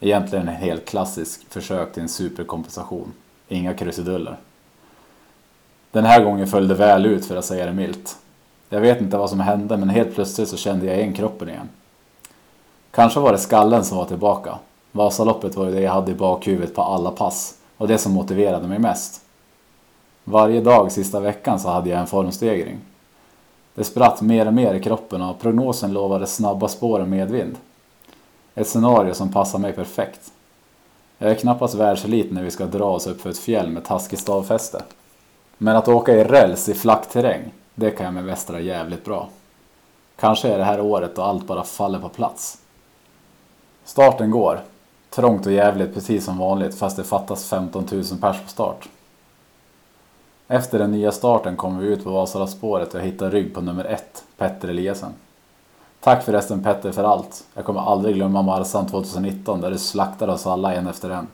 Egentligen 0.00 0.48
en 0.48 0.54
helt 0.54 0.84
klassisk 0.84 1.48
försök 1.48 1.92
till 1.92 2.02
en 2.02 2.08
superkompensation. 2.08 3.12
Inga 3.48 3.74
krusiduller. 3.74 4.36
Den 5.90 6.04
här 6.04 6.24
gången 6.24 6.46
föll 6.46 6.68
det 6.68 6.74
väl 6.74 7.06
ut 7.06 7.26
för 7.26 7.36
att 7.36 7.44
säga 7.44 7.66
det 7.66 7.72
milt. 7.72 8.18
Jag 8.68 8.80
vet 8.80 9.00
inte 9.00 9.18
vad 9.18 9.30
som 9.30 9.40
hände 9.40 9.76
men 9.76 9.88
helt 9.88 10.14
plötsligt 10.14 10.48
så 10.48 10.56
kände 10.56 10.86
jag 10.86 10.96
igen 10.96 11.12
kroppen 11.12 11.48
igen. 11.48 11.68
Kanske 12.90 13.20
var 13.20 13.32
det 13.32 13.38
skallen 13.38 13.84
som 13.84 13.98
var 13.98 14.04
tillbaka. 14.04 14.58
Vasaloppet 14.92 15.56
var 15.56 15.66
ju 15.66 15.72
det 15.72 15.80
jag 15.80 15.92
hade 15.92 16.12
i 16.12 16.14
bakhuvudet 16.14 16.74
på 16.74 16.82
alla 16.82 17.10
pass 17.10 17.54
och 17.76 17.88
det 17.88 17.98
som 17.98 18.12
motiverade 18.12 18.68
mig 18.68 18.78
mest. 18.78 19.20
Varje 20.24 20.60
dag 20.60 20.92
sista 20.92 21.20
veckan 21.20 21.60
så 21.60 21.68
hade 21.68 21.90
jag 21.90 22.00
en 22.00 22.06
formstegring. 22.06 22.78
Det 23.74 23.84
spratt 23.84 24.20
mer 24.20 24.46
och 24.46 24.54
mer 24.54 24.74
i 24.74 24.80
kroppen 24.80 25.22
och 25.22 25.40
prognosen 25.40 25.92
lovade 25.92 26.26
snabba 26.26 26.68
spår 26.68 27.00
och 27.00 27.08
medvind. 27.08 27.56
Ett 28.54 28.68
scenario 28.68 29.14
som 29.14 29.32
passar 29.32 29.58
mig 29.58 29.72
perfekt. 29.72 30.32
Jag 31.18 31.30
är 31.30 31.34
knappast 31.34 31.74
världselit 31.74 32.32
när 32.32 32.42
vi 32.42 32.50
ska 32.50 32.66
dra 32.66 32.84
oss 32.84 33.06
upp 33.06 33.20
för 33.20 33.30
ett 33.30 33.38
fjäll 33.38 33.70
med 33.70 33.84
taskigt 33.84 34.20
stavfäste. 34.20 34.82
Men 35.58 35.76
att 35.76 35.88
åka 35.88 36.14
i 36.14 36.24
räls 36.24 36.68
i 36.68 36.74
flack 36.74 37.08
terräng, 37.08 37.52
det 37.78 37.90
kan 37.90 38.04
jag 38.04 38.14
med 38.14 38.24
västra 38.24 38.60
jävligt 38.60 39.04
bra. 39.04 39.28
Kanske 40.16 40.48
är 40.48 40.58
det 40.58 40.64
här 40.64 40.80
året 40.80 41.16
då 41.16 41.22
allt 41.22 41.46
bara 41.46 41.64
faller 41.64 41.98
på 41.98 42.08
plats. 42.08 42.58
Starten 43.84 44.30
går. 44.30 44.60
Trångt 45.10 45.46
och 45.46 45.52
jävligt 45.52 45.94
precis 45.94 46.24
som 46.24 46.38
vanligt 46.38 46.78
fast 46.78 46.96
det 46.96 47.04
fattas 47.04 47.48
15 47.48 47.86
000 47.92 48.04
pers 48.20 48.42
på 48.42 48.48
start. 48.48 48.88
Efter 50.48 50.78
den 50.78 50.90
nya 50.90 51.12
starten 51.12 51.56
kommer 51.56 51.80
vi 51.80 51.88
ut 51.88 52.04
på 52.04 52.10
Vasaloppsspåret 52.10 52.94
och 52.94 53.00
hittar 53.00 53.30
rygg 53.30 53.54
på 53.54 53.60
nummer 53.60 53.84
ett, 53.84 54.24
Petter 54.36 54.68
Eliasen. 54.68 55.12
Tack 56.00 56.24
förresten 56.24 56.62
Petter 56.62 56.92
för 56.92 57.04
allt. 57.04 57.44
Jag 57.54 57.64
kommer 57.64 57.80
aldrig 57.80 58.14
glömma 58.14 58.42
Marsan 58.42 58.86
2019 58.86 59.60
där 59.60 59.70
du 59.70 59.78
slaktade 59.78 60.32
oss 60.32 60.46
alla 60.46 60.74
en 60.74 60.86
efter 60.86 61.10
en. 61.10 61.26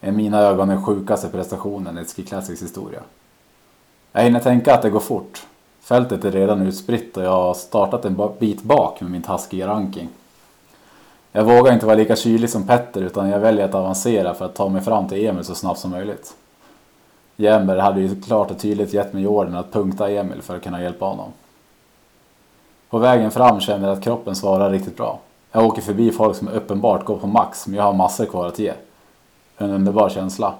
I 0.00 0.10
mina 0.10 0.38
ögon 0.38 0.68
den 0.68 0.84
sjukaste 0.84 1.28
prestationen 1.28 1.98
i 1.98 2.04
Ski 2.04 2.22
Classics 2.22 2.62
historia. 2.62 3.00
Jag 4.12 4.22
hinner 4.22 4.40
tänka 4.40 4.74
att 4.74 4.82
det 4.82 4.90
går 4.90 5.00
fort. 5.00 5.46
Fältet 5.86 6.24
är 6.24 6.30
redan 6.30 6.62
utspritt 6.62 7.16
och 7.16 7.24
jag 7.24 7.30
har 7.30 7.54
startat 7.54 8.04
en 8.04 8.30
bit 8.38 8.62
bak 8.62 9.00
med 9.00 9.10
min 9.10 9.22
taskiga 9.22 9.66
ranking. 9.66 10.08
Jag 11.32 11.44
vågar 11.44 11.72
inte 11.72 11.86
vara 11.86 11.96
lika 11.96 12.16
kylig 12.16 12.50
som 12.50 12.66
Petter 12.66 13.02
utan 13.02 13.28
jag 13.28 13.40
väljer 13.40 13.64
att 13.64 13.74
avancera 13.74 14.34
för 14.34 14.44
att 14.44 14.54
ta 14.54 14.68
mig 14.68 14.82
fram 14.82 15.08
till 15.08 15.26
Emil 15.26 15.44
så 15.44 15.54
snabbt 15.54 15.80
som 15.80 15.90
möjligt. 15.90 16.34
Jember 17.36 17.76
hade 17.76 18.00
ju 18.00 18.20
klart 18.20 18.50
och 18.50 18.58
tydligt 18.58 18.94
gett 18.94 19.12
mig 19.12 19.26
orden 19.26 19.56
att 19.56 19.72
punkta 19.72 20.10
Emil 20.10 20.42
för 20.42 20.56
att 20.56 20.62
kunna 20.62 20.82
hjälpa 20.82 21.04
honom. 21.04 21.32
På 22.90 22.98
vägen 22.98 23.30
fram 23.30 23.60
känner 23.60 23.88
jag 23.88 23.96
att 23.96 24.04
kroppen 24.04 24.36
svarar 24.36 24.70
riktigt 24.70 24.96
bra. 24.96 25.18
Jag 25.52 25.66
åker 25.66 25.82
förbi 25.82 26.10
folk 26.12 26.36
som 26.36 26.48
uppenbart 26.48 27.04
går 27.04 27.16
på 27.16 27.26
max 27.26 27.66
men 27.66 27.76
jag 27.76 27.84
har 27.84 27.92
massor 27.92 28.24
kvar 28.24 28.46
att 28.46 28.58
ge. 28.58 28.72
En 29.58 29.70
underbar 29.70 30.08
känsla. 30.08 30.54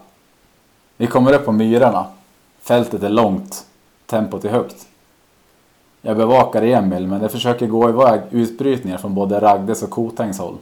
Vi 0.97 1.07
kommer 1.07 1.33
upp 1.33 1.45
på 1.45 1.53
myrarna. 1.53 2.07
Fältet 2.61 3.03
är 3.03 3.11
långt. 3.11 3.67
Tempot 4.07 4.45
är 4.45 4.49
högt. 4.49 4.87
Jag 6.07 6.17
bevakar 6.17 6.63
Emil 6.63 7.07
men 7.07 7.21
det 7.21 7.29
försöker 7.29 7.67
gå 7.67 7.89
iväg 7.89 8.21
utbrytningar 8.31 8.99
från 8.99 9.15
både 9.15 9.41
Ragdes 9.41 9.83
och 9.83 9.91
Kotängs 9.91 10.39
håll. 10.39 10.55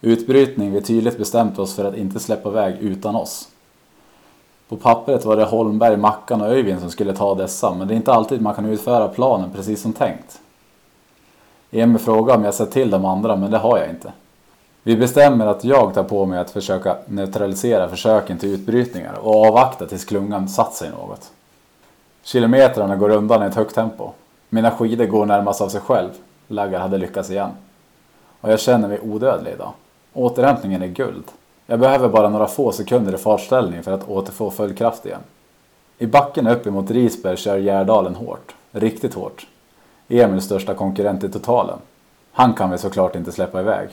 Utbrytning 0.00 0.72
vi 0.72 0.80
tydligt 0.80 1.18
bestämt 1.18 1.58
oss 1.58 1.74
för 1.74 1.84
att 1.84 1.96
inte 1.96 2.20
släppa 2.20 2.48
iväg 2.48 2.76
utan 2.80 3.16
oss. 3.16 3.48
På 4.68 4.76
pappret 4.76 5.24
var 5.24 5.36
det 5.36 5.44
Holmberg, 5.44 5.96
Mackan 5.96 6.40
och 6.40 6.48
Öyvind 6.48 6.80
som 6.80 6.90
skulle 6.90 7.12
ta 7.12 7.34
dessa 7.34 7.74
men 7.74 7.88
det 7.88 7.94
är 7.94 7.96
inte 7.96 8.12
alltid 8.12 8.40
man 8.40 8.54
kan 8.54 8.64
utföra 8.66 9.08
planen 9.08 9.50
precis 9.54 9.82
som 9.82 9.92
tänkt. 9.92 10.40
Emil 11.70 11.98
frågar 11.98 12.36
om 12.36 12.44
jag 12.44 12.54
sett 12.54 12.70
till 12.70 12.90
de 12.90 13.04
andra 13.04 13.36
men 13.36 13.50
det 13.50 13.58
har 13.58 13.78
jag 13.78 13.90
inte. 13.90 14.12
Vi 14.82 14.96
bestämmer 14.96 15.46
att 15.46 15.64
jag 15.64 15.94
tar 15.94 16.04
på 16.04 16.26
mig 16.26 16.38
att 16.38 16.50
försöka 16.50 16.96
neutralisera 17.06 17.88
försöken 17.88 18.38
till 18.38 18.54
utbrytningar 18.54 19.14
och 19.22 19.46
avvakta 19.46 19.86
tills 19.86 20.04
klungan 20.04 20.48
satt 20.48 20.74
sig 20.74 20.90
något. 20.90 21.30
Kilometrarna 22.22 22.96
går 22.96 23.10
undan 23.10 23.42
i 23.42 23.46
ett 23.46 23.54
högt 23.54 23.74
tempo. 23.74 24.10
Mina 24.48 24.70
skidor 24.70 25.06
går 25.06 25.26
närmast 25.26 25.60
av 25.60 25.68
sig 25.68 25.80
själv. 25.80 26.10
Laggar 26.48 26.80
hade 26.80 26.98
lyckats 26.98 27.30
igen. 27.30 27.50
Och 28.40 28.52
jag 28.52 28.60
känner 28.60 28.88
mig 28.88 29.00
odödlig 29.00 29.52
idag. 29.52 29.72
Återhämtningen 30.12 30.82
är 30.82 30.86
guld. 30.86 31.24
Jag 31.66 31.80
behöver 31.80 32.08
bara 32.08 32.28
några 32.28 32.46
få 32.46 32.72
sekunder 32.72 33.14
i 33.14 33.18
fartställning 33.18 33.82
för 33.82 33.92
att 33.92 34.08
återfå 34.08 34.50
full 34.50 34.74
kraft 34.74 35.06
igen. 35.06 35.20
I 35.98 36.06
backen 36.06 36.46
upp 36.46 36.66
emot 36.66 36.90
Risberg 36.90 37.36
kör 37.36 37.56
Gärdalen 37.56 38.14
hårt. 38.14 38.54
Riktigt 38.72 39.14
hårt. 39.14 39.46
Emils 40.08 40.44
största 40.44 40.74
konkurrent 40.74 41.24
i 41.24 41.28
totalen. 41.28 41.78
Han 42.32 42.54
kan 42.54 42.70
vi 42.70 42.78
såklart 42.78 43.16
inte 43.16 43.32
släppa 43.32 43.60
iväg. 43.60 43.88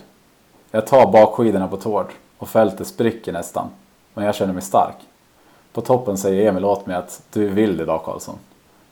Jag 0.72 0.88
tar 0.88 1.12
bakskidorna 1.12 1.68
på 1.68 1.78
tårt. 1.78 2.12
och 2.38 2.50
fältet 2.50 2.88
spricker 2.88 3.34
nästan. 3.34 3.68
Men 4.14 4.26
jag 4.26 4.36
känner 4.36 4.54
mig 4.54 4.62
stark. 4.62 4.96
På 5.74 5.82
toppen 5.82 6.18
säger 6.18 6.50
Emil 6.50 6.66
åt 6.66 6.86
mig 6.86 6.96
att 6.96 7.22
du 7.34 7.46
är 7.46 7.50
vild 7.50 7.82
idag 7.82 8.04
Karlsson. 8.04 8.36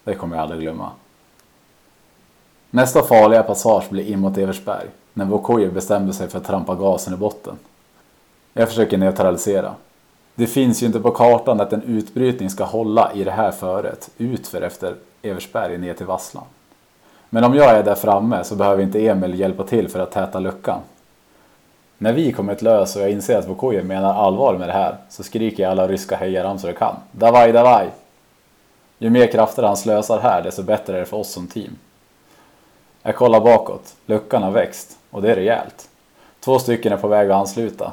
Det 0.03 0.15
kommer 0.15 0.35
jag 0.35 0.43
aldrig 0.43 0.61
glömma. 0.61 0.91
Nästa 2.75 3.03
farliga 3.03 3.43
passage 3.43 3.89
blir 3.89 4.11
in 4.11 4.19
mot 4.19 4.37
Eversberg. 4.37 4.87
När 5.13 5.25
Vokoje 5.25 5.69
bestämde 5.69 6.13
sig 6.13 6.29
för 6.29 6.37
att 6.37 6.45
trampa 6.45 6.75
gasen 6.75 7.13
i 7.13 7.17
botten. 7.17 7.57
Jag 8.53 8.69
försöker 8.69 8.97
neutralisera. 8.97 9.73
Det 10.35 10.47
finns 10.47 10.83
ju 10.83 10.87
inte 10.87 10.99
på 10.99 11.11
kartan 11.11 11.61
att 11.61 11.73
en 11.73 11.83
utbrytning 11.83 12.49
ska 12.49 12.63
hålla 12.63 13.11
i 13.13 13.23
det 13.23 13.31
här 13.31 13.51
föret 13.51 14.09
utför 14.17 14.61
efter 14.61 14.95
Eversberg 15.21 15.77
ner 15.77 15.93
till 15.93 16.05
Vasslan. 16.05 16.43
Men 17.29 17.43
om 17.43 17.55
jag 17.55 17.69
är 17.69 17.83
där 17.83 17.95
framme 17.95 18.43
så 18.43 18.55
behöver 18.55 18.83
inte 18.83 19.07
Emil 19.07 19.39
hjälpa 19.39 19.63
till 19.63 19.89
för 19.89 19.99
att 19.99 20.11
täta 20.11 20.39
luckan. 20.39 20.79
När 21.97 22.13
vi 22.13 22.31
kommit 22.31 22.61
lös 22.61 22.95
och 22.95 23.01
jag 23.01 23.11
inser 23.11 23.37
att 23.37 23.47
Vukojev 23.47 23.85
menar 23.85 24.13
allvar 24.13 24.57
med 24.57 24.69
det 24.69 24.73
här 24.73 24.97
så 25.09 25.23
skriker 25.23 25.63
jag 25.63 25.71
alla 25.71 25.87
ryska 25.87 26.15
hejaramsor 26.15 26.69
jag 26.69 26.79
kan. 26.79 26.95
Davaj, 27.11 27.51
davaj! 27.51 27.89
Ju 28.97 29.09
mer 29.09 29.27
krafter 29.27 29.63
han 29.63 29.77
slösar 29.77 30.19
här 30.19 30.41
desto 30.41 30.63
bättre 30.63 30.95
är 30.95 30.99
det 30.99 31.05
för 31.05 31.17
oss 31.17 31.31
som 31.31 31.47
team. 31.47 31.77
Jag 33.03 33.15
kollar 33.15 33.39
bakåt. 33.39 33.95
Luckan 34.05 34.43
har 34.43 34.51
växt. 34.51 34.97
Och 35.09 35.21
det 35.21 35.31
är 35.31 35.35
rejält. 35.35 35.89
Två 36.39 36.59
stycken 36.59 36.93
är 36.93 36.97
på 36.97 37.07
väg 37.07 37.31
att 37.31 37.37
ansluta. 37.37 37.91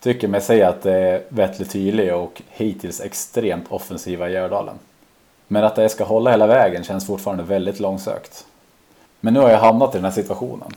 Tycker 0.00 0.28
mig 0.28 0.40
säga 0.40 0.68
att 0.68 0.82
det 0.82 0.92
är 0.92 1.22
Vettle 1.28 1.64
tydlig 1.64 2.14
och 2.14 2.42
hittills 2.48 3.00
extremt 3.00 3.64
offensiva 3.68 4.28
i 4.28 4.32
Gördalen. 4.32 4.74
Men 5.48 5.64
att 5.64 5.76
det 5.76 5.88
ska 5.88 6.04
hålla 6.04 6.30
hela 6.30 6.46
vägen 6.46 6.84
känns 6.84 7.06
fortfarande 7.06 7.42
väldigt 7.42 7.80
långsökt. 7.80 8.46
Men 9.20 9.34
nu 9.34 9.40
har 9.40 9.50
jag 9.50 9.58
hamnat 9.58 9.94
i 9.94 9.98
den 9.98 10.04
här 10.04 10.12
situationen. 10.12 10.72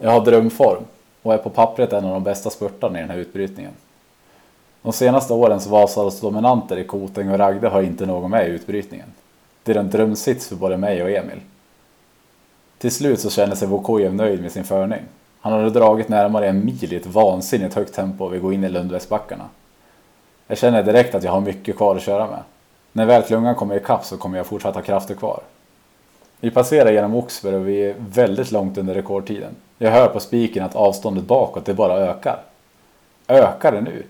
Jag 0.00 0.10
har 0.10 0.24
drömform 0.24 0.84
och 1.22 1.34
är 1.34 1.38
på 1.38 1.50
pappret 1.50 1.92
en 1.92 2.04
av 2.04 2.12
de 2.12 2.22
bästa 2.22 2.50
spurtarna 2.50 2.98
i 2.98 3.00
den 3.00 3.10
här 3.10 3.18
utbrytningen. 3.18 3.72
De 4.82 4.92
senaste 4.92 5.32
årens 5.32 5.66
Vasalas 5.66 6.20
dominanter 6.20 6.76
i 6.76 6.84
Koteng 6.84 7.30
och 7.30 7.38
Ragde 7.38 7.68
har 7.68 7.82
inte 7.82 8.06
någon 8.06 8.30
med 8.30 8.48
i 8.48 8.50
utbrytningen. 8.50 9.12
Det 9.62 9.72
är 9.72 9.76
en 9.76 9.90
drömsits 9.90 10.48
för 10.48 10.56
både 10.56 10.76
mig 10.76 11.02
och 11.02 11.10
Emil. 11.10 11.40
Till 12.82 12.90
slut 12.90 13.20
så 13.20 13.30
känner 13.30 13.54
sig 13.54 13.68
Vukojev 13.68 14.14
nöjd 14.14 14.42
med 14.42 14.52
sin 14.52 14.64
förning. 14.64 15.00
Han 15.40 15.52
hade 15.52 15.70
dragit 15.70 16.08
närmare 16.08 16.48
en 16.48 16.64
mil 16.64 16.92
i 16.92 16.96
ett 16.96 17.06
vansinnigt 17.06 17.74
högt 17.74 17.94
tempo 17.94 18.24
och 18.24 18.34
vi 18.34 18.38
går 18.38 18.54
in 18.54 18.64
i 18.64 18.68
Lundvästbackarna. 18.68 19.44
Jag 20.46 20.58
känner 20.58 20.82
direkt 20.82 21.14
att 21.14 21.22
jag 21.22 21.32
har 21.32 21.40
mycket 21.40 21.76
kvar 21.76 21.96
att 21.96 22.02
köra 22.02 22.26
med. 22.26 22.42
När 22.92 23.06
väl 23.06 23.22
klungan 23.22 23.54
kommer 23.54 23.76
ikapp 23.76 24.04
så 24.04 24.16
kommer 24.16 24.36
jag 24.36 24.46
fortsatt 24.46 24.74
ha 24.74 24.82
krafter 24.82 25.14
kvar. 25.14 25.40
Vi 26.40 26.50
passerar 26.50 26.92
genom 26.92 27.14
Oxberg 27.14 27.54
och 27.54 27.68
vi 27.68 27.82
är 27.82 27.94
väldigt 27.98 28.52
långt 28.52 28.78
under 28.78 28.94
rekordtiden. 28.94 29.56
Jag 29.78 29.90
hör 29.90 30.08
på 30.08 30.20
spiken 30.20 30.64
att 30.64 30.76
avståndet 30.76 31.24
bakåt 31.24 31.64
det 31.64 31.74
bara 31.74 31.98
ökar. 31.98 32.42
Ökar 33.28 33.72
det 33.72 33.80
nu? 33.80 34.02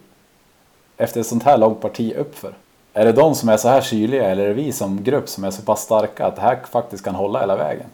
Efter 0.96 1.20
ett 1.20 1.26
sånt 1.26 1.42
här 1.42 1.58
långt 1.58 1.80
parti 1.80 2.14
uppför? 2.16 2.54
Är 2.92 3.04
det 3.04 3.12
de 3.12 3.34
som 3.34 3.48
är 3.48 3.56
så 3.56 3.68
här 3.68 3.80
kyliga 3.80 4.24
eller 4.24 4.44
är 4.44 4.48
det 4.48 4.54
vi 4.54 4.72
som 4.72 5.02
grupp 5.02 5.28
som 5.28 5.44
är 5.44 5.50
så 5.50 5.62
pass 5.62 5.82
starka 5.82 6.26
att 6.26 6.36
det 6.36 6.42
här 6.42 6.58
faktiskt 6.70 7.04
kan 7.04 7.14
hålla 7.14 7.40
hela 7.40 7.56
vägen? 7.56 7.86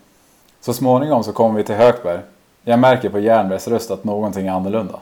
Så 0.60 0.72
småningom 0.72 1.24
så 1.24 1.32
kommer 1.32 1.56
vi 1.56 1.64
till 1.64 1.74
Hökberg. 1.74 2.20
Jag 2.64 2.78
märker 2.78 3.08
på 3.08 3.18
Jernbergs 3.18 3.68
röst 3.68 3.90
att 3.90 4.04
någonting 4.04 4.46
är 4.46 4.52
annorlunda. 4.52 5.00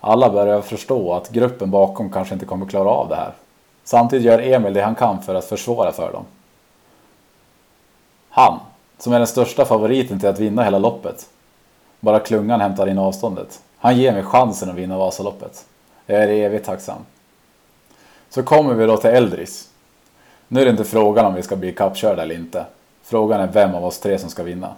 Alla 0.00 0.30
börjar 0.30 0.60
förstå 0.60 1.14
att 1.14 1.30
gruppen 1.30 1.70
bakom 1.70 2.10
kanske 2.10 2.34
inte 2.34 2.46
kommer 2.46 2.66
klara 2.66 2.88
av 2.88 3.08
det 3.08 3.16
här. 3.16 3.32
Samtidigt 3.84 4.26
gör 4.26 4.38
Emil 4.38 4.74
det 4.74 4.82
han 4.82 4.94
kan 4.94 5.22
för 5.22 5.34
att 5.34 5.44
försvåra 5.44 5.92
för 5.92 6.12
dem. 6.12 6.24
Han, 8.28 8.60
som 8.98 9.12
är 9.12 9.18
den 9.18 9.26
största 9.26 9.64
favoriten 9.64 10.20
till 10.20 10.28
att 10.28 10.38
vinna 10.38 10.64
hela 10.64 10.78
loppet. 10.78 11.26
Bara 12.00 12.20
klungan 12.20 12.60
hämtar 12.60 12.86
in 12.86 12.98
avståndet. 12.98 13.60
Han 13.78 13.96
ger 13.96 14.12
mig 14.12 14.22
chansen 14.22 14.70
att 14.70 14.76
vinna 14.76 14.98
Vasaloppet. 14.98 15.64
Jag 16.06 16.22
är 16.22 16.28
evigt 16.28 16.66
tacksam. 16.66 16.98
Så 18.28 18.42
kommer 18.42 18.74
vi 18.74 18.86
då 18.86 18.96
till 18.96 19.10
Eldris. 19.10 19.68
Nu 20.48 20.60
är 20.60 20.64
det 20.64 20.70
inte 20.70 20.84
frågan 20.84 21.26
om 21.26 21.34
vi 21.34 21.42
ska 21.42 21.56
bli 21.56 21.72
kappkörda 21.72 22.22
eller 22.22 22.34
inte. 22.34 22.64
Frågan 23.08 23.40
är 23.40 23.46
vem 23.46 23.74
av 23.74 23.84
oss 23.84 23.98
tre 23.98 24.18
som 24.18 24.30
ska 24.30 24.42
vinna. 24.42 24.74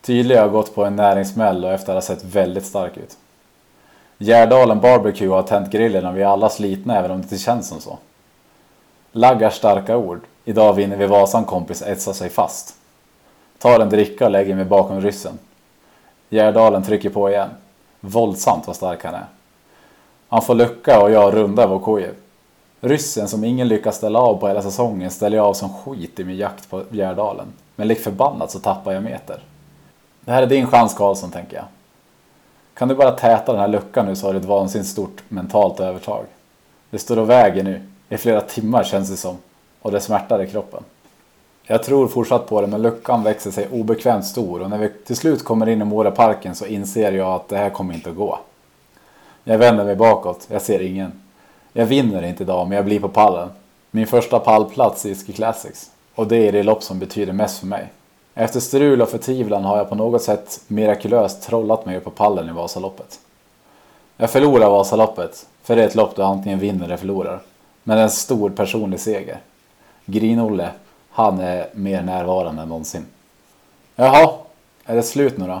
Tydlig 0.00 0.36
har 0.36 0.48
gått 0.48 0.74
på 0.74 0.84
en 0.84 0.96
näringsmäll 0.96 1.64
och 1.64 1.72
efter 1.72 1.92
att 1.92 1.96
ha 1.96 2.14
sett 2.14 2.24
väldigt 2.24 2.66
stark 2.66 2.96
ut. 2.96 3.16
Gärdalen 4.18 4.80
Barbecue 4.80 5.28
har 5.28 5.42
tänt 5.42 5.70
grillen 5.70 6.06
och 6.06 6.16
vi 6.16 6.22
är 6.22 6.26
alla 6.26 6.48
slitna 6.48 6.98
även 6.98 7.10
om 7.10 7.16
det 7.16 7.22
inte 7.22 7.38
känns 7.38 7.68
som 7.68 7.80
så. 7.80 7.98
Laggars 9.12 9.54
starka 9.54 9.96
ord. 9.96 10.20
Idag 10.44 10.72
vinner 10.72 10.96
vi 10.96 11.06
Vasan 11.06 11.44
kompis 11.44 11.82
etsar 11.82 12.12
sig 12.12 12.30
fast. 12.30 12.74
Tar 13.58 13.80
en 13.80 13.90
dricka 13.90 14.24
och 14.24 14.30
lägger 14.30 14.54
mig 14.54 14.64
bakom 14.64 15.00
ryssen. 15.00 15.38
Gärdalen 16.28 16.82
trycker 16.82 17.10
på 17.10 17.30
igen. 17.30 17.50
Våldsamt 18.00 18.66
vad 18.66 18.76
stark 18.76 19.04
han 19.04 19.14
är. 19.14 19.26
Han 20.28 20.42
får 20.42 20.54
lucka 20.54 21.02
och 21.02 21.10
jag 21.10 21.34
rundar 21.34 21.66
Vokojev. 21.66 22.14
Ryssen 22.84 23.28
som 23.28 23.44
ingen 23.44 23.68
lyckas 23.68 23.96
ställa 23.96 24.18
av 24.18 24.36
på 24.36 24.48
hela 24.48 24.62
säsongen 24.62 25.10
ställer 25.10 25.36
jag 25.36 25.46
av 25.46 25.54
som 25.54 25.68
skit 25.74 26.20
i 26.20 26.24
min 26.24 26.36
jakt 26.36 26.70
på 26.70 26.82
Gärdalen. 26.90 27.46
Men 27.76 27.88
lik 27.88 28.00
förbannat 28.00 28.50
så 28.50 28.58
tappar 28.58 28.92
jag 28.92 29.02
meter. 29.02 29.40
Det 30.20 30.32
här 30.32 30.42
är 30.42 30.46
din 30.46 30.66
chans 30.66 30.94
Karlsson 30.94 31.30
tänker 31.30 31.56
jag. 31.56 31.64
Kan 32.74 32.88
du 32.88 32.94
bara 32.94 33.10
täta 33.10 33.52
den 33.52 33.60
här 33.60 33.68
luckan 33.68 34.06
nu 34.06 34.16
så 34.16 34.26
har 34.26 34.32
du 34.32 34.38
ett 34.38 34.44
vansinnigt 34.44 34.90
stort 34.90 35.22
mentalt 35.28 35.80
övertag. 35.80 36.24
Det 36.90 36.98
står 36.98 37.18
och 37.18 37.30
väger 37.30 37.64
nu. 37.64 37.82
I 38.08 38.16
flera 38.16 38.40
timmar 38.40 38.84
känns 38.84 39.10
det 39.10 39.16
som. 39.16 39.36
Och 39.82 39.90
det 39.90 40.00
smärtar 40.00 40.42
i 40.42 40.46
kroppen. 40.46 40.82
Jag 41.62 41.82
tror 41.82 42.08
fortsatt 42.08 42.46
på 42.46 42.60
det 42.60 42.66
men 42.66 42.82
luckan 42.82 43.22
växer 43.22 43.50
sig 43.50 43.68
obekvämt 43.72 44.26
stor 44.26 44.62
och 44.62 44.70
när 44.70 44.78
vi 44.78 44.88
till 44.88 45.16
slut 45.16 45.44
kommer 45.44 45.68
in 45.68 45.82
i 45.82 45.84
Moraparken 45.84 46.54
så 46.54 46.66
inser 46.66 47.12
jag 47.12 47.32
att 47.32 47.48
det 47.48 47.56
här 47.56 47.70
kommer 47.70 47.94
inte 47.94 48.10
att 48.10 48.16
gå. 48.16 48.38
Jag 49.44 49.58
vänder 49.58 49.84
mig 49.84 49.96
bakåt, 49.96 50.46
jag 50.50 50.62
ser 50.62 50.82
ingen. 50.82 51.21
Jag 51.72 51.86
vinner 51.86 52.22
inte 52.22 52.42
idag 52.42 52.68
men 52.68 52.76
jag 52.76 52.84
blir 52.84 53.00
på 53.00 53.08
pallen. 53.08 53.48
Min 53.90 54.06
första 54.06 54.38
pallplats 54.38 55.06
i 55.06 55.14
Ski 55.14 55.32
Classics. 55.32 55.90
Och 56.14 56.26
det 56.26 56.48
är 56.48 56.52
det 56.52 56.62
lopp 56.62 56.82
som 56.82 56.98
betyder 56.98 57.32
mest 57.32 57.58
för 57.58 57.66
mig. 57.66 57.92
Efter 58.34 58.60
strul 58.60 59.02
och 59.02 59.08
förtvivlan 59.08 59.64
har 59.64 59.76
jag 59.76 59.88
på 59.88 59.94
något 59.94 60.22
sätt 60.22 60.60
mirakulöst 60.66 61.42
trollat 61.42 61.86
mig 61.86 61.96
upp 61.96 62.04
på 62.04 62.10
pallen 62.10 62.48
i 62.48 62.52
Vasaloppet. 62.52 63.20
Jag 64.16 64.30
förlorar 64.30 64.70
Vasaloppet, 64.70 65.46
för 65.62 65.76
det 65.76 65.82
är 65.82 65.86
ett 65.86 65.94
lopp 65.94 66.16
du 66.16 66.22
antingen 66.22 66.58
vinner 66.58 66.84
eller 66.84 66.96
förlorar. 66.96 67.40
Men 67.84 67.96
det 67.96 68.00
är 68.00 68.04
en 68.04 68.10
stor 68.10 68.50
personlig 68.50 69.00
seger. 69.00 69.38
Grin-Olle, 70.06 70.70
han 71.10 71.40
är 71.40 71.66
mer 71.72 72.02
närvarande 72.02 72.62
än 72.62 72.68
någonsin. 72.68 73.06
Jaha, 73.96 74.32
är 74.84 74.96
det 74.96 75.02
slut 75.02 75.38
nu 75.38 75.46
då? 75.46 75.60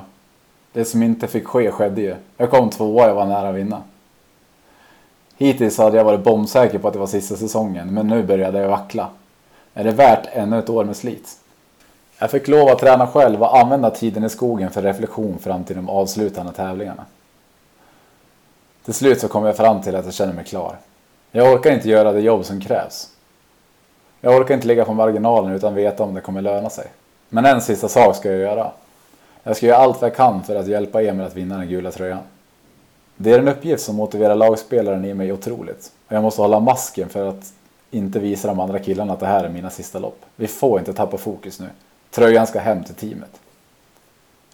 Det 0.72 0.84
som 0.84 1.02
inte 1.02 1.28
fick 1.28 1.46
ske 1.46 1.70
skedde 1.70 2.00
ju. 2.00 2.14
Jag 2.36 2.50
kom 2.50 2.70
tvåa, 2.70 3.06
jag 3.06 3.14
var 3.14 3.26
nära 3.26 3.48
att 3.48 3.54
vinna. 3.54 3.82
Hittills 5.42 5.78
hade 5.78 5.96
jag 5.96 6.04
varit 6.04 6.24
bombsäker 6.24 6.78
på 6.78 6.88
att 6.88 6.94
det 6.94 7.00
var 7.00 7.06
sista 7.06 7.36
säsongen, 7.36 7.94
men 7.94 8.06
nu 8.06 8.22
började 8.22 8.58
jag 8.58 8.68
vackla. 8.68 9.08
Är 9.74 9.84
det 9.84 9.92
värt 9.92 10.28
ännu 10.32 10.58
ett 10.58 10.70
år 10.70 10.84
med 10.84 10.96
slit? 10.96 11.28
Jag 12.18 12.30
fick 12.30 12.48
lov 12.48 12.68
att 12.68 12.78
träna 12.78 13.06
själv 13.06 13.42
och 13.42 13.58
använda 13.58 13.90
tiden 13.90 14.24
i 14.24 14.28
skogen 14.28 14.70
för 14.70 14.82
reflektion 14.82 15.38
fram 15.38 15.64
till 15.64 15.76
de 15.76 15.88
avslutande 15.88 16.52
tävlingarna. 16.52 17.04
Till 18.84 18.94
slut 18.94 19.20
så 19.20 19.28
kom 19.28 19.44
jag 19.44 19.56
fram 19.56 19.82
till 19.82 19.96
att 19.96 20.04
jag 20.04 20.14
känner 20.14 20.32
mig 20.32 20.44
klar. 20.44 20.76
Jag 21.30 21.52
orkar 21.52 21.70
inte 21.72 21.88
göra 21.88 22.12
det 22.12 22.20
jobb 22.20 22.44
som 22.44 22.60
krävs. 22.60 23.08
Jag 24.20 24.36
orkar 24.36 24.54
inte 24.54 24.66
ligga 24.66 24.84
på 24.84 24.94
marginalen 24.94 25.52
utan 25.52 25.74
veta 25.74 26.02
om 26.02 26.14
det 26.14 26.20
kommer 26.20 26.42
löna 26.42 26.70
sig. 26.70 26.86
Men 27.28 27.44
en 27.44 27.60
sista 27.60 27.88
sak 27.88 28.16
ska 28.16 28.30
jag 28.30 28.40
göra. 28.40 28.70
Jag 29.42 29.56
ska 29.56 29.66
göra 29.66 29.78
allt 29.78 30.00
vad 30.00 30.10
jag 30.10 30.16
kan 30.16 30.42
för 30.42 30.56
att 30.56 30.66
hjälpa 30.66 31.02
Emil 31.02 31.26
att 31.26 31.36
vinna 31.36 31.58
den 31.58 31.68
gula 31.68 31.90
tröjan. 31.90 32.22
Det 33.16 33.32
är 33.32 33.38
en 33.38 33.48
uppgift 33.48 33.84
som 33.84 33.96
motiverar 33.96 34.34
lagspelaren 34.34 35.04
i 35.04 35.14
mig 35.14 35.32
otroligt. 35.32 35.92
Och 36.06 36.12
jag 36.12 36.22
måste 36.22 36.42
hålla 36.42 36.60
masken 36.60 37.08
för 37.08 37.28
att 37.28 37.52
inte 37.90 38.18
visa 38.18 38.48
de 38.48 38.60
andra 38.60 38.78
killarna 38.78 39.12
att 39.12 39.20
det 39.20 39.26
här 39.26 39.44
är 39.44 39.48
mina 39.48 39.70
sista 39.70 39.98
lopp. 39.98 40.24
Vi 40.36 40.46
får 40.46 40.78
inte 40.78 40.92
tappa 40.92 41.18
fokus 41.18 41.60
nu. 41.60 41.66
Tröjan 42.10 42.46
ska 42.46 42.58
hem 42.58 42.84
till 42.84 42.94
teamet. 42.94 43.40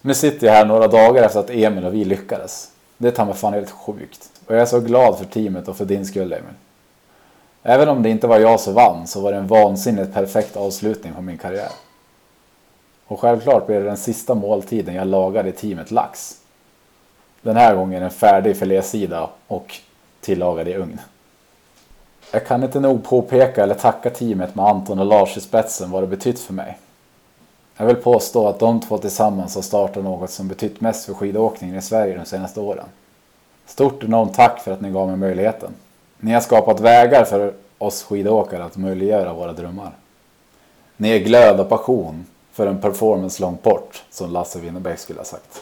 Nu 0.01 0.13
sitter 0.13 0.47
jag 0.47 0.53
här 0.53 0.65
några 0.65 0.87
dagar 0.87 1.23
efter 1.23 1.39
att 1.39 1.49
Emil 1.49 1.85
och 1.85 1.93
vi 1.93 2.05
lyckades. 2.05 2.71
Det 2.97 3.19
är 3.19 3.25
mig 3.25 3.33
fan 3.35 3.53
helt 3.53 3.69
sjukt. 3.69 4.29
Och 4.45 4.55
jag 4.55 4.61
är 4.61 4.65
så 4.65 4.79
glad 4.79 5.17
för 5.17 5.25
teamet 5.25 5.67
och 5.67 5.77
för 5.77 5.85
din 5.85 6.05
skull 6.05 6.33
Emil. 6.33 6.53
Även 7.63 7.89
om 7.89 8.03
det 8.03 8.09
inte 8.09 8.27
var 8.27 8.39
jag 8.39 8.59
som 8.59 8.73
vann 8.73 9.07
så 9.07 9.21
var 9.21 9.31
det 9.31 9.37
en 9.37 9.47
vansinnigt 9.47 10.13
perfekt 10.13 10.57
avslutning 10.57 11.13
på 11.13 11.21
min 11.21 11.37
karriär. 11.37 11.71
Och 13.07 13.19
självklart 13.19 13.67
blev 13.67 13.83
det 13.83 13.89
den 13.89 13.97
sista 13.97 14.35
måltiden 14.35 14.95
jag 14.95 15.07
lagade 15.07 15.49
i 15.49 15.51
teamet 15.51 15.91
lax. 15.91 16.38
Den 17.41 17.57
här 17.57 17.75
gången 17.75 18.03
en 18.03 18.11
färdig 18.11 18.57
filésida 18.57 19.29
och 19.47 19.75
tillagad 20.21 20.67
i 20.67 20.75
ugn. 20.75 20.99
Jag 22.31 22.47
kan 22.47 22.63
inte 22.63 22.79
nog 22.79 23.03
påpeka 23.03 23.63
eller 23.63 23.75
tacka 23.75 24.09
teamet 24.09 24.55
med 24.55 24.65
Anton 24.65 24.99
och 24.99 25.05
Lars 25.05 25.37
i 25.37 25.41
spetsen 25.41 25.91
vad 25.91 26.03
det 26.03 26.07
betytt 26.07 26.39
för 26.39 26.53
mig. 26.53 26.77
Jag 27.77 27.85
vill 27.85 27.95
påstå 27.95 28.47
att 28.47 28.59
de 28.59 28.79
två 28.81 28.97
tillsammans 28.97 29.55
har 29.55 29.61
startat 29.61 30.03
något 30.03 30.29
som 30.29 30.47
betytt 30.47 30.81
mest 30.81 31.05
för 31.05 31.13
skidåkningen 31.13 31.75
i 31.75 31.81
Sverige 31.81 32.17
de 32.17 32.25
senaste 32.25 32.59
åren. 32.59 32.85
Stort 33.65 34.03
enormt 34.03 34.33
tack 34.33 34.59
för 34.61 34.71
att 34.71 34.81
ni 34.81 34.91
gav 34.91 35.07
mig 35.07 35.17
möjligheten. 35.17 35.71
Ni 36.17 36.33
har 36.33 36.41
skapat 36.41 36.79
vägar 36.79 37.23
för 37.23 37.53
oss 37.77 38.03
skidåkare 38.03 38.63
att 38.63 38.77
möjliggöra 38.77 39.33
våra 39.33 39.53
drömmar. 39.53 39.91
Ni 40.97 41.09
är 41.09 41.19
glöd 41.19 41.59
och 41.59 41.69
passion 41.69 42.25
för 42.51 42.67
en 42.67 42.81
performance 42.81 43.41
långt 43.41 43.63
bort, 43.63 44.03
som 44.09 44.31
Lasse 44.31 44.59
Winnerbäck 44.59 44.99
skulle 44.99 45.19
ha 45.19 45.25
sagt. 45.25 45.61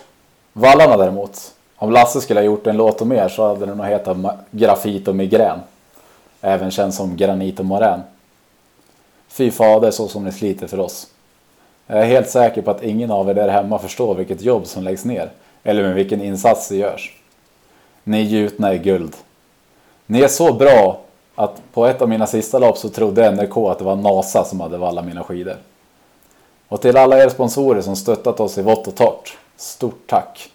Vallarna 0.53 0.97
däremot, 0.97 1.53
om 1.77 1.91
Lasse 1.91 2.21
skulle 2.21 2.39
ha 2.39 2.45
gjort 2.45 2.67
en 2.67 2.77
låt 2.77 3.01
om 3.01 3.11
er 3.11 3.27
så 3.27 3.47
hade 3.47 3.65
den 3.65 3.77
nog 3.77 3.85
hetat 3.87 4.17
Grafit 4.51 5.07
och 5.07 5.15
migrän. 5.15 5.59
Även 6.41 6.71
känd 6.71 6.93
som 6.93 7.17
Granit 7.17 7.59
och 7.59 7.65
morän. 7.65 8.01
Fy 9.27 9.51
fader 9.51 9.91
så 9.91 10.07
som 10.07 10.23
ni 10.23 10.31
sliter 10.31 10.67
för 10.67 10.79
oss. 10.79 11.07
Jag 11.87 11.99
är 11.99 12.05
helt 12.05 12.29
säker 12.29 12.61
på 12.61 12.71
att 12.71 12.83
ingen 12.83 13.11
av 13.11 13.29
er 13.29 13.33
där 13.33 13.47
hemma 13.47 13.79
förstår 13.79 14.15
vilket 14.15 14.41
jobb 14.41 14.67
som 14.67 14.83
läggs 14.83 15.05
ner 15.05 15.29
eller 15.63 15.83
med 15.83 15.95
vilken 15.95 16.21
insats 16.21 16.69
det 16.69 16.75
görs. 16.75 17.17
Ni 18.03 18.21
gjutna 18.21 18.73
i 18.73 18.77
guld. 18.77 19.15
Ni 20.05 20.21
är 20.21 20.27
så 20.27 20.53
bra 20.53 20.99
att 21.35 21.61
på 21.73 21.85
ett 21.85 22.01
av 22.01 22.09
mina 22.09 22.27
sista 22.27 22.59
lopp 22.59 22.77
så 22.77 22.89
trodde 22.89 23.31
NRK 23.31 23.57
att 23.57 23.77
det 23.77 23.85
var 23.85 23.95
NASA 23.95 24.43
som 24.43 24.59
hade 24.59 24.77
vallat 24.77 25.05
mina 25.05 25.23
skidor. 25.23 25.57
Och 26.67 26.81
till 26.81 26.97
alla 26.97 27.23
er 27.23 27.29
sponsorer 27.29 27.81
som 27.81 27.95
stöttat 27.95 28.39
oss 28.39 28.57
i 28.57 28.61
vått 28.61 28.87
och 28.87 28.95
torrt. 28.95 29.37
Stort 29.57 30.07
tack! 30.07 30.51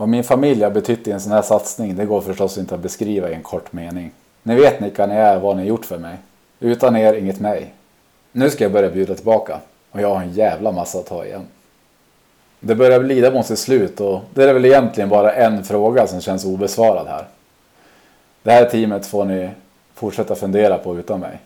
Vad 0.00 0.08
min 0.08 0.24
familj 0.24 0.62
har 0.62 0.70
betytt 0.70 1.08
i 1.08 1.10
en 1.10 1.20
sån 1.20 1.32
här 1.32 1.42
satsning, 1.42 1.96
det 1.96 2.04
går 2.04 2.20
förstås 2.20 2.58
inte 2.58 2.74
att 2.74 2.80
beskriva 2.80 3.30
i 3.30 3.34
en 3.34 3.42
kort 3.42 3.72
mening. 3.72 4.10
Ni 4.42 4.54
vet 4.54 4.82
vilka 4.82 5.06
ni 5.06 5.14
är, 5.14 5.38
vad 5.38 5.56
ni 5.56 5.64
gjort 5.64 5.84
för 5.84 5.98
mig. 5.98 6.16
Utan 6.60 6.96
er, 6.96 7.14
inget 7.14 7.40
mig. 7.40 7.74
Nu 8.32 8.50
ska 8.50 8.64
jag 8.64 8.72
börja 8.72 8.90
bjuda 8.90 9.14
tillbaka. 9.14 9.58
Och 9.90 10.00
jag 10.00 10.14
har 10.14 10.22
en 10.22 10.32
jävla 10.32 10.72
massa 10.72 10.98
att 10.98 11.06
ta 11.06 11.24
igen. 11.24 11.46
Det 12.60 12.74
börjar 12.74 13.02
lida 13.02 13.30
mot 13.30 13.46
sitt 13.46 13.58
slut 13.58 14.00
och 14.00 14.20
det 14.34 14.44
är 14.44 14.54
väl 14.54 14.64
egentligen 14.64 15.08
bara 15.08 15.32
en 15.32 15.64
fråga 15.64 16.06
som 16.06 16.20
känns 16.20 16.44
obesvarad 16.44 17.06
här. 17.06 17.24
Det 18.42 18.50
här 18.50 18.64
teamet 18.64 19.06
får 19.06 19.24
ni 19.24 19.50
fortsätta 19.94 20.34
fundera 20.34 20.78
på 20.78 20.98
utan 20.98 21.20
mig. 21.20 21.38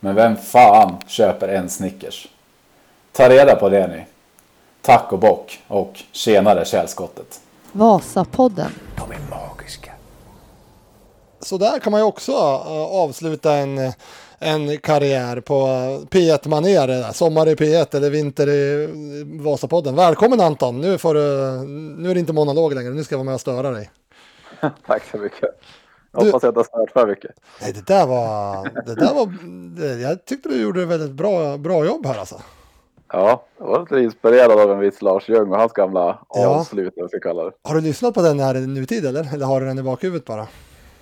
Men 0.00 0.14
vem 0.14 0.36
fan 0.36 0.96
köper 1.06 1.48
en 1.48 1.70
Snickers? 1.70 2.28
Ta 3.12 3.28
reda 3.28 3.56
på 3.56 3.68
det 3.68 3.86
ni. 3.86 4.04
Tack 4.82 5.12
och 5.12 5.18
bock 5.18 5.62
och 5.68 6.02
tjenare 6.12 6.64
kärlskottet. 6.64 7.40
Vasapodden. 7.76 8.70
De 8.96 9.10
är 9.12 9.18
magiska. 9.30 9.92
Så 11.40 11.58
där 11.58 11.78
kan 11.78 11.90
man 11.90 12.00
ju 12.00 12.04
också 12.04 12.32
eh, 12.32 12.72
avsluta 13.02 13.52
en, 13.54 13.92
en 14.38 14.78
karriär 14.78 15.40
på 15.40 15.56
P1-manér. 16.10 17.12
Sommar 17.12 17.48
i 17.48 17.54
P1 17.54 17.96
eller 17.96 18.10
vinter 18.10 18.48
i 18.48 18.86
Vasapodden. 19.42 19.94
Välkommen 19.96 20.40
Anton! 20.40 20.80
Nu, 20.80 20.98
får 20.98 21.14
du, 21.14 21.20
nu 21.98 22.10
är 22.10 22.14
det 22.14 22.20
inte 22.20 22.32
monolog 22.32 22.74
längre, 22.74 22.90
nu 22.92 23.04
ska 23.04 23.12
jag 23.14 23.18
vara 23.18 23.24
med 23.24 23.34
och 23.34 23.40
störa 23.40 23.70
dig. 23.70 23.90
Tack 24.86 25.02
så 25.10 25.18
mycket. 25.18 25.40
Jag 26.12 26.22
Du- 26.22 26.26
hoppas 26.26 26.42
jag 26.42 26.50
inte 26.50 26.58
har 26.60 26.64
stört 26.64 26.90
för 26.92 27.06
mycket. 27.06 27.30
Nej, 27.62 27.72
det 27.72 27.86
där 27.86 28.06
var... 28.06 28.64
Det 28.86 28.94
där 28.94 29.14
var 29.14 29.26
det, 29.80 30.00
jag 30.02 30.24
tyckte 30.24 30.48
du 30.48 30.62
gjorde 30.62 30.82
ett 30.82 30.88
väldigt 30.88 31.12
bra, 31.12 31.56
bra 31.58 31.84
jobb 31.84 32.06
här 32.06 32.18
alltså. 32.18 32.40
Ja, 33.16 33.44
jag 33.58 33.66
var 33.66 33.80
lite 33.80 34.00
inspirerad 34.00 34.60
av 34.60 34.70
en 34.72 34.78
viss 34.78 35.02
Lars 35.02 35.28
Ljung 35.28 35.50
och 35.52 35.58
hans 35.58 35.72
gamla 35.72 36.18
Ja. 36.28 36.46
avslut, 36.46 36.92
jag 36.96 37.08
ska 37.10 37.20
kalla 37.20 37.44
det. 37.44 37.52
Har 37.62 37.74
du 37.74 37.80
lyssnat 37.80 38.14
på 38.14 38.22
den 38.22 38.40
här 38.40 38.56
i 38.56 38.66
nutid 38.66 39.06
eller? 39.06 39.34
Eller 39.34 39.46
har 39.46 39.60
du 39.60 39.66
den 39.66 39.78
i 39.78 39.82
bakhuvudet 39.82 40.24
bara? 40.26 40.46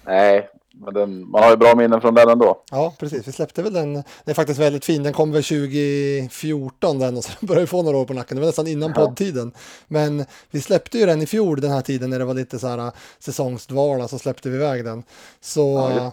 Nej, 0.06 0.48
men 0.74 0.94
den, 0.94 1.30
man 1.30 1.42
har 1.42 1.50
ju 1.50 1.56
bra 1.56 1.74
minnen 1.74 2.00
från 2.00 2.14
den 2.14 2.28
ändå. 2.28 2.62
Ja, 2.70 2.94
precis. 2.98 3.28
Vi 3.28 3.32
släppte 3.32 3.62
väl 3.62 3.72
den. 3.72 3.92
Den 3.94 4.04
är 4.24 4.34
faktiskt 4.34 4.60
väldigt 4.60 4.84
fin. 4.84 5.02
Den 5.02 5.12
kom 5.12 5.32
väl 5.32 5.42
2014 5.42 6.98
den 6.98 7.16
och 7.16 7.24
så 7.24 7.32
börjar 7.46 7.60
vi 7.60 7.66
få 7.66 7.82
några 7.82 7.96
år 7.96 8.04
på 8.04 8.12
nacken. 8.14 8.36
Det 8.36 8.40
var 8.40 8.46
nästan 8.46 8.66
innan 8.66 8.92
poddtiden. 8.92 9.52
Men 9.88 10.24
vi 10.50 10.60
släppte 10.60 10.98
ju 10.98 11.06
den 11.06 11.22
i 11.22 11.26
fjol 11.26 11.60
den 11.60 11.70
här 11.70 11.80
tiden 11.82 12.10
när 12.10 12.18
det 12.18 12.24
var 12.24 12.34
lite 12.34 12.58
så 12.58 12.66
här 12.66 12.78
äh, 12.78 12.92
säsongsdvala 13.18 14.08
så 14.08 14.18
släppte 14.18 14.48
vi 14.50 14.56
iväg 14.56 14.84
den. 14.84 15.02
Så, 15.40 15.92
Ja, 15.96 16.12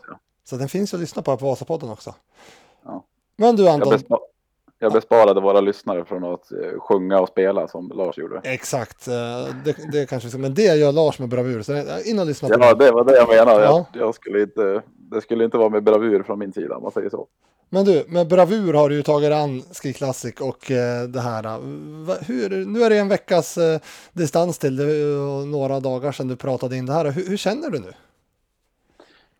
så 0.50 0.56
den 0.56 0.70
finns 0.70 0.93
att 0.93 1.00
lyssna 1.00 1.22
på 1.22 1.38
på 1.38 1.45
Vasapodden 1.45 1.89
också. 1.89 2.16
Ja. 2.86 3.04
Men 3.38 3.56
du 3.56 3.64
Jag, 3.64 3.74
Anton. 3.74 3.93
bespa- 3.93 4.20
jag 4.80 4.93
besparade 4.93 5.41
våra 5.41 5.61
lyssnare 5.61 6.05
från 6.05 6.23
att 6.23 6.51
eh, 6.51 6.80
sjunga 6.80 7.19
och 7.19 7.27
spela 7.27 7.67
som 7.67 7.91
Lars 7.95 8.17
gjorde. 8.17 8.41
Exakt, 8.43 9.07
eh, 9.07 9.13
det, 9.65 9.91
det 9.91 10.09
kanske 10.09 10.38
men 10.38 10.53
det 10.53 10.75
gör 10.75 10.91
Lars 10.91 11.19
med 11.19 11.30
bravur. 11.30 11.61
Så 11.61 11.73
in 12.05 12.19
och 12.19 12.25
lyssna 12.25 12.47
på 12.47 12.53
Ja, 12.59 12.67
den. 12.69 12.77
det 12.77 12.91
var 12.91 13.03
det 13.03 13.15
jag 13.15 13.30
menade. 13.30 13.63
Ja. 13.63 13.86
Jag, 13.93 14.01
jag 14.07 14.15
skulle 14.15 14.41
inte, 14.41 14.82
det 14.97 15.21
skulle 15.21 15.43
inte 15.43 15.57
vara 15.57 15.69
med 15.69 15.84
bravur 15.84 16.23
från 16.23 16.39
min 16.39 16.53
sida, 16.53 16.75
om 16.75 16.84
man 16.84 16.91
säger 16.91 17.09
så. 17.09 17.27
Men 17.69 17.86
du, 17.86 18.05
med 18.07 18.27
bravur 18.27 18.73
har 18.73 18.89
du 18.89 18.95
ju 18.95 19.03
tagit 19.03 19.32
an 19.34 19.61
Ski 19.82 19.93
Classic 19.93 20.36
och 20.41 20.71
eh, 20.71 21.03
det 21.03 21.19
här. 21.19 21.43
hur, 22.27 22.65
nu 22.65 22.84
är 22.84 22.89
det 22.89 22.97
en 22.97 23.09
veckas 23.09 23.57
distans 24.13 24.57
till 24.59 24.75
det 24.75 25.15
och 25.15 25.47
några 25.47 25.80
dagar 25.80 26.11
sedan 26.11 26.27
du 26.27 26.36
pratade 26.36 26.75
in 26.77 26.86
det 26.86 26.93
här. 26.93 27.11
Hur, 27.11 27.25
hur 27.30 27.38
känner 27.38 27.69
du 27.69 27.80
nu? 27.80 27.93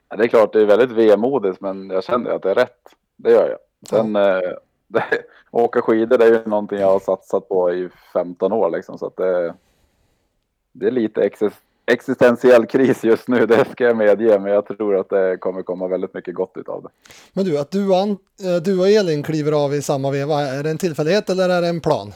Ja, 0.10 0.16
Det 0.18 0.24
är 0.24 0.28
klart, 0.28 0.54
det 0.54 0.62
är 0.62 0.66
väldigt 0.66 0.92
vemodigt, 0.92 1.62
men 1.62 1.90
jag 1.90 2.04
känner 2.04 2.32
att 2.32 2.42
det 2.42 2.52
är 2.52 2.56
rätt. 2.56 2.80
Det 3.18 3.32
gör 3.32 3.50
jag. 3.50 3.60
Sen, 3.90 4.16
eh, 4.16 4.40
det, 4.90 5.04
åka 5.52 5.82
skidor 5.82 6.18
det 6.18 6.26
är 6.26 6.32
ju 6.32 6.46
någonting 6.46 6.80
jag 6.80 6.92
har 6.92 7.00
satsat 7.00 7.50
på 7.50 7.74
i 7.74 7.90
15 8.14 8.54
år 8.54 8.70
liksom, 8.70 8.98
så 8.98 9.06
att 9.06 9.18
det, 9.18 9.54
det 10.72 10.88
är 10.88 10.92
lite 10.92 11.22
exis, 11.22 11.54
existentiell 11.92 12.66
kris 12.66 13.04
just 13.04 13.28
nu, 13.28 13.46
det 13.46 13.66
ska 13.72 13.84
jag 13.84 13.98
medge, 13.98 14.40
men 14.40 14.52
jag 14.52 14.66
tror 14.66 14.98
att 14.98 15.10
det 15.10 15.38
kommer 15.38 15.64
komma 15.64 15.88
väldigt 15.88 16.14
mycket 16.14 16.36
gott 16.36 16.58
utav 16.58 16.84
det. 16.84 16.90
Men 17.34 17.46
du, 17.46 17.60
att 17.60 17.72
du 17.72 17.90
och, 17.90 17.98
An, 17.98 18.10
eh, 18.44 18.62
du 18.64 18.80
och 18.80 18.88
Elin 18.88 19.24
kliver 19.24 19.52
av 19.66 19.74
i 19.74 19.82
samma 19.82 20.12
veva, 20.12 20.42
är 20.42 20.64
det 20.64 20.70
en 20.70 20.78
tillfällighet 20.78 21.30
eller 21.30 21.50
är 21.50 21.62
det 21.62 21.68
en 21.68 21.82
plan? 21.82 22.12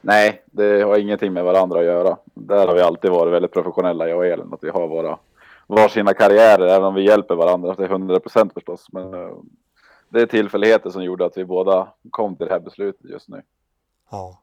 Nej, 0.00 0.42
det 0.46 0.82
har 0.82 0.98
ingenting 0.98 1.32
med 1.32 1.44
varandra 1.44 1.78
att 1.78 1.84
göra. 1.84 2.16
Där 2.34 2.66
har 2.66 2.74
vi 2.74 2.80
alltid 2.80 3.10
varit 3.10 3.32
väldigt 3.32 3.52
professionella, 3.52 4.08
jag 4.08 4.18
och 4.18 4.26
Elin, 4.26 4.52
att 4.52 4.64
vi 4.64 4.70
har 4.70 4.88
våra 4.88 5.18
varsina 5.66 6.14
karriärer, 6.14 6.66
även 6.66 6.84
om 6.84 6.94
vi 6.94 7.06
hjälper 7.06 7.34
varandra 7.34 7.74
till 7.74 7.84
100 7.84 8.20
procent 8.20 8.52
förstås. 8.54 8.86
Men 8.92 9.14
eh, 9.14 9.30
det 10.10 10.20
är 10.20 10.26
tillfälligheter 10.26 10.90
som 10.90 11.04
gjorde 11.04 11.26
att 11.26 11.36
vi 11.36 11.44
båda 11.44 11.88
kom 12.10 12.36
till 12.36 12.46
det 12.46 12.52
här 12.52 12.60
beslutet 12.60 13.10
just 13.10 13.28
nu. 13.28 13.42
Ja. 14.10 14.42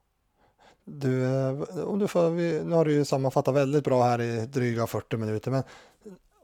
Du, 0.85 1.23
eh, 1.23 1.87
om 1.87 1.99
du 1.99 2.07
får, 2.07 2.29
vi, 2.29 2.61
nu 2.65 2.75
har 2.75 2.85
du 2.85 2.93
ju 2.93 3.05
sammanfattat 3.05 3.55
väldigt 3.55 3.83
bra 3.83 4.03
här 4.03 4.21
i 4.21 4.45
dryga 4.45 4.87
40 4.87 5.17
minuter, 5.17 5.51
men 5.51 5.63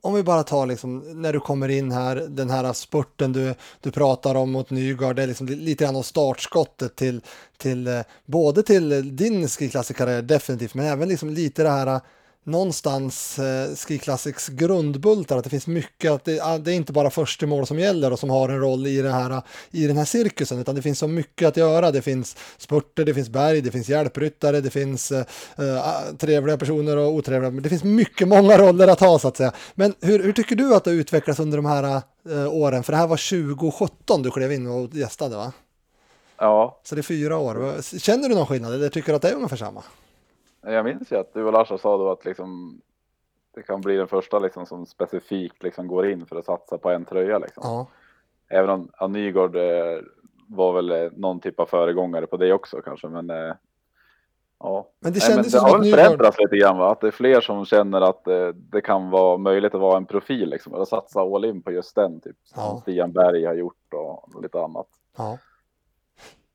om 0.02 0.14
vi 0.14 0.24
bara 0.24 0.44
tar 0.44 0.66
liksom 0.66 1.22
när 1.22 1.34
du 1.34 1.40
kommer 1.40 1.70
in 1.70 1.92
här, 1.92 2.16
den 2.16 2.50
här 2.50 2.74
spurten 2.74 3.34
du, 3.34 3.56
du 3.82 3.92
pratar 3.92 4.36
om 4.36 4.52
mot 4.52 4.70
Nygard, 4.70 5.16
det 5.16 5.24
är 5.24 5.28
liksom 5.28 5.48
lite 5.48 5.84
grann 5.84 5.96
av 5.96 6.02
startskottet 6.02 6.96
till, 6.96 7.22
till 7.58 7.88
eh, 7.88 8.02
både 8.26 8.64
till 8.64 9.16
din 9.16 9.48
skidklassikarriär 9.48 10.22
definitivt, 10.22 10.74
men 10.74 10.86
även 10.86 11.10
liksom 11.10 11.30
lite 11.30 11.64
det 11.64 11.70
här 11.70 12.02
någonstans 12.44 13.40
eh, 13.40 13.76
Ski 13.76 13.98
Classics 13.98 14.48
grundbultar, 14.48 15.38
att 15.38 15.44
det 15.44 15.50
finns 15.50 15.68
mycket, 15.68 16.12
att 16.12 16.26
det, 16.26 16.40
ah, 16.42 16.58
det 16.58 16.72
är 16.72 16.76
inte 16.76 16.94
bara 16.94 17.10
första 17.10 17.46
mål 17.46 17.68
som 17.68 17.80
gäller 17.80 18.12
och 18.14 18.20
som 18.20 18.30
har 18.30 18.50
en 18.50 18.60
roll 18.60 18.88
i, 18.88 19.02
det 19.02 19.12
här, 19.12 19.42
i 19.72 19.88
den 19.88 19.98
här 19.98 20.06
cirkusen, 20.06 20.60
utan 20.60 20.76
det 20.76 20.82
finns 20.82 21.00
så 21.00 21.08
mycket 21.08 21.48
att 21.48 21.58
göra. 21.58 21.92
Det 21.92 22.02
finns 22.02 22.38
spurter, 22.58 23.06
det 23.06 23.14
finns 23.14 23.30
berg, 23.30 23.62
det 23.62 23.72
finns 23.72 23.90
hjälpryttare, 23.90 24.62
det 24.62 24.70
finns 24.70 25.12
eh, 25.12 25.26
eh, 25.58 26.16
trevliga 26.18 26.58
personer 26.58 26.98
och 26.98 27.14
otrevliga, 27.14 27.52
men 27.52 27.64
det 27.64 27.70
finns 27.70 27.84
mycket, 27.84 28.28
många 28.28 28.58
roller 28.58 28.88
att 28.88 29.00
ha 29.00 29.20
så 29.20 29.28
att 29.28 29.38
säga. 29.38 29.52
Men 29.76 29.94
hur, 30.02 30.24
hur 30.24 30.34
tycker 30.34 30.56
du 30.56 30.76
att 30.76 30.84
det 30.84 30.92
har 30.92 30.96
utvecklats 30.96 31.40
under 31.40 31.58
de 31.58 31.66
här 31.66 32.02
eh, 32.30 32.54
åren? 32.54 32.84
För 32.84 32.92
det 32.92 32.98
här 32.98 33.08
var 33.08 33.48
2017 33.58 34.24
du 34.24 34.32
klev 34.32 34.52
in 34.52 34.68
och 34.68 34.94
gästade 34.94 35.36
va? 35.36 35.54
Ja, 36.38 36.80
Så 36.84 36.96
det 36.96 37.02
är 37.02 37.04
fyra 37.04 37.38
år. 37.38 37.82
Känner 38.00 38.30
du 38.30 38.36
någon 38.36 38.46
skillnad 38.46 38.74
eller 38.74 38.90
tycker 38.90 39.12
du 39.12 39.16
att 39.16 39.22
det 39.22 39.30
är 39.30 39.36
ungefär 39.36 39.58
samma? 39.58 39.84
Jag 40.64 40.86
minns 40.86 41.12
ju 41.12 41.16
att 41.16 41.34
du 41.34 41.44
och 41.44 41.54
Larsa 41.54 41.78
sa 41.78 41.98
då 41.98 42.12
att 42.12 42.26
liksom, 42.26 42.82
det 43.54 43.64
kan 43.64 43.82
bli 43.82 43.96
den 43.96 44.08
första 44.08 44.40
liksom, 44.40 44.66
som 44.66 44.86
specifikt 44.86 45.64
liksom, 45.64 45.88
går 45.88 46.08
in 46.08 46.26
för 46.26 46.36
att 46.36 46.46
satsa 46.46 46.78
på 46.78 46.90
en 46.90 47.06
tröja. 47.06 47.40
Liksom. 47.40 47.64
Ja. 47.66 47.88
Även 48.50 48.70
om 48.70 48.90
ja, 49.00 49.08
Nygård 49.08 49.56
eh, 49.56 50.00
var 50.48 50.74
väl 50.74 50.92
eh, 50.92 51.12
någon 51.16 51.40
typ 51.40 51.60
av 51.60 51.66
föregångare 51.66 52.28
på 52.28 52.38
det 52.38 52.54
också 52.54 52.82
kanske. 52.82 53.08
Men, 53.08 53.30
eh, 53.30 53.54
ja. 54.60 54.88
Men 55.00 55.14
det 55.14 55.20
Nej, 55.20 55.30
kändes 55.30 55.30
men 55.30 55.38
ju 55.38 55.44
det 55.44 55.50
som 55.50 55.66
har 55.66 55.72
väl 55.72 55.82
Nygård... 55.82 56.00
förändrats 56.00 56.40
lite 56.40 56.58
grann 56.58 56.78
va? 56.78 56.92
Att 56.92 57.02
det 57.02 57.08
är 57.08 57.12
fler 57.12 57.42
som 57.42 57.66
känner 57.66 58.02
att 58.02 58.28
eh, 58.28 58.48
det 58.48 58.82
kan 58.82 59.10
vara 59.10 59.38
möjligt 59.38 59.76
att 59.76 59.82
vara 59.82 59.98
en 59.98 60.06
profil 60.06 60.50
liksom. 60.50 60.74
Och 60.74 60.88
satsa 60.88 61.22
all 61.22 61.46
in 61.46 61.62
på 61.62 61.72
just 61.72 61.96
den 61.96 62.20
typ. 62.22 62.38
Som 62.44 62.64
Ja. 62.64 62.80
Stian 62.82 63.12
Berg 63.12 63.46
har 63.46 63.54
gjort 63.54 63.94
och 63.94 64.42
lite 64.44 64.62
annat. 64.62 64.88
Ja. 65.18 65.38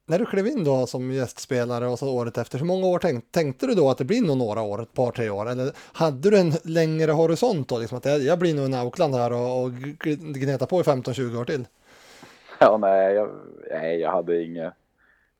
När 0.08 0.18
du 0.18 0.26
klev 0.26 0.46
in 0.46 0.64
då 0.64 0.86
som 0.86 1.12
gästspelare 1.12 1.86
och 1.86 1.98
så 1.98 2.14
året 2.14 2.38
efter, 2.38 2.58
hur 2.58 2.66
många 2.66 2.86
år 2.86 2.98
tänk, 2.98 3.32
tänkte 3.32 3.66
du 3.66 3.74
då 3.74 3.90
att 3.90 3.98
det 3.98 4.04
blir 4.04 4.22
nog 4.26 4.36
några 4.38 4.62
år, 4.62 4.82
ett 4.82 4.92
par, 4.92 5.10
tre 5.10 5.30
år? 5.30 5.48
Eller 5.48 5.72
hade 5.92 6.30
du 6.30 6.38
en 6.38 6.52
längre 6.64 7.12
horisont 7.12 7.68
då? 7.68 7.78
Liksom 7.78 7.98
att 7.98 8.04
jag, 8.04 8.20
jag 8.20 8.38
blir 8.38 8.54
nog 8.54 8.64
en 8.64 8.74
Aukland 8.74 9.14
här 9.14 9.32
och, 9.32 9.62
och 9.62 9.70
gn- 9.70 10.32
gneta 10.32 10.66
på 10.66 10.80
i 10.80 10.82
15-20 10.82 11.40
år 11.40 11.44
till? 11.44 11.66
Ja, 12.60 12.76
nej, 12.76 13.14
jag, 13.14 13.30
nej, 13.70 14.00
jag 14.00 14.10
hade 14.12 14.42
inget, 14.42 14.74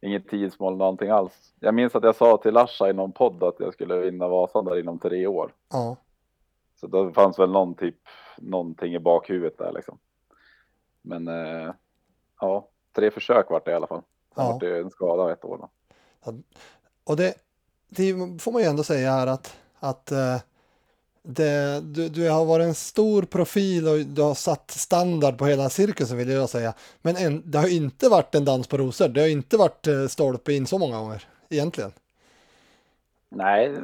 inget 0.01 0.29
tidsmål 0.29 0.77
någonting 0.77 1.11
alls. 1.11 1.33
Jag 1.61 1.75
minns 1.75 1.95
att 1.95 2.05
jag 2.05 2.17
sa 2.17 2.37
till 2.37 2.55
Larsa 2.55 2.91
i 2.91 2.93
någon 2.93 3.13
podd 3.13 3.43
att 3.43 3.57
jag 3.59 3.73
skulle 3.73 3.97
vinna 3.97 4.29
Vasan 4.29 4.65
där 4.65 4.79
inom 4.81 4.99
tre 4.99 5.27
år. 5.27 5.51
Ja, 5.73 5.97
Så 6.81 6.87
då 6.87 7.11
fanns 7.11 7.39
väl 7.39 7.51
någon 7.51 7.75
typ, 7.75 7.97
någonting 8.39 8.95
i 8.95 8.99
bakhuvudet 8.99 9.59
där 9.59 9.73
liksom. 9.73 9.99
Men 11.03 11.29
eh, 11.29 11.73
ja, 12.41 12.69
tre 12.97 13.11
försök 13.11 13.51
vart 13.51 13.65
det 13.65 13.71
i 13.71 13.75
alla 13.75 13.87
fall. 13.87 14.03
Sen 14.35 14.45
Ja. 14.45 14.59
det 14.61 14.79
en 14.79 14.91
skada 14.91 15.33
ett 15.33 15.45
år. 15.45 15.69
Då. 16.23 16.35
och 17.05 17.17
det, 17.17 17.35
det 17.89 18.13
får 18.41 18.53
man 18.53 18.63
ju 18.63 18.69
ändå 18.69 18.83
säga 18.83 19.11
här 19.13 19.27
att, 19.27 19.57
att 19.79 20.13
eh, 20.13 20.37
det, 21.23 21.81
du, 21.81 22.09
du 22.09 22.31
har 22.31 22.45
varit 22.45 22.65
en 22.65 22.75
stor 22.75 23.23
profil 23.23 23.89
och 23.89 23.99
du 23.99 24.23
har 24.23 24.35
satt 24.35 24.71
standard 24.71 25.39
på 25.39 25.47
hela 25.47 25.71
cirkusen 25.71 26.17
vill 26.17 26.31
jag 26.31 26.49
säga. 26.49 26.75
Men 27.03 27.17
en, 27.17 27.43
det 27.51 27.59
har 27.59 27.69
inte 27.69 28.09
varit 28.09 28.35
en 28.35 28.45
dans 28.45 28.67
på 28.67 28.77
rosor. 28.77 29.09
Det 29.09 29.21
har 29.21 29.29
inte 29.29 29.57
varit 29.57 29.87
eh, 29.87 30.07
stolpe 30.07 30.53
in 30.53 30.67
så 30.67 30.79
många 30.79 30.99
gånger 30.99 31.29
egentligen. 31.49 31.93
Nej, 33.29 33.77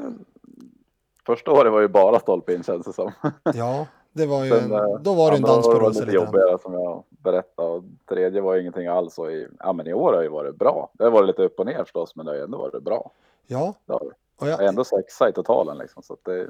första 1.27 1.51
året 1.51 1.73
var 1.73 1.81
ju 1.81 1.89
bara 1.89 2.21
stolpe 2.21 2.55
in 2.55 2.63
känns 2.63 2.87
det 2.87 2.93
som. 2.93 3.13
Ja, 3.55 3.87
det 4.15 4.27
var 4.27 4.45
ju 4.45 4.51
Sen, 4.51 4.65
en, 4.65 4.73
eh, 4.73 4.99
då 5.01 5.15
var 5.15 5.31
det 5.31 5.37
en 5.37 5.43
dans 5.43 5.67
på 5.67 5.71
året 5.73 5.83
var 5.83 5.89
rosor. 5.89 6.01
lite 6.01 6.13
jobbigare 6.13 6.59
som 6.63 6.73
jag 6.75 7.05
berättade. 7.09 7.69
Och 7.69 7.85
tredje 8.09 8.41
var 8.41 8.55
ju 8.55 8.61
ingenting 8.61 8.87
alls. 8.87 9.19
Och 9.19 9.33
i, 9.33 9.49
ja, 9.59 9.73
men 9.73 9.87
i 9.87 9.93
år 9.95 10.13
har 10.13 10.23
ju 10.23 10.29
varit 10.29 10.57
bra. 10.57 10.91
Det 10.93 11.05
har 11.05 11.11
varit 11.11 11.27
lite 11.27 11.43
upp 11.43 11.59
och 11.61 11.67
ner 11.67 11.85
förstås, 11.85 12.17
men 12.17 12.27
det 12.27 12.33
har 12.33 12.37
ju 12.37 12.43
ändå 12.45 12.59
varit 12.59 12.83
bra. 12.83 13.11
Ja, 13.47 13.75
Det 13.87 13.93
har 13.93 14.01
det. 14.01 14.11
och 14.45 14.49
Jag 14.49 14.63
är 14.63 14.69
ändå 14.69 14.85
sexa 14.85 15.29
i 15.29 15.33
totalen 15.33 15.79
liksom, 15.79 16.03
så 16.03 16.13
att 16.13 16.25
det, 16.25 16.49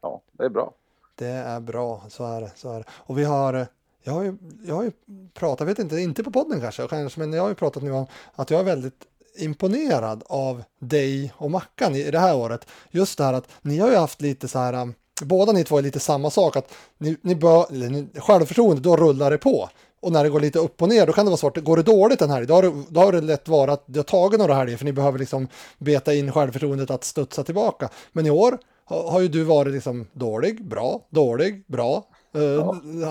ja, 0.00 0.20
det 0.32 0.44
är 0.44 0.48
bra. 0.48 0.72
det 1.14 1.26
är 1.26 1.60
bra, 1.60 2.02
så 2.08 2.24
är 2.24 2.40
det. 2.40 2.50
Så 2.56 2.72
är 2.72 2.78
det. 2.78 2.84
Och 2.90 3.18
vi 3.18 3.24
har, 3.24 3.66
jag 4.02 4.12
har 4.12 4.22
ju, 4.22 4.36
jag 4.66 4.74
har 4.74 4.82
ju 4.84 4.92
pratat, 5.34 5.60
jag 5.60 5.66
vet 5.66 5.78
inte, 5.78 5.96
inte 5.96 6.24
på 6.24 6.30
podden 6.30 6.60
kanske, 6.60 6.88
kanske, 6.88 7.20
men 7.20 7.32
jag 7.32 7.42
har 7.42 7.48
ju 7.48 7.54
pratat 7.54 7.82
nu 7.82 7.92
om 7.92 8.06
att 8.34 8.50
jag 8.50 8.60
är 8.60 8.64
väldigt 8.64 9.04
imponerad 9.38 10.22
av 10.26 10.62
dig 10.78 11.32
och 11.36 11.50
Mackan 11.50 11.94
i, 11.94 12.06
i 12.06 12.10
det 12.10 12.18
här 12.18 12.36
året. 12.36 12.66
Just 12.90 13.18
det 13.18 13.24
här 13.24 13.32
att 13.32 13.48
ni 13.62 13.78
har 13.78 13.90
ju 13.90 13.96
haft 13.96 14.20
lite 14.20 14.48
så 14.48 14.58
här, 14.58 14.82
um, 14.82 14.94
båda 15.22 15.52
ni 15.52 15.64
två 15.64 15.78
är 15.78 15.82
lite 15.82 16.00
samma 16.00 16.30
sak, 16.30 16.56
att 16.56 16.72
ni, 16.98 17.16
ni 17.22 17.34
bör, 17.34 17.66
eller 17.72 17.88
ni, 17.88 18.06
självförtroende, 18.16 18.82
då 18.82 18.96
rullar 18.96 19.30
det 19.30 19.38
på. 19.38 19.68
Och 20.00 20.12
när 20.12 20.24
det 20.24 20.30
går 20.30 20.40
lite 20.40 20.58
upp 20.58 20.82
och 20.82 20.88
ner, 20.88 21.06
då 21.06 21.12
kan 21.12 21.24
det 21.24 21.30
vara 21.30 21.38
svårt. 21.38 21.56
Går 21.56 21.76
det 21.76 21.82
dåligt 21.82 22.18
den 22.18 22.30
här, 22.30 22.44
då 22.44 22.54
har 22.54 22.62
det, 22.62 22.72
då 22.88 23.00
har 23.00 23.12
det 23.12 23.20
lätt 23.20 23.48
varit 23.48 23.72
att 23.72 23.84
det 23.86 23.98
har 23.98 24.04
tagit 24.04 24.38
några 24.38 24.54
helger, 24.54 24.76
för 24.76 24.84
ni 24.84 24.92
behöver 24.92 25.18
liksom 25.18 25.48
beta 25.78 26.14
in 26.14 26.32
självförtroendet 26.32 26.90
att 26.90 27.04
studsa 27.04 27.44
tillbaka. 27.44 27.88
Men 28.12 28.26
i 28.26 28.30
år 28.30 28.58
har, 28.84 29.10
har 29.10 29.20
ju 29.20 29.28
du 29.28 29.42
varit 29.44 29.74
liksom 29.74 30.06
dålig, 30.12 30.64
bra, 30.64 31.00
dålig, 31.10 31.64
bra, 31.66 32.04
Uh, 32.36 32.68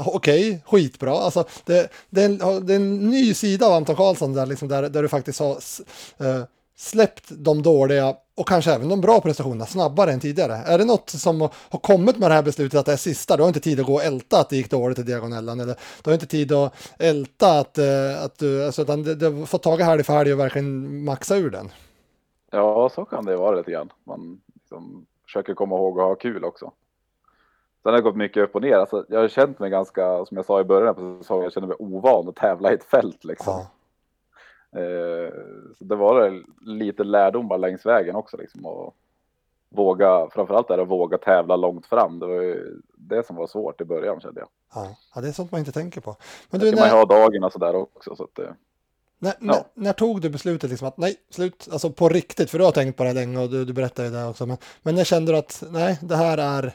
Okej, 0.08 0.50
okay, 0.50 0.60
skitbra. 0.66 1.12
Alltså, 1.12 1.46
det, 1.66 1.90
det, 2.10 2.22
är 2.22 2.26
en, 2.26 2.66
det, 2.66 2.74
är 2.74 2.76
en, 2.76 3.10
ny 3.10 3.34
sida 3.34 3.66
av 3.66 3.74
Anton 3.74 3.96
Karlsson 3.96 4.34
där, 4.34 4.46
liksom, 4.46 4.68
där, 4.68 4.90
där 4.90 5.02
du 5.02 5.08
faktiskt 5.08 5.40
har 5.40 5.52
uh, 6.22 6.44
släppt 6.78 7.26
de 7.30 7.62
dåliga 7.62 8.16
och 8.38 8.48
kanske 8.48 8.74
även 8.74 8.90
de 8.90 9.02
bra 9.02 9.22
prestationerna 9.22 9.66
snabbare 9.66 10.12
än 10.12 10.20
tidigare. 10.20 10.54
Är 10.54 10.78
det 10.78 10.86
något 10.86 11.10
som 11.10 11.42
har 11.42 11.80
kommit 11.80 12.18
med 12.18 12.32
det 12.32 12.36
här 12.36 12.44
beslutet 12.44 12.80
att 12.80 12.86
det 12.86 12.92
är 12.94 12.98
sista? 12.98 13.38
Du 13.38 13.44
har 13.44 13.48
inte 13.48 13.60
tid 13.60 13.80
att 13.80 13.86
gå 13.86 13.94
och 13.94 14.04
älta 14.04 14.40
att 14.40 14.50
det 14.50 14.56
gick 14.56 14.72
dåligt 14.72 15.00
i 15.00 15.04
diagonellen 15.04 15.60
eller 15.60 15.76
du 16.04 16.10
har 16.10 16.14
inte 16.14 16.26
tid 16.26 16.52
att 16.52 16.92
älta 17.00 17.60
att, 17.60 17.78
uh, 17.80 18.24
att 18.24 18.40
du, 18.40 18.66
alltså, 18.66 18.82
utan 18.82 19.04
du, 19.04 19.16
du 19.16 19.46
får 19.46 19.58
tag 19.58 19.80
i 19.80 19.84
helg 19.84 20.04
för 20.04 20.14
helg 20.14 20.34
och 20.34 20.40
verkligen 20.40 21.04
maxa 21.04 21.36
ur 21.36 21.50
den. 21.50 21.70
Ja, 22.52 22.90
så 22.96 23.06
kan 23.06 23.26
det 23.26 23.38
vara 23.38 23.56
lite 23.56 23.72
grann. 23.72 23.90
Man 24.04 24.42
liksom 24.54 25.06
försöker 25.26 25.54
komma 25.54 25.76
ihåg 25.76 26.00
att 26.00 26.06
ha 26.06 26.16
kul 26.16 26.44
också. 26.44 26.72
Sen 27.84 27.92
har 27.92 27.98
det 27.98 28.02
gått 28.02 28.16
mycket 28.16 28.44
upp 28.44 28.56
och 28.56 28.62
ner. 28.62 28.76
Alltså, 28.76 29.06
jag 29.10 29.20
har 29.20 29.28
känt 29.28 29.60
mig 29.60 29.70
ganska, 29.70 30.26
som 30.26 30.38
jag 30.38 30.46
sa 30.46 30.62
i 30.62 30.64
början 30.64 30.96
på 30.96 31.18
säsongen, 31.22 31.44
jag 31.44 31.54
känner 31.54 31.68
mig 31.68 31.78
ovan 31.80 32.30
att 32.30 32.36
tävla 32.36 32.72
i 32.72 32.76
ett 32.76 32.84
fält 32.84 33.24
liksom. 33.24 33.54
Ja. 33.54 33.68
Eh, 34.76 35.34
så 35.78 35.84
det 35.84 35.96
var 35.96 36.44
lite 36.62 37.04
lärdom 37.04 37.48
bara 37.48 37.58
längs 37.58 37.86
vägen 37.86 38.16
också 38.16 38.38
liksom. 38.38 38.66
Och 38.66 38.96
våga, 39.70 40.30
framförallt 40.32 40.70
är 40.70 40.78
det 40.78 40.84
att 40.84 40.90
våga 40.90 41.18
tävla 41.18 41.56
långt 41.56 41.86
fram. 41.86 42.20
Det 42.20 42.26
var 42.26 42.42
ju 42.42 42.82
det 42.96 43.26
som 43.26 43.36
var 43.36 43.48
svårt 43.48 43.82
i 43.82 43.86
början 43.86 44.22
kände 44.22 44.40
jag. 44.40 44.50
Ja, 44.74 44.96
ja 45.16 45.22
det 45.22 45.28
är 45.28 45.32
sånt 45.32 45.52
man 45.52 45.60
inte 45.60 45.72
tänker 45.72 46.02
på. 46.02 46.16
Men 46.50 46.60
du, 46.60 46.72
när... 46.72 46.78
man 46.78 46.90
ha 46.90 47.06
dagen 47.06 47.44
och 47.44 47.52
sådär 47.52 47.76
också. 47.76 48.16
Så 48.16 48.24
att, 48.24 48.40
eh, 48.40 48.50
när, 49.20 49.30
ja. 49.30 49.36
när, 49.40 49.64
när, 49.74 49.94
tog 49.94 50.22
du 50.22 50.30
beslutet 50.30 50.70
liksom 50.70 50.88
att 50.88 50.98
nej, 50.98 51.16
slut, 51.30 51.70
alltså 51.72 51.90
på 51.90 52.10
riktigt, 52.10 52.50
för 52.50 52.60
du 52.60 52.66
har 52.66 52.72
tänkt 52.72 52.98
på 52.98 53.04
det 53.04 53.14
länge 53.14 53.40
och 53.40 53.50
du, 53.50 53.66
du 53.66 53.74
berättade 53.74 54.10
det 54.10 54.26
också, 54.26 54.46
men, 54.46 54.58
men 54.82 54.96
när 54.96 55.04
kände 55.04 55.32
du 55.32 55.38
att 55.38 55.64
nej, 55.70 56.00
det 56.02 56.16
här 56.16 56.38
är 56.38 56.74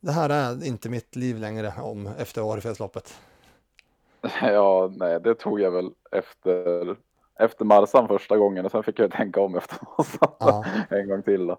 det 0.00 0.12
här 0.12 0.30
är 0.30 0.66
inte 0.66 0.88
mitt 0.88 1.16
liv 1.16 1.38
längre 1.38 1.72
om 1.82 2.06
efter 2.18 2.42
Årefjällsloppet? 2.42 3.14
Ja, 4.42 4.92
nej, 4.96 5.20
det 5.20 5.34
tog 5.34 5.60
jag 5.60 5.70
väl 5.70 5.90
efter, 6.12 6.96
efter 7.38 7.64
Marsan 7.64 8.08
första 8.08 8.36
gången 8.36 8.64
och 8.64 8.70
sen 8.70 8.82
fick 8.82 8.98
jag 8.98 9.12
tänka 9.12 9.40
om 9.40 9.56
efter 9.56 9.78
ja. 10.38 10.64
en 10.90 11.08
gång 11.08 11.22
till. 11.22 11.46
Då, 11.46 11.56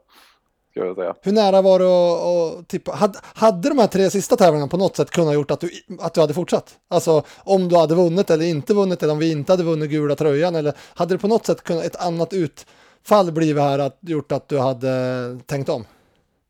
ska 0.75 0.85
jag 0.85 0.95
säga. 0.95 1.15
Hur 1.21 1.31
nära 1.31 1.61
var 1.61 1.79
det 1.79 1.85
att 1.85 2.67
tippa? 2.67 2.91
Hade, 2.91 3.19
hade 3.23 3.69
de 3.69 3.79
här 3.79 3.87
tre 3.87 4.09
sista 4.09 4.35
tävlingarna 4.35 4.67
på 4.67 4.77
något 4.77 4.95
sätt 4.95 5.11
kunnat 5.11 5.33
gjort 5.33 5.51
att 5.51 5.59
du, 5.59 5.69
att 5.99 6.13
du 6.13 6.21
hade 6.21 6.33
fortsatt? 6.33 6.77
Alltså 6.87 7.23
om 7.43 7.69
du 7.69 7.77
hade 7.77 7.95
vunnit 7.95 8.29
eller 8.29 8.45
inte 8.45 8.73
vunnit 8.73 9.03
eller 9.03 9.13
om 9.13 9.19
vi 9.19 9.31
inte 9.31 9.53
hade 9.53 9.63
vunnit 9.63 9.89
gula 9.89 10.15
tröjan 10.15 10.55
eller 10.55 10.73
hade 10.95 11.13
det 11.13 11.19
på 11.19 11.27
något 11.27 11.45
sätt 11.45 11.63
kunnat 11.63 11.85
ett 11.85 12.05
annat 12.05 12.33
utfall 12.33 13.31
blivit 13.31 13.63
här 13.63 13.79
att 13.79 13.97
gjort 14.01 14.31
att 14.31 14.49
du 14.49 14.59
hade 14.59 14.89
tänkt 15.45 15.69
om? 15.69 15.85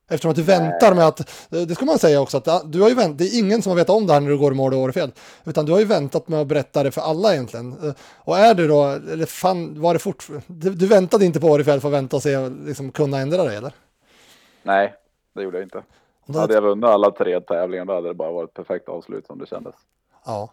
Eftersom 0.08 0.32
att 0.32 0.36
du 0.36 0.44
väntar 0.44 0.94
med 0.94 1.08
att, 1.08 1.48
det 1.50 1.76
ska 1.76 1.86
man 1.86 2.00
säga 2.00 2.22
också, 2.22 2.38
att 2.38 2.72
du 2.72 2.82
har 2.82 2.90
ju 2.90 2.96
vänt, 2.96 3.18
det 3.18 3.24
är 3.24 3.40
ingen 3.40 3.62
som 3.62 3.70
har 3.70 3.78
vetat 3.78 3.96
om 3.96 4.08
det 4.08 4.14
här 4.14 4.22
när 4.22 4.30
du 4.30 4.38
går 4.38 4.52
i 4.52 4.56
mål 4.56 4.74
och 4.74 4.80
Årefjäll. 4.80 5.12
Utan 5.46 5.66
du 5.66 5.72
har 5.72 5.80
ju 5.80 5.86
väntat 5.86 6.28
med 6.28 6.42
att 6.42 6.48
berätta 6.48 6.84
det 6.84 6.92
för 6.92 7.02
alla 7.02 7.34
egentligen. 7.34 7.94
Och 8.16 8.38
är 8.38 8.54
det 8.54 8.68
då, 8.68 8.84
eller 8.86 9.26
fan, 9.26 9.82
var 9.82 9.94
det 9.94 10.00
fort, 10.00 10.28
du, 10.48 10.70
du 10.70 10.88
väntade 10.88 11.26
inte 11.26 11.40
på 11.40 11.48
Årefjäll 11.48 11.80
för 11.80 11.88
att 11.88 11.94
vänta 11.94 12.16
och 12.16 12.24
se, 12.24 12.50
liksom 12.50 12.92
kunna 12.92 13.18
ändra 13.18 13.44
dig 13.44 13.56
eller? 13.56 13.74
Nej, 14.64 14.94
det 15.34 15.44
gjorde 15.44 15.58
jag 15.58 15.66
inte. 15.66 15.84
Då 16.26 16.40
hade 16.40 16.54
jag 16.54 16.62
vunnit 16.62 16.86
alla 16.86 17.12
tre 17.12 17.42
tävlingar 17.42 17.86
då 17.86 17.94
hade 17.94 18.08
det 18.08 18.14
bara 18.14 18.32
varit 18.32 18.50
ett 18.50 18.56
perfekt 18.56 18.90
avslut 18.90 19.28
som 19.28 19.40
det 19.40 19.48
kändes. 19.48 19.76
Ja. 20.26 20.50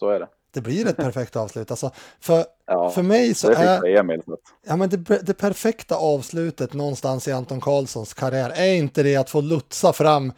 Så 0.00 0.10
är 0.10 0.20
det 0.20 0.28
det 0.54 0.60
blir 0.60 0.86
ett 0.86 0.96
perfekt 0.96 1.36
avslut. 1.36 1.70
Alltså, 1.70 1.90
för, 2.20 2.44
ja, 2.66 2.90
för 2.90 3.02
mig 3.02 3.34
så 3.34 3.50
är 3.50 3.96
Emil, 3.98 4.22
ja, 4.66 4.76
men 4.76 4.88
det, 4.88 4.96
det, 4.96 5.34
perfekta 5.34 5.96
avslutet 5.96 6.72
någonstans 6.72 7.28
i 7.28 7.32
Anton 7.32 7.60
Karlssons 7.60 8.14
karriär 8.14 8.50
är 8.50 8.74
inte 8.74 9.02
det 9.02 9.16
att 9.16 9.30
få 9.30 9.40
lotsa 9.40 9.92
fram 9.92 10.32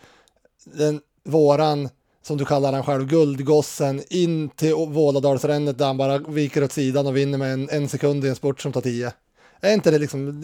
den, 0.64 1.00
våran, 1.24 1.88
som 2.22 2.36
du 2.36 2.44
kallar 2.44 2.72
han 2.72 2.84
själv, 2.84 3.06
guldgossen 3.06 4.02
in 4.08 4.48
till 4.48 4.74
Våladalsrännet 4.74 5.78
där 5.78 5.86
han 5.86 5.96
bara 5.96 6.18
viker 6.18 6.64
åt 6.64 6.72
sidan 6.72 7.06
och 7.06 7.16
vinner 7.16 7.38
med 7.38 7.52
en, 7.52 7.68
en 7.70 7.88
sekund 7.88 8.24
i 8.24 8.28
en 8.28 8.36
sport 8.36 8.60
som 8.60 8.72
tar 8.72 8.80
tio. 8.80 9.12
Är 9.60 9.74
inte 9.74 9.90
det 9.90 9.98
liksom, 9.98 10.40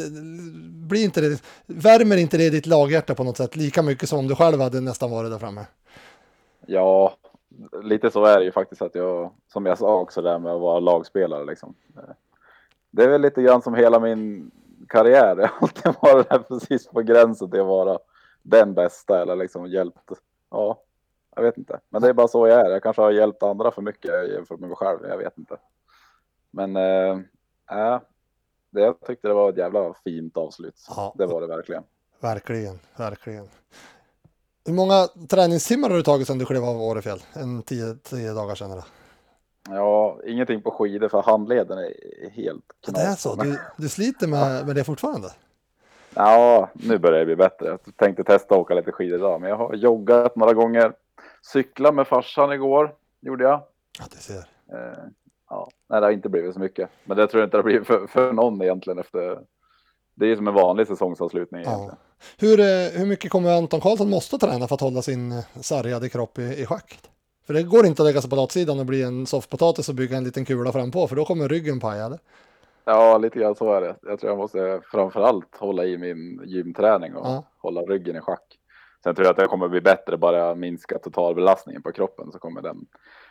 blir 0.88 1.04
inte 1.04 1.20
det, 1.20 1.42
värmer 1.66 2.16
inte 2.16 2.38
det 2.38 2.50
ditt 2.50 2.66
laghjärta 2.66 3.14
på 3.14 3.24
något 3.24 3.36
sätt 3.36 3.56
lika 3.56 3.82
mycket 3.82 4.08
som 4.08 4.18
om 4.18 4.28
du 4.28 4.34
själv 4.34 4.60
hade 4.60 4.80
nästan 4.80 5.10
varit 5.10 5.30
där 5.30 5.38
framme? 5.38 5.66
Ja, 6.66 7.16
lite 7.82 8.11
så 8.11 8.24
är 8.24 8.38
det 8.38 8.44
ju 8.44 8.53
faktiskt 8.53 8.82
att 8.82 8.94
jag, 8.94 9.32
som 9.48 9.66
jag 9.66 9.78
sa 9.78 10.00
också 10.00 10.22
där 10.22 10.38
med 10.38 10.53
att 10.53 10.61
vara 10.61 10.80
lagspelare 10.80 11.44
liksom. 11.44 11.74
Det 12.90 13.05
är 13.05 13.09
väl 13.09 13.20
lite 13.20 13.42
grann 13.42 13.62
som 13.62 13.74
hela 13.74 14.00
min 14.00 14.50
karriär. 14.88 15.36
Jag 15.38 15.48
har 15.48 15.59
alltid 15.61 15.94
varit 16.00 16.28
där 16.28 16.38
precis 16.38 16.86
på 16.86 17.00
gränsen 17.00 17.50
till 17.50 17.61
att 17.61 17.66
vara 17.66 17.98
den 18.42 18.74
bästa 18.74 19.22
eller 19.22 19.36
liksom 19.36 19.66
hjälpt. 19.66 20.12
Ja, 20.50 20.82
jag 21.36 21.42
vet 21.42 21.59
inte. 21.59 21.80
Men 21.88 22.03
det 22.03 22.09
är 22.09 22.12
bara 22.12 22.28
så 22.28 22.48
jag 22.48 22.61
är. 22.61 22.70
Jag 22.70 22.82
kanske 22.82 23.03
har 23.03 23.11
hjälpt 23.11 23.42
andra 23.42 23.70
för 23.70 23.82
mycket 23.82 24.30
jämfört 24.30 24.61
med 24.61 24.68
mig 24.68 24.76
själv. 24.76 24.98
Jag 25.09 25.18
vet 25.18 25.38
inte. 25.38 25.57
Men 26.50 26.76
äh, 26.76 28.00
det, 28.70 28.80
jag 28.80 29.00
tyckte 29.00 29.28
det 29.28 29.34
var 29.34 29.50
ett 29.50 29.57
jävla 29.57 29.94
fint 30.05 30.36
avslut. 30.36 30.86
Ja. 30.88 31.14
Det 31.18 31.26
var 31.26 31.40
det 31.40 31.46
verkligen. 31.46 31.82
Verkligen, 32.20 32.78
verkligen. 32.96 33.48
Hur 34.66 34.72
många 34.72 35.08
träningstimmar 35.28 35.90
har 35.90 35.96
du 35.96 36.02
tagit 36.02 36.26
sedan 36.26 36.38
du 36.38 36.44
klev 36.44 36.64
av 36.64 36.82
Årefjäll? 36.82 37.22
En 37.32 37.62
tio, 37.62 37.94
tio 37.94 38.32
dagar 38.32 38.54
sedan 38.54 38.70
eller? 38.70 38.84
Ja, 39.68 40.18
ingenting 40.26 40.62
på 40.62 40.70
skidor 40.70 41.08
för 41.08 41.22
handleden 41.22 41.78
är 41.78 42.30
helt 42.30 42.64
knas. 42.84 42.96
Det 42.96 43.02
är 43.02 43.14
så? 43.14 43.34
Du, 43.34 43.58
du 43.76 43.88
sliter 43.88 44.26
med, 44.26 44.66
med 44.66 44.76
det 44.76 44.84
fortfarande? 44.84 45.28
Ja, 46.14 46.70
nu 46.72 46.98
börjar 46.98 47.18
det 47.18 47.24
bli 47.24 47.36
bättre. 47.36 47.66
Jag 47.66 47.96
tänkte 47.96 48.24
testa 48.24 48.54
att 48.54 48.60
åka 48.60 48.74
lite 48.74 48.92
skidor 48.92 49.18
idag, 49.18 49.40
men 49.40 49.50
jag 49.50 49.56
har 49.56 49.74
joggat 49.74 50.36
några 50.36 50.52
gånger. 50.52 50.92
Cykla 51.52 51.92
med 51.92 52.06
farsan 52.06 52.52
igår, 52.52 52.94
gjorde 53.20 53.44
jag. 53.44 53.62
Ja, 53.98 54.04
det 54.10 54.16
ser. 54.16 54.38
Eh, 54.72 55.04
ja, 55.50 55.68
nej, 55.88 56.00
det 56.00 56.06
har 56.06 56.12
inte 56.12 56.28
blivit 56.28 56.54
så 56.54 56.60
mycket, 56.60 56.90
men 57.04 57.16
det 57.16 57.26
tror 57.26 57.40
jag 57.40 57.46
inte 57.46 57.56
det 57.56 57.58
har 57.58 57.64
blivit 57.64 57.86
för, 57.86 58.06
för 58.06 58.32
någon 58.32 58.62
egentligen 58.62 58.98
efter. 58.98 59.40
Det 60.14 60.26
är 60.26 60.36
som 60.36 60.48
en 60.48 60.54
vanlig 60.54 60.86
säsongsavslutning. 60.86 61.62
Ja. 61.64 61.70
Egentligen. 61.70 61.96
Hur, 62.38 62.60
eh, 62.60 62.66
hur 62.98 63.06
mycket 63.06 63.30
kommer 63.30 63.56
Anton 63.56 63.80
Karlsson 63.80 64.10
måste 64.10 64.38
träna 64.38 64.68
för 64.68 64.74
att 64.74 64.80
hålla 64.80 65.02
sin 65.02 65.32
eh, 65.32 65.44
sargade 65.60 66.08
kropp 66.08 66.38
i, 66.38 66.42
i 66.42 66.66
schack? 66.66 66.98
För 67.46 67.54
det 67.54 67.62
går 67.62 67.86
inte 67.86 68.02
att 68.02 68.06
lägga 68.06 68.20
sig 68.20 68.30
på 68.30 68.36
latsidan 68.36 68.78
och 68.78 68.86
bli 68.86 69.02
en 69.02 69.26
soffpotatis 69.26 69.88
och 69.88 69.94
bygga 69.94 70.16
en 70.16 70.24
liten 70.24 70.44
kula 70.44 70.72
fram 70.72 70.90
på 70.90 71.08
för 71.08 71.16
då 71.16 71.24
kommer 71.24 71.48
ryggen 71.48 71.80
paja. 71.80 72.18
Ja, 72.84 73.18
lite 73.18 73.38
grann 73.38 73.54
så 73.54 73.72
är 73.72 73.80
det. 73.80 73.96
Jag 74.02 74.20
tror 74.20 74.30
jag 74.30 74.38
måste 74.38 74.80
framförallt 74.84 75.56
hålla 75.56 75.84
i 75.84 75.98
min 75.98 76.40
gymträning 76.44 77.14
och 77.14 77.26
ja. 77.26 77.44
hålla 77.58 77.80
ryggen 77.80 78.16
i 78.16 78.20
schack. 78.20 78.58
Sen 79.04 79.14
tror 79.14 79.26
jag 79.26 79.30
att 79.30 79.38
det 79.38 79.46
kommer 79.46 79.68
bli 79.68 79.80
bättre 79.80 80.16
bara 80.16 80.38
jag 80.38 80.58
minskar 80.58 80.98
totalbelastningen 80.98 81.82
på 81.82 81.92
kroppen 81.92 82.32
så 82.32 82.38
kommer 82.38 82.62
den 82.62 82.86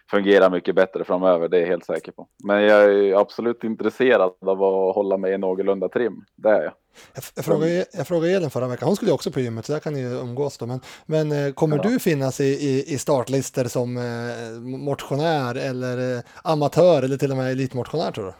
fungera 0.09 0.49
mycket 0.49 0.75
bättre 0.75 1.03
framöver. 1.03 1.47
Det 1.47 1.57
är 1.57 1.61
jag 1.61 1.67
helt 1.67 1.85
säker 1.85 2.11
på. 2.11 2.27
Men 2.43 2.63
jag 2.63 2.83
är 2.83 3.19
absolut 3.21 3.63
intresserad 3.63 4.31
av 4.45 4.63
att 4.63 4.95
hålla 4.95 5.17
mig 5.17 5.33
i 5.33 5.37
någorlunda 5.37 5.89
trim. 5.89 6.25
Det 6.35 6.49
är 6.49 6.63
jag. 6.63 6.73
Jag, 7.13 7.23
jag, 7.35 7.45
frågade, 7.45 7.85
jag 7.93 8.07
frågade 8.07 8.33
Elin 8.33 8.49
förra 8.49 8.67
veckan, 8.67 8.87
hon 8.87 8.95
skulle 8.95 9.11
också 9.11 9.31
på 9.31 9.39
gymmet 9.39 9.65
så 9.65 9.73
där 9.73 9.79
kan 9.79 9.93
ni 9.93 10.01
umgås 10.01 10.57
då. 10.57 10.65
Men, 10.65 10.79
men 11.05 11.31
eh, 11.31 11.53
kommer 11.53 11.77
ja. 11.77 11.83
du 11.83 11.99
finnas 11.99 12.39
i, 12.39 12.43
i, 12.43 12.93
i 12.93 12.97
startlister 12.97 13.65
som 13.65 13.97
eh, 13.97 14.61
motionär 14.61 15.55
eller 15.55 16.17
eh, 16.17 16.23
amatör 16.43 17.03
eller 17.03 17.17
till 17.17 17.31
och 17.31 17.37
med 17.37 17.51
elitmotionär 17.51 18.11
tror 18.11 18.25
du? 18.25 18.33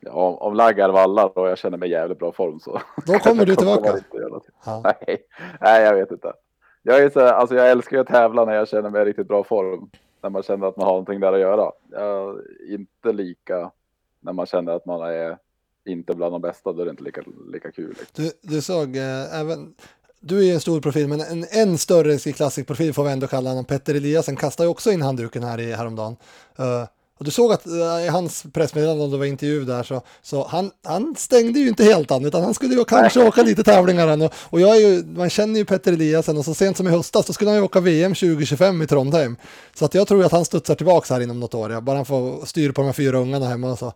Ja, 0.00 0.38
om 0.40 0.54
laggar 0.54 0.88
vallar 0.88 1.38
och 1.38 1.48
jag 1.48 1.58
känner 1.58 1.78
mig 1.78 1.88
i 1.88 1.92
jävligt 1.92 2.18
bra 2.18 2.32
form 2.32 2.60
så. 2.60 2.80
Då 3.06 3.18
kommer 3.18 3.46
du 3.46 3.56
tillbaka? 3.56 3.98
Ja. 4.64 4.82
Nej, 4.84 5.18
nej, 5.60 5.82
jag 5.82 5.94
vet 5.94 6.10
inte. 6.10 6.32
Jag, 6.82 7.02
är 7.02 7.10
så, 7.10 7.20
alltså 7.20 7.54
jag 7.54 7.70
älskar 7.70 7.98
att 7.98 8.06
tävla 8.06 8.44
när 8.44 8.54
jag 8.54 8.68
känner 8.68 8.90
mig 8.90 9.02
i 9.02 9.04
riktigt 9.04 9.28
bra 9.28 9.44
form. 9.44 9.90
När 10.22 10.30
man 10.30 10.42
känner 10.42 10.66
att 10.66 10.76
man 10.76 10.86
har 10.86 10.92
någonting 10.92 11.20
där 11.20 11.32
att 11.32 11.40
göra. 11.40 11.72
Jag, 11.90 12.40
inte 12.68 13.12
lika 13.12 13.70
när 14.20 14.32
man 14.32 14.46
känner 14.46 14.72
att 14.72 14.86
man 14.86 15.02
är 15.02 15.38
inte 15.84 16.14
bland 16.14 16.34
de 16.34 16.40
bästa, 16.40 16.72
då 16.72 16.80
är 16.80 16.84
det 16.84 16.90
inte 16.90 17.02
lika, 17.02 17.22
lika 17.52 17.72
kul. 17.72 17.88
Liksom. 17.88 18.24
Du, 18.24 18.32
du 18.42 18.62
såg 18.62 18.96
eh, 18.96 19.40
även, 19.40 19.74
du 20.20 20.48
är 20.48 20.54
en 20.54 20.60
stor 20.60 20.80
profil, 20.80 21.08
men 21.08 21.20
en 21.20 21.44
än 21.50 21.78
större 21.78 22.18
Ski 22.18 22.64
profil 22.64 22.94
får 22.94 23.04
vi 23.04 23.10
ändå 23.10 23.26
kalla 23.26 23.50
honom. 23.50 23.64
Petter 23.64 23.94
Eliassen 23.94 24.36
kastar 24.36 24.64
ju 24.64 24.70
också 24.70 24.90
in 24.90 25.02
handduken 25.02 25.42
här 25.42 25.60
i 25.60 25.72
häromdagen. 25.72 26.16
Uh, 26.60 26.86
och 27.22 27.26
du 27.26 27.30
såg 27.30 27.52
att 27.52 27.66
eh, 27.66 28.04
i 28.04 28.08
hans 28.08 28.44
pressmeddelande, 28.52 29.04
om 29.04 29.10
det 29.10 29.16
var 29.16 29.24
intervju 29.24 29.64
där, 29.64 29.82
så, 29.82 30.02
så 30.22 30.46
han, 30.46 30.70
han 30.84 31.14
stängde 31.18 31.58
ju 31.58 31.68
inte 31.68 31.84
helt 31.84 32.10
an, 32.10 32.24
utan 32.24 32.42
han 32.42 32.54
skulle 32.54 32.74
ju 32.74 32.84
kanske 32.84 33.26
åka 33.26 33.42
lite 33.42 33.62
tävlingar 33.62 34.08
än. 34.08 34.22
Och, 34.22 34.32
och 34.50 34.60
jag 34.60 34.76
är 34.76 34.80
ju, 34.80 35.04
man 35.04 35.30
känner 35.30 35.58
ju 35.58 35.64
Petter 35.64 35.92
Eliasen 35.92 36.38
och 36.38 36.44
så 36.44 36.54
sent 36.54 36.76
som 36.76 36.86
i 36.86 36.90
höstas, 36.90 37.26
då 37.26 37.32
skulle 37.32 37.50
han 37.50 37.58
ju 37.58 37.64
åka 37.64 37.80
VM 37.80 38.14
2025 38.14 38.82
i 38.82 38.86
Trondheim. 38.86 39.36
Så 39.74 39.84
att 39.84 39.94
jag 39.94 40.08
tror 40.08 40.24
att 40.24 40.32
han 40.32 40.44
studsar 40.44 40.74
tillbaka 40.74 41.14
här 41.14 41.20
inom 41.20 41.40
något 41.40 41.54
år, 41.54 41.72
ja, 41.72 41.80
bara 41.80 41.96
han 41.96 42.04
får 42.04 42.46
styr 42.46 42.72
på 42.72 42.80
de 42.80 42.86
här 42.86 42.92
fyra 42.92 43.18
ungarna 43.18 43.48
hemma. 43.48 43.76
Så. 43.76 43.86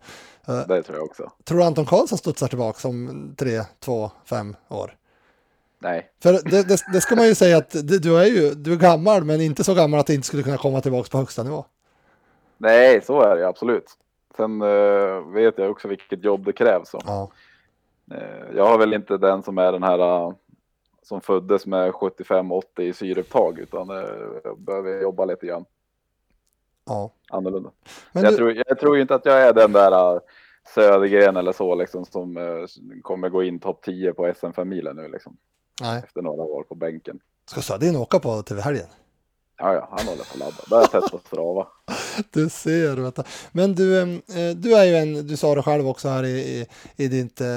Eh, 0.47 0.67
Det 0.67 0.83
tror 0.83 0.97
jag 0.97 1.05
också. 1.05 1.31
tror 1.45 1.57
du 1.57 1.63
Anton 1.63 1.85
Karlsson 1.85 2.17
studsar 2.17 2.47
tillbaka 2.47 2.87
om 2.87 3.33
tre, 3.37 3.63
två, 3.79 4.11
fem 4.25 4.55
år? 4.69 4.95
Nej, 5.81 6.05
För 6.23 6.33
det, 6.33 6.63
det, 6.63 6.79
det 6.93 7.01
ska 7.01 7.15
man 7.15 7.27
ju 7.27 7.35
säga 7.35 7.57
att 7.57 7.75
du 7.83 8.17
är 8.17 8.25
ju 8.25 8.53
du 8.53 8.73
är 8.73 8.77
gammal, 8.77 9.23
men 9.23 9.41
inte 9.41 9.63
så 9.63 9.73
gammal 9.73 9.99
att 9.99 10.07
det 10.07 10.13
inte 10.13 10.27
skulle 10.27 10.43
kunna 10.43 10.57
komma 10.57 10.81
tillbaka 10.81 11.09
på 11.09 11.17
högsta 11.17 11.43
nivå. 11.43 11.65
Nej, 12.57 13.01
så 13.01 13.21
är 13.21 13.35
det 13.35 13.47
absolut. 13.47 13.91
Sen 14.37 14.61
eh, 14.61 15.21
vet 15.33 15.57
jag 15.57 15.71
också 15.71 15.87
vilket 15.87 16.23
jobb 16.23 16.45
det 16.45 16.53
krävs. 16.53 16.95
Ja, 17.05 17.31
Eh, 18.11 18.55
jag 18.55 18.65
har 18.67 18.77
väl 18.77 18.93
inte 18.93 19.17
den 19.17 19.43
som 19.43 19.57
är 19.57 19.71
den 19.71 19.83
här 19.83 19.99
eh, 19.99 20.33
som 21.03 21.21
föddes 21.21 21.65
med 21.65 21.91
75-80 21.91 22.81
i 22.81 22.93
syreupptag 22.93 23.59
utan 23.59 23.89
jag 24.43 24.59
behöver 24.59 25.01
jobba 25.01 25.25
lite 25.25 25.45
grann 25.45 25.65
ja. 26.85 27.13
annorlunda. 27.29 27.71
Men 28.11 28.23
jag, 28.23 28.33
du, 28.33 28.37
tror, 28.37 28.63
jag 28.67 28.79
tror 28.79 28.99
inte 28.99 29.15
att 29.15 29.25
jag 29.25 29.41
är 29.41 29.53
den 29.53 29.71
där 29.71 30.13
uh, 30.15 30.19
Södergren 30.75 31.37
eller 31.37 31.51
så 31.51 31.75
liksom 31.75 32.05
som 32.05 32.37
uh, 32.37 32.65
kommer 33.01 33.29
gå 33.29 33.43
in 33.43 33.59
topp 33.59 33.81
10 33.83 34.13
på 34.13 34.33
SM 34.39 34.51
5 34.51 34.69
milen 34.69 34.95
nu 34.95 35.07
liksom 35.07 35.37
nej, 35.81 36.01
efter 36.05 36.21
några 36.21 36.43
år 36.43 36.63
på 36.63 36.75
bänken. 36.75 37.19
ska 37.45 37.61
Södin 37.61 37.95
åka 37.95 38.19
på 38.19 38.41
till 38.41 38.59
helgen? 38.59 38.87
Ja, 39.59 39.73
ja, 39.73 39.87
han 39.91 40.07
håller 40.07 40.23
på 40.23 40.33
att 40.33 40.39
ladda. 40.39 40.63
Börjar 40.69 40.87
testa 40.87 41.19
Strava. 41.27 41.67
Du 42.31 42.49
ser, 42.49 42.95
vet 42.95 43.15
du. 43.15 43.23
Men 43.51 43.75
du, 43.75 44.01
eh, 44.01 44.55
du 44.55 44.75
är 44.75 44.83
ju 44.83 44.95
en, 44.95 45.27
du 45.27 45.37
sa 45.37 45.55
det 45.55 45.63
själv 45.63 45.87
också 45.87 46.09
här 46.09 46.23
i, 46.23 46.39
i, 46.39 46.67
i 46.95 47.07
ditt 47.07 47.41
eh, 47.41 47.47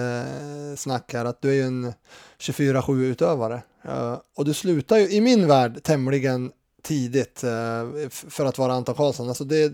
snack 0.77 1.13
här, 1.13 1.25
att 1.25 1.43
du 1.43 1.51
är 1.51 1.55
ju 1.55 1.63
en 1.63 1.93
24-7 2.39 3.01
utövare. 3.01 3.63
Eh, 3.85 4.19
och 4.37 4.45
du 4.45 4.55
slutar 4.55 4.99
ju 4.99 5.11
i 5.11 5.21
min 5.21 5.47
värld 5.47 5.83
tämligen 5.83 6.53
tidigt 6.83 7.41
för 8.11 8.45
att 8.45 8.59
vara 8.59 8.73
Anton 8.73 8.95
Karlsson. 8.95 9.29
Alltså 9.29 9.45
det, 9.45 9.73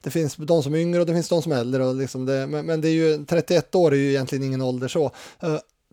det 0.00 0.10
finns 0.10 0.36
de 0.36 0.62
som 0.62 0.74
är 0.74 0.78
yngre 0.78 1.00
och 1.00 1.06
det 1.06 1.12
finns 1.12 1.28
de 1.28 1.42
som 1.42 1.52
är 1.52 1.56
äldre. 1.56 1.84
Och 1.84 1.94
liksom 1.94 2.26
det, 2.26 2.46
men, 2.46 2.66
men 2.66 2.80
det 2.80 2.88
är 2.88 2.92
ju 2.92 3.24
31 3.24 3.74
år 3.74 3.92
är 3.92 3.96
ju 3.96 4.10
egentligen 4.10 4.44
ingen 4.44 4.62
ålder 4.62 4.88
så. 4.88 5.10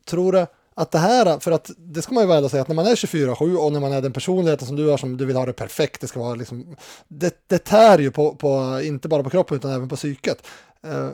Tror 0.05 0.31
du 0.31 0.45
att 0.81 0.91
det 0.91 0.97
här, 0.97 1.39
för 1.39 1.51
att 1.51 1.71
det 1.77 2.01
ska 2.01 2.13
man 2.13 2.23
ju 2.23 2.27
väl 2.27 2.49
säga 2.49 2.61
att 2.61 2.67
när 2.67 2.75
man 2.75 2.85
är 2.85 2.95
24-7 2.95 3.55
och 3.55 3.71
när 3.71 3.79
man 3.79 3.91
är 3.91 4.01
den 4.01 4.13
personligheten 4.13 4.67
som 4.67 4.75
du 4.75 4.89
har 4.89 4.97
som 4.97 5.17
du 5.17 5.25
vill 5.25 5.35
ha 5.35 5.45
det 5.45 5.53
perfekt, 5.53 6.01
det 6.01 6.07
ska 6.07 6.19
vara 6.19 6.35
liksom, 6.35 6.75
det, 7.07 7.43
det 7.47 7.57
tär 7.57 7.99
ju 7.99 8.11
på, 8.11 8.35
på, 8.35 8.81
inte 8.83 9.07
bara 9.07 9.23
på 9.23 9.29
kroppen 9.29 9.57
utan 9.57 9.71
även 9.71 9.89
på 9.89 9.95
psyket. 9.95 10.47
Eh, 10.81 11.09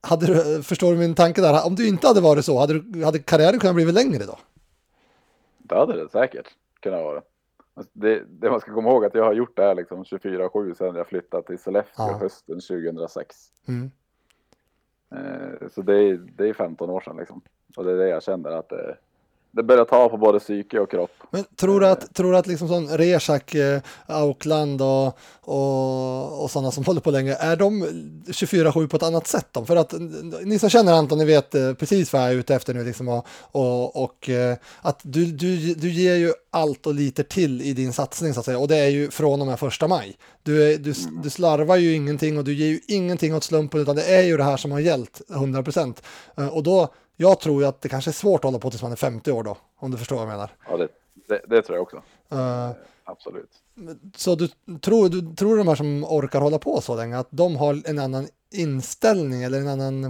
hade 0.00 0.26
du, 0.26 0.62
förstår 0.62 0.92
du 0.92 0.98
min 0.98 1.14
tanke 1.14 1.40
där? 1.40 1.66
Om 1.66 1.74
du 1.74 1.88
inte 1.88 2.06
hade 2.06 2.20
varit 2.20 2.44
så, 2.44 2.58
hade, 2.58 2.80
du, 2.80 3.04
hade 3.04 3.18
karriären 3.18 3.60
kunnat 3.60 3.76
bli 3.76 3.92
längre 3.92 4.24
då? 4.24 4.38
Det 5.58 5.74
hade 5.74 6.02
det 6.02 6.08
säkert 6.08 6.46
kunnat 6.80 7.02
vara. 7.02 7.22
Alltså, 7.74 7.92
Det, 7.92 8.22
det 8.28 8.50
man 8.50 8.60
ska 8.60 8.74
komma 8.74 8.90
ihåg 8.90 9.04
att 9.04 9.14
jag 9.14 9.24
har 9.24 9.32
gjort 9.34 9.56
det 9.56 9.62
här 9.62 9.74
liksom 9.74 10.04
24-7 10.04 10.74
sedan 10.74 10.94
jag 10.96 11.06
flyttade 11.06 11.42
till 11.42 11.58
Sollefteå 11.58 12.06
Ja. 12.08 12.18
hösten 12.20 12.60
2006. 12.60 13.36
Mm. 13.68 13.90
Eh, 15.14 15.68
så 15.74 15.82
det 15.82 15.94
är, 15.94 16.16
det 16.36 16.48
är 16.48 16.54
15 16.54 16.90
år 16.90 17.00
sedan 17.00 17.16
liksom. 17.16 17.42
Och 17.78 17.84
det 17.84 17.92
är 17.92 17.96
det 17.96 18.08
jag 18.08 18.22
känner 18.22 18.50
att 18.50 18.68
det, 18.68 18.96
det 19.50 19.62
börjar 19.62 19.84
ta 19.84 20.08
på 20.08 20.16
både 20.16 20.38
psyke 20.38 20.80
och 20.80 20.90
kropp. 20.90 21.10
Men 21.30 21.44
tror 21.44 21.80
du 21.80 21.86
att, 21.86 22.14
tror 22.14 22.32
du 22.32 22.38
att 22.38 22.46
liksom 22.46 22.68
sån 22.68 22.88
Rezak, 22.88 23.54
eh, 23.54 23.80
Aukland 24.06 24.82
och, 24.82 25.18
och, 25.40 26.42
och 26.42 26.50
sådana 26.50 26.70
som 26.70 26.84
håller 26.86 27.00
på 27.00 27.10
länge, 27.10 27.34
är 27.34 27.56
de 27.56 27.84
24-7 28.26 28.88
på 28.88 28.96
ett 28.96 29.02
annat 29.02 29.26
sätt? 29.26 29.46
Då? 29.52 29.64
För 29.64 29.76
att 29.76 29.94
ni 30.44 30.58
som 30.58 30.70
känner 30.70 30.92
Anton, 30.92 31.18
ni 31.18 31.24
vet 31.24 31.54
eh, 31.54 31.74
precis 31.74 32.12
vad 32.12 32.22
jag 32.22 32.30
är 32.30 32.34
ute 32.34 32.54
efter 32.54 32.74
nu 32.74 32.84
liksom 32.84 33.08
och, 33.08 33.26
och, 33.42 34.02
och 34.02 34.28
eh, 34.28 34.56
att 34.82 35.00
du, 35.02 35.24
du, 35.24 35.74
du 35.74 35.90
ger 35.90 36.14
ju 36.14 36.32
allt 36.50 36.86
och 36.86 36.94
lite 36.94 37.22
till 37.22 37.62
i 37.62 37.72
din 37.72 37.92
satsning 37.92 38.34
så 38.34 38.40
att 38.40 38.46
säga 38.46 38.58
och 38.58 38.68
det 38.68 38.76
är 38.76 38.88
ju 38.88 39.10
från 39.10 39.40
och 39.40 39.46
med 39.46 39.58
första 39.58 39.88
maj. 39.88 40.16
Du, 40.42 40.72
är, 40.72 40.78
du, 40.78 40.94
du 41.22 41.30
slarvar 41.30 41.76
ju 41.76 41.94
ingenting 41.94 42.38
och 42.38 42.44
du 42.44 42.54
ger 42.54 42.68
ju 42.68 42.80
ingenting 42.88 43.34
åt 43.34 43.44
slumpen 43.44 43.80
utan 43.80 43.96
det 43.96 44.14
är 44.14 44.22
ju 44.22 44.36
det 44.36 44.44
här 44.44 44.56
som 44.56 44.72
har 44.72 44.80
gällt 44.80 45.22
100 45.30 45.62
procent. 45.62 46.02
Och 46.52 46.62
då, 46.62 46.88
jag 47.20 47.40
tror 47.40 47.62
ju 47.62 47.68
att 47.68 47.80
det 47.80 47.88
kanske 47.88 48.10
är 48.10 48.12
svårt 48.12 48.40
att 48.40 48.44
hålla 48.44 48.58
på 48.58 48.70
tills 48.70 48.82
man 48.82 48.92
är 48.92 48.96
50 48.96 49.32
år 49.32 49.42
då, 49.42 49.56
om 49.76 49.90
du 49.90 49.96
förstår 49.98 50.16
vad 50.16 50.24
jag 50.24 50.30
menar. 50.30 50.50
Ja, 50.70 50.76
det, 50.76 50.88
det, 51.28 51.42
det 51.46 51.62
tror 51.62 51.76
jag 51.76 51.82
också. 51.82 51.96
Eh, 52.32 52.70
Absolut. 53.04 53.50
så 54.16 54.34
du 54.34 54.48
tror, 54.80 55.08
du 55.08 55.34
tror 55.34 55.56
de 55.56 55.68
här 55.68 55.74
som 55.74 56.04
orkar 56.04 56.40
hålla 56.40 56.58
på 56.58 56.80
så 56.80 56.96
länge 56.96 57.18
att 57.18 57.28
de 57.30 57.56
har 57.56 57.82
en 57.90 57.98
annan 57.98 58.28
inställning 58.52 59.42
eller 59.42 59.58
en 59.58 59.68
annan 59.68 60.04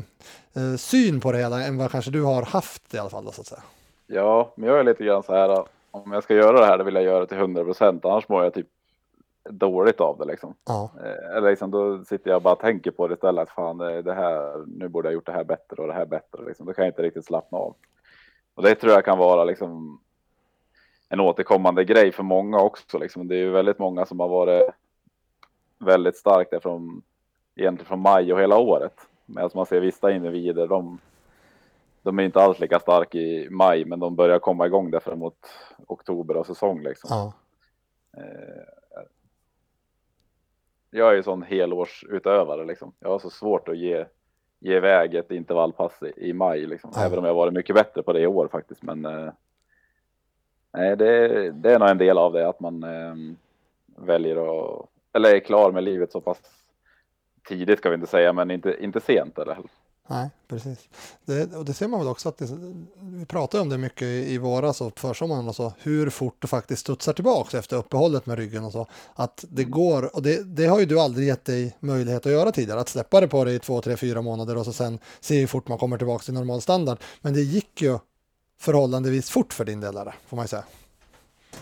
eh, 0.55 0.77
syn 0.79 1.21
på 1.21 1.33
det 1.33 1.39
hela 1.39 1.63
än 1.63 1.79
vad 1.79 1.91
kanske 1.91 2.11
du 2.11 2.23
har 2.23 2.43
haft 2.43 2.95
i 2.95 2.99
alla 2.99 3.11
fall 3.11 3.25
då, 3.25 3.33
så 3.33 3.41
att 3.41 3.47
säga. 3.47 3.63
Ja, 4.07 4.53
men 4.57 4.69
jag 4.69 4.79
är 4.81 4.85
lite 4.85 5.05
grann 5.05 5.23
så 5.23 5.35
här. 5.35 5.65
Om 5.91 6.13
jag 6.13 6.23
ska 6.23 6.35
göra 6.35 6.61
det 6.61 6.67
här, 6.67 6.79
då 6.79 6.85
vill 6.85 6.95
jag 6.95 7.05
göra 7.05 7.21
det 7.21 7.27
till 7.27 7.39
100 7.39 7.65
procent. 7.65 8.05
Annars 8.05 8.29
mår 8.29 8.45
jag 8.45 8.55
typ 8.55 8.67
dåligt 9.51 10.01
av 10.01 10.19
det 10.19 10.25
liksom. 10.25 10.55
Ja, 10.67 10.91
Eh, 11.05 11.37
Eller 11.37 11.51
liksom, 11.51 11.71
då 11.71 12.05
sitter 12.05 12.31
jag 12.31 12.37
och 12.37 12.43
bara 12.43 12.57
tänker 12.57 12.91
på 12.91 13.09
det 13.09 13.15
istället. 13.15 13.43
Att 13.43 13.51
fan, 13.55 13.79
det 13.79 14.15
här, 14.15 14.65
nu 14.67 14.89
borde 14.89 15.09
jag 15.09 15.15
gjort 15.15 15.27
det 15.27 15.33
här 15.33 15.45
bättre 15.45 15.83
och 15.83 15.89
det 15.89 15.95
här 15.95 16.07
bättre. 16.07 16.45
Liksom. 16.45 16.67
Då 16.67 16.73
kan 16.73 16.85
jag 16.85 16.93
inte 16.93 17.03
riktigt 17.03 17.25
slappna 17.25 17.59
av. 17.59 17.75
Och 18.55 18.63
det 18.63 18.75
tror 18.75 18.93
jag 18.93 19.05
kan 19.05 19.19
vara 19.19 19.45
liksom 19.45 20.01
en 21.09 21.21
återkommande 21.21 21.85
grej 21.85 22.13
för 22.13 22.23
många 22.23 22.61
också. 22.61 22.99
Liksom. 22.99 23.29
Det 23.29 23.35
är 23.35 23.39
ju 23.39 23.51
väldigt 23.51 23.79
många 23.79 24.07
som 24.07 24.21
har 24.21 24.29
varit 24.29 24.71
väldigt 25.79 26.17
starkt 26.17 26.51
där 26.51 26.61
från, 26.61 27.03
egentligen 27.57 27.89
från 27.89 28.01
maj 28.01 28.33
och 28.33 28.41
hela 28.41 28.59
året. 28.59 28.95
Medan 29.27 29.51
man 29.55 29.67
ser 29.67 29.81
vissa 29.81 30.11
individer, 30.13 30.67
de, 30.67 30.99
de 32.03 32.19
är 32.19 32.23
inte 32.23 32.41
alls 32.41 32.61
lika 32.61 32.81
stark 32.81 33.15
i 33.15 33.49
maj, 33.51 33.85
men 33.85 34.01
de 34.01 34.17
börjar 34.17 34.39
komma 34.39 34.67
igång 34.67 34.91
där 34.91 35.01
framåt 35.01 35.47
oktober 35.87 36.37
och 36.37 36.47
säsong. 36.47 36.83
Liksom. 36.83 37.09
ja, 37.11 37.33
Eh, 38.17 38.63
jag 40.91 41.11
är 41.11 41.15
ju 41.15 41.23
sån 41.23 41.43
helårsutövare 41.43 42.65
liksom. 42.65 42.93
Jag 43.01 43.09
har 43.09 43.19
så 43.19 43.31
svårt 43.31 43.69
att 43.69 43.77
ge, 43.77 44.05
ge 44.59 44.77
iväg 44.77 45.15
ett 45.15 45.31
intervallpass 45.31 46.03
i, 46.03 46.29
i 46.29 46.33
maj 46.33 46.67
liksom. 46.67 46.91
Ja. 46.95 47.05
Även 47.07 47.19
om 47.19 47.25
jag 47.25 47.35
varit 47.35 47.53
mycket 47.53 47.77
bättre 47.77 48.03
på 48.03 48.13
det 48.13 48.21
i 48.21 48.27
år 48.27 48.49
faktiskt. 48.49 48.83
Men 48.83 49.05
eh, 49.05 49.33
nej, 50.73 50.97
det, 50.97 51.51
det 51.51 51.73
är 51.73 51.79
nog 51.79 51.89
en 51.89 51.99
del 51.99 52.19
av 52.19 52.33
det 52.33 52.49
att 52.49 52.61
man 52.61 52.83
eh, 52.83 53.15
väljer 53.97 54.37
att, 54.37 54.87
eller 55.13 55.35
är 55.35 55.41
klar 55.41 55.73
med 55.73 55.85
livet 55.85 56.13
så 56.13 56.21
pass 56.21 56.41
tidigt 57.49 57.79
ska 57.79 57.89
vi 57.89 57.95
inte 57.95 58.07
säga, 58.07 58.33
men 58.33 58.51
inte, 58.51 58.85
inte 58.85 59.01
sent 59.01 59.39
eller? 59.39 59.59
Nej, 60.11 60.31
precis. 60.49 60.89
Det, 61.25 61.57
och 61.57 61.65
det 61.65 61.75
ser 61.75 61.89
man 61.89 62.01
väl 62.01 62.09
också 62.09 62.29
att 62.29 62.39
det, 62.39 62.47
vi 63.01 63.27
pratar 63.27 63.59
ju 63.59 63.63
om 63.63 63.69
det 63.69 63.79
mycket 63.79 64.03
i, 64.03 64.39
våras 64.39 64.81
och 64.81 64.99
försommaren 64.99 65.49
och 65.49 65.57
så, 65.57 65.73
hur 65.79 66.11
fort 66.11 66.37
det 66.39 66.47
faktiskt 66.47 66.81
studsar 66.81 67.13
tillbaka 67.13 67.59
efter 67.59 67.77
uppehållet 67.77 68.27
med 68.27 68.39
ryggen 68.39 68.65
och 68.65 68.73
så. 68.73 68.87
Att 69.15 69.45
det 69.49 69.65
går, 69.65 70.17
och 70.17 70.23
det, 70.23 70.57
det 70.57 70.67
har 70.67 70.81
ju 70.81 70.87
du 70.87 71.01
aldrig 71.01 71.29
gett 71.29 71.45
dig 71.45 71.77
möjlighet 71.81 72.27
att 72.27 72.33
göra 72.33 72.53
tidigare, 72.53 72.81
att 72.81 72.89
släppa 72.89 73.21
det 73.21 73.29
på 73.29 73.45
dig 73.45 73.55
i 73.55 73.59
två, 73.59 73.81
tre, 73.81 73.97
fyra 73.97 74.23
månader 74.23 74.57
och 74.57 74.65
så 74.65 74.73
sen 74.73 74.99
se 75.21 75.41
hur 75.41 75.47
fort 75.47 75.69
man 75.69 75.79
kommer 75.79 75.99
tillbaka 75.99 76.23
till 76.23 76.35
normal 76.35 76.61
standard. 76.61 76.99
Men 77.21 77.35
det 77.35 77.41
gick 77.41 77.83
ju 77.83 77.99
förhållandevis 78.59 79.31
fort 79.31 79.53
för 79.53 79.65
din 79.65 79.81
del 79.81 79.95
där, 79.95 80.15
får 80.27 80.37
man 80.37 80.45
ju 80.45 80.49
säga. 80.49 80.65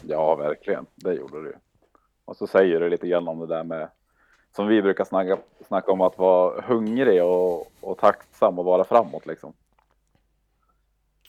Ja, 0.03 0.37
verkligen. 0.37 0.87
Det 0.95 1.15
gjorde 1.15 1.43
det 1.43 1.49
ju. 1.49 1.57
Och 2.25 2.37
så 2.37 2.47
säger 2.47 2.81
du 2.81 2.89
lite 2.89 3.09
grann 3.09 3.29
om 3.29 3.39
det 3.39 3.47
där 3.47 3.65
med 3.65 3.91
som 4.57 4.67
vi 4.67 4.83
brukar 4.83 5.05
snacka, 5.05 5.39
snacka 5.67 5.93
om 5.93 6.01
att 6.01 6.19
vara 6.19 6.61
hungrig 6.61 7.25
och, 7.25 7.67
och 7.81 7.99
tacksam 7.99 8.59
och 8.59 8.65
vara 8.65 8.85
framåt 8.85 9.27
liksom. 9.27 9.53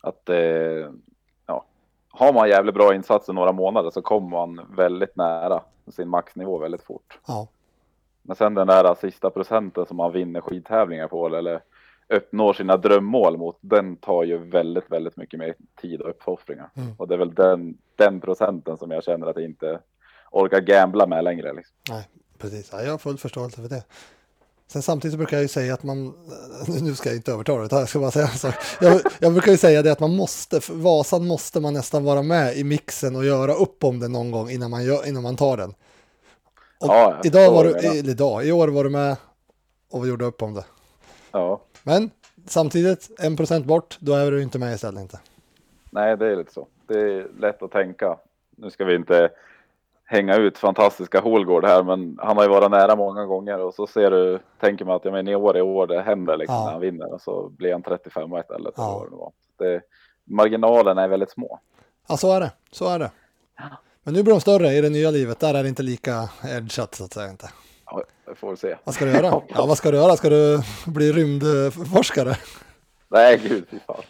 Att 0.02 0.30
eh, 0.30 0.90
ja, 1.46 1.66
har 2.10 2.34
man 2.34 2.50
jävligt 2.50 2.76
bra 2.76 2.96
insatser 2.96 3.34
några 3.34 3.52
månader 3.52 3.90
så 3.90 4.02
kommer 4.02 4.30
man 4.30 4.76
väldigt 4.76 5.16
nära 5.16 5.62
sin 5.88 6.10
maxnivå 6.10 6.58
väldigt 6.58 6.84
fort. 6.84 7.20
Ja, 7.28 7.48
Men 8.22 8.36
sen 8.36 8.54
den 8.54 8.68
där 8.68 8.96
sista 8.96 9.30
procenten 9.30 9.86
som 9.86 9.98
man 9.98 10.12
vinner 10.12 10.42
skidtävlingar 10.42 11.08
på 11.08 11.28
eller 11.28 11.62
uppnår 12.10 12.54
sina 12.54 12.78
drömmål 12.78 13.38
mot, 13.38 13.58
den 13.62 13.96
tar 13.96 14.24
ju 14.24 14.38
väldigt, 14.38 14.92
väldigt 14.92 15.18
mycket 15.18 15.40
mer 15.40 15.56
tid 15.82 16.02
och 16.02 16.10
uppoffringar. 16.10 16.70
Mm. 16.76 16.94
Och 16.98 17.08
det 17.08 17.14
är 17.14 17.20
väl 17.20 17.34
den, 17.34 17.78
den 17.96 18.22
procenten 18.22 18.78
som 18.78 18.92
jag 18.92 19.04
känner 19.04 19.28
att 19.28 19.36
jag 19.36 19.46
inte 19.46 19.80
orkar 20.32 20.62
gambla 20.62 21.08
med 21.08 21.24
längre. 21.24 21.54
Liksom. 21.54 21.76
nej, 21.90 22.08
precis. 22.38 22.70
Ja, 22.72 22.84
jag 22.84 22.92
har 22.92 22.98
full 22.98 23.18
förståelse 23.18 23.62
för 23.62 23.70
det. 23.70 23.84
Sen 24.68 24.82
samtidigt 24.82 25.18
brukar 25.18 25.38
jag 25.38 25.42
ju 25.42 25.48
säga 25.48 25.74
att 25.74 25.84
man, 25.84 26.14
nu 26.82 26.96
ska 26.96 27.10
jag 27.10 27.16
inte 27.16 27.32
övertala 27.32 27.68
det, 27.68 27.76
jag 27.76 27.90
ska 27.90 28.00
bara 28.00 28.12
säga 28.12 28.28
en 28.28 28.38
sak. 28.38 28.56
Jag, 28.82 29.02
jag 29.20 29.32
brukar 29.34 29.52
ju 29.52 29.58
säga 29.58 29.82
det 29.82 29.92
att 29.92 30.00
man 30.00 30.16
måste, 30.16 30.60
Vasan 30.70 31.28
måste 31.28 31.60
man 31.60 31.74
nästan 31.74 32.04
vara 32.04 32.22
med 32.22 32.58
i 32.58 32.64
mixen 32.64 33.16
och 33.16 33.26
göra 33.26 33.54
upp 33.54 33.84
om 33.84 34.00
det 34.00 34.08
någon 34.08 34.32
gång 34.32 34.50
innan 34.50 34.72
man, 34.72 34.84
gör, 34.84 35.08
innan 35.08 35.24
man 35.24 35.36
tar 35.36 35.58
den. 35.58 35.70
Och 36.80 36.88
Ja, 36.88 37.22
idag 37.24 37.52
var 37.52 37.64
du, 37.64 37.74
eller 37.76 38.10
idag, 38.10 38.46
i 38.46 38.52
år 38.52 38.68
var 38.68 38.84
du 38.84 38.90
med 38.90 39.16
och 39.92 40.04
vi 40.06 40.10
gjorde 40.10 40.26
upp 40.26 40.42
om 40.42 40.54
det. 40.54 40.66
Ja, 41.32 41.62
Men 41.84 42.12
samtidigt, 42.48 43.10
en 43.20 43.38
procent 43.38 43.66
bort, 43.66 43.98
då 44.00 44.14
är 44.14 44.32
du 44.32 44.42
inte 44.42 44.60
med 44.60 44.76
istället 44.76 45.02
inte. 45.02 45.20
nej, 45.92 46.18
det 46.18 46.32
är 46.32 46.36
lite 46.36 46.54
så. 46.54 46.68
Det 46.88 47.00
är 47.00 47.28
lätt 47.40 47.62
att 47.64 47.72
tänka. 47.72 48.18
Nu 48.58 48.70
ska 48.70 48.86
vi 48.86 48.96
inte 48.96 49.30
hänga 50.10 50.36
ut 50.36 50.58
fantastiska 50.58 51.20
Holgård 51.20 51.66
här, 51.66 51.84
men 51.84 52.18
han 52.22 52.38
har 52.38 52.44
ju 52.44 52.50
varit 52.50 52.72
nära 52.72 52.96
många 52.96 53.26
gånger 53.26 53.60
och 53.60 53.74
så 53.74 53.88
ser 53.88 54.12
du, 54.12 54.40
tänker 54.60 54.86
man 54.86 54.96
att 54.96 55.06
ja, 55.06 55.12
men 55.12 55.28
i 55.28 55.36
år 55.36 55.58
är 55.58 55.62
år 55.62 55.88
det 55.88 56.02
händer 56.02 56.38
liksom 56.38 56.56
Ja. 56.56 56.64
när 56.66 56.72
han 56.72 56.82
vinner 56.82 57.14
och 57.14 57.22
så 57.22 57.50
blir 57.50 57.72
han 57.72 57.84
35 57.84 58.38
istället. 58.40 58.74
Ja. 58.78 59.06
vad 59.12 59.32
det. 59.58 59.66
Det, 59.66 59.82
marginalerna 60.26 61.04
är 61.04 61.08
väldigt 61.08 61.32
små. 61.32 61.60
Ja, 62.08 62.18
så 62.18 62.34
är 62.34 62.40
det. 62.40 62.52
Så 62.72 62.90
är 62.90 63.00
det. 63.00 63.12
Men 64.04 64.14
nu 64.14 64.24
blir 64.24 64.34
de 64.34 64.42
större 64.42 64.68
i 64.74 64.82
det 64.82 64.90
nya 64.90 65.12
livet. 65.12 65.40
Där 65.40 65.54
är 65.54 65.64
det 65.64 65.70
inte 65.70 65.84
lika 65.84 66.30
edgat 66.44 66.96
så 66.96 67.04
att 67.04 67.14
säga. 67.14 67.30
Inte. 67.30 67.50
Ja, 67.86 68.04
vi 68.28 68.36
får 68.36 68.48
väl 68.48 68.58
se. 68.58 68.76
Vad 68.84 68.96
ska 68.96 69.06
du 69.06 69.12
göra? 69.12 69.42
Ja, 69.48 69.66
vad 69.66 69.78
ska 69.78 69.92
du 69.92 69.98
göra? 69.98 70.16
Ska 70.16 70.30
du 70.30 70.60
bli 70.86 71.12
rymdforskare? 71.12 72.36
Nej, 73.08 73.38
gud 73.44 73.66
fy 73.72 73.80
fan. 73.88 74.02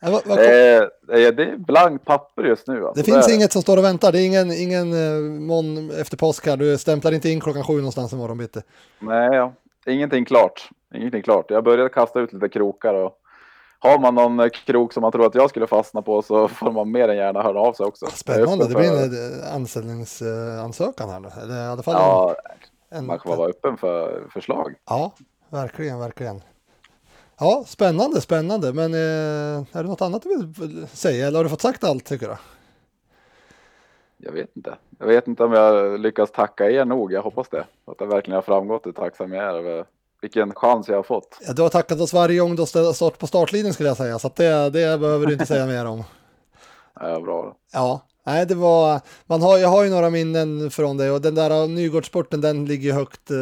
Ja, 0.00 0.22
Eh, 0.26 0.36
eh, 0.36 1.34
det 1.34 1.42
är 1.42 1.56
blankt 1.56 2.04
papper 2.04 2.42
just 2.44 2.66
nu. 2.66 2.86
Alltså. 2.86 3.02
Det 3.02 3.12
finns 3.12 3.28
är- 3.28 3.34
inget 3.34 3.52
som 3.52 3.62
står 3.62 3.76
och 3.76 3.84
väntar. 3.84 4.12
Det 4.12 4.20
är 4.20 4.26
ingen, 4.26 4.52
ingen 4.52 4.92
eh, 4.92 5.40
mån 5.40 5.90
efter 5.90 6.16
påsk 6.16 6.46
här. 6.46 6.56
Du 6.56 6.78
stämplar 6.78 7.12
inte 7.12 7.28
in 7.28 7.40
klockan 7.40 7.64
sju 7.64 7.76
någonstans 7.76 8.12
imorgon 8.12 8.38
bitti. 8.38 8.60
Nej, 8.98 9.28
ja. 9.36 9.52
ingenting 9.86 10.24
klart. 10.24 10.68
Ingenting 10.94 11.22
klart. 11.22 11.50
Jag 11.50 11.64
började 11.64 11.88
kasta 11.88 12.20
ut 12.20 12.32
lite 12.32 12.48
krokar 12.48 12.94
och 12.94 13.12
har 13.78 13.98
man 13.98 14.14
någon 14.14 14.40
eh, 14.40 14.48
krok 14.48 14.92
som 14.92 15.00
man 15.00 15.12
tror 15.12 15.26
att 15.26 15.34
jag 15.34 15.50
skulle 15.50 15.66
fastna 15.66 16.02
på 16.02 16.22
så 16.22 16.48
får 16.58 16.72
man 16.72 16.90
mer 16.90 17.08
än 17.08 17.16
gärna 17.16 17.42
höra 17.42 17.60
av 17.60 17.72
sig 17.72 17.86
också. 17.86 18.06
Spännande. 18.06 18.68
Det 18.68 18.74
blir 18.74 19.04
en 19.04 19.54
anställningsansökan 19.54 21.08
här 21.08 21.20
nu. 21.20 21.28
Eller 21.42 21.64
i 21.64 21.66
alla 21.66 21.82
fall 21.82 21.94
Ja, 21.94 22.36
en, 22.90 23.06
man 23.06 23.20
får 23.20 23.36
vara 23.36 23.48
öppen 23.48 23.76
för 23.76 24.26
förslag. 24.32 24.74
Ja, 24.88 25.12
verkligen, 25.50 25.98
verkligen. 25.98 26.42
Ja, 27.40 27.64
spännande, 27.66 28.20
spännande. 28.20 28.72
Men 28.72 28.94
eh, 28.94 29.66
är 29.72 29.82
det 29.82 29.88
något 29.88 30.02
annat 30.02 30.22
du 30.22 30.46
vill 30.46 30.86
säga? 30.92 31.26
Eller 31.26 31.36
har 31.38 31.44
du 31.44 31.50
fått 31.50 31.60
sagt 31.60 31.84
allt 31.84 32.04
tycker 32.04 32.28
du? 32.28 32.36
Jag 34.16 34.32
vet 34.32 34.56
inte. 34.56 34.74
Jag 34.98 35.06
vet 35.06 35.28
inte 35.28 35.44
om 35.44 35.52
jag 35.52 36.00
lyckas 36.00 36.30
tacka 36.30 36.70
er 36.70 36.84
nog. 36.84 37.12
Jag 37.12 37.22
hoppas 37.22 37.48
det. 37.48 37.64
Att 37.86 37.98
det 37.98 38.06
verkligen 38.06 38.34
har 38.34 38.42
framgått 38.42 38.86
hur 38.86 38.92
tacksam 38.92 39.32
jag 39.32 39.44
är 39.44 39.54
över 39.54 39.84
vilken 40.20 40.54
chans 40.54 40.88
jag 40.88 40.96
har 40.96 41.02
fått. 41.02 41.38
Ja, 41.46 41.52
du 41.52 41.62
har 41.62 41.68
tackat 41.68 42.00
oss 42.00 42.12
varje 42.12 42.40
gång 42.40 42.56
du 42.56 42.62
har 42.62 42.92
stått 42.92 43.18
på 43.18 43.26
startlinjen 43.26 43.74
skulle 43.74 43.88
jag 43.88 43.96
säga. 43.96 44.18
Så 44.18 44.30
det, 44.36 44.70
det 44.70 44.98
behöver 44.98 45.26
du 45.26 45.32
inte 45.32 45.46
säga 45.46 45.66
mer 45.66 45.86
om. 45.86 46.04
Ja, 47.00 47.20
bra. 47.20 47.56
Ja, 47.72 48.00
nej 48.28 48.46
det 48.46 48.54
var, 48.54 49.00
man 49.26 49.42
har, 49.42 49.58
jag 49.58 49.68
har 49.68 49.84
ju 49.84 49.90
några 49.90 50.10
minnen 50.10 50.70
från 50.70 50.96
det 50.96 51.10
och 51.10 51.20
den 51.20 51.34
där 51.34 51.68
Nygårdssporten 51.68 52.40
den 52.40 52.64
ligger 52.64 52.92
högt, 52.92 53.30
eh, 53.30 53.36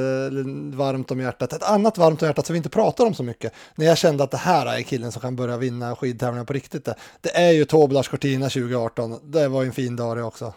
varmt 0.77 1.11
om 1.11 1.21
hjärtat. 1.21 1.53
Ett 1.53 1.63
annat 1.63 1.99
varmt 1.99 2.23
om 2.23 2.29
hjärtat 2.29 2.47
som 2.47 2.55
vi 2.55 2.57
inte 2.57 2.69
pratar 2.69 3.07
om 3.07 3.15
så 3.15 3.23
mycket, 3.23 3.53
när 3.75 3.87
jag 3.87 3.99
kände 3.99 4.25
att 4.25 4.31
det 4.31 4.37
här 4.37 4.67
är 4.79 4.83
killen 4.83 5.13
som 5.13 5.23
kan 5.23 5.37
börja 5.37 5.57
vinna 5.57 5.97
skidtävlingar 5.97 6.45
på 6.45 6.53
riktigt, 6.53 6.85
det, 6.85 6.95
det 7.21 7.37
är 7.37 7.51
ju 7.51 7.65
Toblars 7.65 8.09
Cortina 8.09 8.49
2018. 8.49 9.19
Det 9.23 9.49
var 9.49 9.63
ju 9.63 9.67
en 9.67 9.73
fin 9.73 9.97
dag 9.97 10.17
det 10.17 10.23
också. 10.23 10.53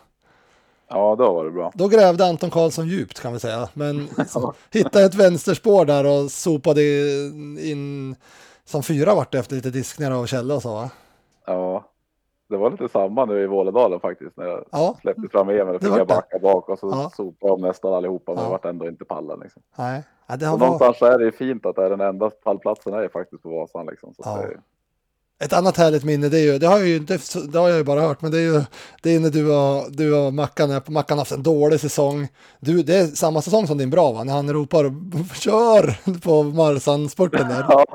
Ja, 0.89 1.15
då 1.15 1.33
var 1.33 1.45
det 1.45 1.51
bra. 1.51 1.71
Då 1.75 1.87
grävde 1.87 2.25
Anton 2.25 2.49
Karlsson 2.49 2.87
djupt 2.87 3.19
kan 3.19 3.33
vi 3.33 3.39
säga, 3.39 3.69
men 3.73 4.09
hittade 4.71 5.05
ett 5.05 5.15
vänsterspår 5.15 5.85
där 5.85 6.05
och 6.05 6.31
sopade 6.31 6.81
in 7.61 8.15
som 8.65 8.83
fyra 8.83 9.15
vart 9.15 9.35
efter 9.35 9.55
lite 9.55 9.69
diskningar 9.69 10.11
av 10.11 10.25
Kjelle 10.25 10.53
och 10.53 10.61
så 10.61 10.73
va? 10.73 10.89
Ja, 11.45 11.85
det 12.49 12.57
var 12.57 12.71
lite 12.71 12.89
samma 12.89 13.25
nu 13.25 13.43
i 13.43 13.47
Vålådalen 13.47 13.99
faktiskt. 13.99 14.37
När 14.37 14.45
jag 14.45 14.65
Ja, 14.71 14.95
släppte 15.01 15.27
fram 15.31 15.49
Emil 15.49 15.61
och 15.61 15.73
Det 15.73 15.85
fick 15.85 15.95
det. 15.95 16.05
backa 16.05 16.39
bak 16.39 16.69
och 16.69 16.79
så 16.79 16.87
Ja. 16.89 17.11
sopade 17.17 17.53
om 17.53 17.61
nästan 17.61 17.93
allihopa. 17.93 18.31
Men 18.33 18.37
Ja. 18.43 18.45
det 18.45 18.51
vart 18.51 18.65
ändå 18.65 18.87
inte 18.87 19.05
pallen 19.05 19.39
liksom. 19.43 19.61
nej. 19.77 20.03
Ja, 20.27 20.35
det 20.35 20.45
har 20.45 20.57
varit... 20.57 20.69
någonstans 20.81 21.01
är 21.13 21.19
det 21.19 21.31
fint 21.31 21.65
att 21.65 21.75
det 21.75 21.85
är 21.85 21.89
den 21.89 22.01
enda 22.01 22.29
pallplatsen 22.29 22.93
är 22.93 23.07
faktiskt 23.09 23.43
på 23.43 23.49
Vasan 23.49 23.85
liksom. 23.85 24.13
Så 24.13 24.21
Ja. 24.25 24.37
det, 24.37 24.57
Ett 25.45 25.53
annat 25.53 25.77
härligt 25.77 26.03
minne, 26.03 26.29
det, 26.29 26.37
är 26.39 26.53
ju, 26.53 26.57
det, 26.59 26.67
har 26.67 26.77
jag 26.77 26.87
ju, 26.87 26.95
inte, 26.97 27.19
det 27.51 27.59
har 27.59 27.69
jag 27.69 27.77
ju 27.77 27.83
bara 27.83 28.01
hört, 28.01 28.21
men 28.21 28.31
det 28.31 28.37
är 28.37 28.41
ju 28.41 28.61
det 29.03 29.15
är 29.15 29.19
när 29.19 29.29
du 29.29 29.55
och, 29.55 29.91
du 29.91 30.15
och 30.25 30.33
Mackan, 30.33 30.71
är 30.71 30.79
på- 30.79 30.91
Mackan 30.91 31.17
har 31.17 31.21
haft 31.21 31.31
en 31.31 31.43
dålig 31.43 31.79
säsong. 31.79 32.27
Du, 32.59 32.83
det 32.83 32.95
är 32.97 33.05
samma 33.07 33.41
säsong 33.41 33.67
som 33.67 33.77
din 33.77 33.89
bra 33.89 34.11
va? 34.11 34.23
När 34.23 34.33
han 34.33 34.53
ropar 34.53 34.83
kör 35.35 36.19
på 36.19 36.43
Marsan-spurten 36.43 37.47
där. 37.49 37.65
Ja, 37.69 37.85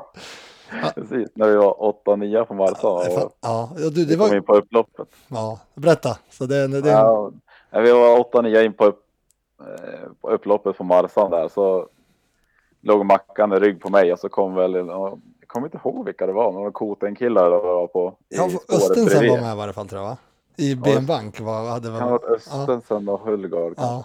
precis. 0.95 1.29
När 1.35 1.49
vi 1.49 1.57
var 1.57 1.95
8-9 2.07 2.45
på 2.45 2.55
Marsa 2.55 2.89
och 2.89 3.05
Ja, 3.05 3.31
ja, 3.41 3.69
du, 3.77 3.91
det 3.91 4.05
vi 4.05 4.17
kom 4.17 4.29
var, 4.29 4.37
in 4.37 4.43
på 4.43 4.55
upploppet. 4.57 5.09
ja, 5.29 5.59
berätta. 5.75 6.19
Så 6.31 6.47
det, 6.47 6.81
det, 6.81 6.91
Ja, 6.91 7.31
vi 7.71 7.93
var 7.93 8.19
8-9 8.19 8.65
in 8.65 8.73
på, 8.73 8.85
upp, 8.85 9.01
eh, 9.61 10.09
på 10.21 10.31
upploppet 10.31 10.77
på 10.79 10.85
Marsan 10.85 11.31
där 11.31 11.49
så 11.49 11.89
låg 12.81 13.07
Mackan 13.07 13.53
i 13.53 13.57
rygg 13.57 13.81
på 13.81 13.91
mig 13.91 14.13
och 14.13 14.19
så 14.19 14.29
kom 14.29 14.55
väl, 14.55 14.75
ja, 14.75 15.19
jag 15.41 15.49
kommer 15.49 15.67
inte 15.67 15.79
ihåg 15.85 16.05
vilka 16.05 16.27
det 16.27 16.33
var, 16.33 16.53
några 16.53 16.71
Koten-killar 16.71 17.51
var 17.51 17.87
på 17.87 18.15
ja, 18.29 18.49
Östensen 18.69 19.29
var 19.29 19.41
med 19.41 19.53
i 19.53 19.57
varje 19.57 19.73
fall 19.73 19.89
tror 19.89 20.03
jag 20.03 20.09
va? 20.09 20.17
I 20.57 20.75
BM 20.75 21.07
Bank 21.07 21.41
var, 21.41 21.69
hade 21.69 21.89
Kan 21.89 21.97
ha 22.01 22.09
varit 22.11 22.23
var, 22.23 22.61
Östensen 22.61 23.09
och 23.09 23.21
Hullgård. 23.21 23.75
ja, 23.77 24.05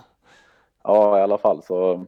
Ja, 0.84 1.20
i 1.20 1.22
alla 1.22 1.38
fall 1.38 1.64
så. 1.64 2.06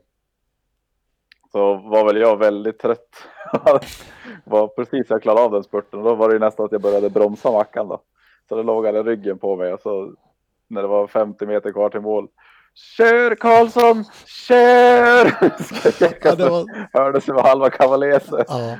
Så 1.51 1.73
var 1.75 2.05
väl 2.05 2.21
jag 2.21 2.37
väldigt 2.37 2.79
trött. 2.79 3.27
var 4.43 4.67
precis 4.67 5.09
jag 5.09 5.21
klarade 5.21 5.45
av 5.45 5.51
den 5.51 5.63
spurten 5.63 6.03
då 6.03 6.15
var 6.15 6.27
det 6.27 6.33
ju 6.33 6.39
nästan 6.39 6.65
att 6.65 6.71
jag 6.71 6.81
började 6.81 7.09
bromsa 7.09 7.51
mackan 7.51 7.87
då. 7.87 8.01
Så 8.49 8.55
då 8.55 8.63
låg 8.63 8.85
han 8.85 8.95
i 8.95 9.03
ryggen 9.03 9.37
på 9.37 9.55
mig 9.55 9.73
och 9.73 9.81
så 9.81 10.13
när 10.67 10.81
det 10.81 10.87
var 10.87 11.07
50 11.07 11.45
meter 11.45 11.71
kvar 11.71 11.89
till 11.89 12.01
mål. 12.01 12.27
Kör 12.75 13.35
Karlsson, 13.35 14.05
kör! 14.47 15.25
Ja, 16.21 16.35
det 16.35 16.49
var, 16.49 16.87
hördes 16.93 17.29
över 17.29 17.41
halva 17.41 17.69
kavalese. 17.69 18.45
ja. 18.47 18.77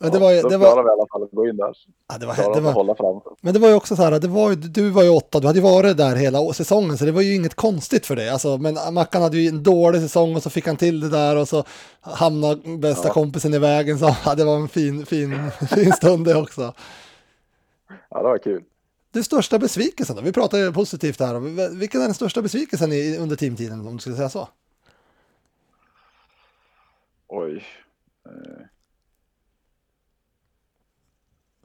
Men 0.00 0.10
det 0.10 0.18
var 0.18 0.30
ju, 0.30 0.36
det 0.36 0.42
klarade 0.42 0.58
var, 0.58 0.82
vi 0.82 0.88
i 0.88 0.92
alla 0.92 1.06
fall 1.12 1.22
att 1.22 1.30
gå 1.30 1.48
in 1.48 1.56
där. 1.56 1.72
ja, 2.08 2.18
det 2.18 2.26
var, 2.26 2.34
Klarade 2.34 2.54
det 2.54 2.60
var, 2.60 2.72
hålla 2.72 2.94
fram. 2.94 3.20
Men 3.40 3.54
det 3.54 3.60
var 3.60 3.68
ju 3.68 3.74
också 3.74 3.96
så 3.96 4.02
här, 4.02 4.18
det 4.20 4.28
var 4.28 4.50
ju, 4.50 4.54
du 4.56 4.90
var 4.90 5.02
ju 5.02 5.08
åtta, 5.10 5.40
du 5.40 5.46
hade 5.46 5.58
ju 5.58 5.62
varit 5.64 5.96
där 5.96 6.16
hela 6.16 6.52
säsongen 6.52 6.98
så 6.98 7.04
det 7.04 7.12
var 7.12 7.22
ju 7.22 7.34
inget 7.34 7.54
konstigt 7.54 8.06
för 8.06 8.16
dig. 8.16 8.28
Alltså, 8.30 8.58
men 8.58 8.94
Mackan 8.94 9.22
hade 9.22 9.38
ju 9.38 9.48
en 9.48 9.62
dålig 9.62 10.00
säsong 10.02 10.36
och 10.36 10.42
så 10.42 10.50
fick 10.50 10.66
han 10.66 10.76
till 10.76 11.00
det 11.00 11.08
där 11.08 11.36
och 11.36 11.48
så 11.48 11.64
hamnade 12.00 12.76
bästa 12.78 13.08
Ja. 13.08 13.14
kompisen 13.14 13.54
i 13.54 13.58
vägen. 13.58 13.98
Så 13.98 14.14
ja, 14.24 14.34
det 14.34 14.44
var 14.44 14.56
en 14.56 14.68
fin, 14.68 15.06
fin, 15.06 15.50
fin 15.74 15.92
stund 15.92 16.24
det 16.24 16.34
också. 16.36 16.72
Ja, 18.10 18.18
det 18.18 18.22
var 18.28 18.38
kul. 18.38 18.62
Du 19.12 19.22
största 19.22 19.58
besvikelsen 19.58 20.16
då? 20.16 20.22
Vi 20.22 20.32
pratar 20.32 20.72
positivt 20.72 21.20
här. 21.20 21.38
Vilken 21.78 22.00
är 22.00 22.04
den 22.04 22.14
största 22.14 22.42
besvikelsen 22.42 22.92
i, 22.92 23.16
under 23.18 23.36
teamtiden 23.36 23.86
om 23.86 23.92
du 23.92 23.98
skulle 23.98 24.16
säga 24.16 24.28
så? 24.28 24.48
Oj. 27.28 27.64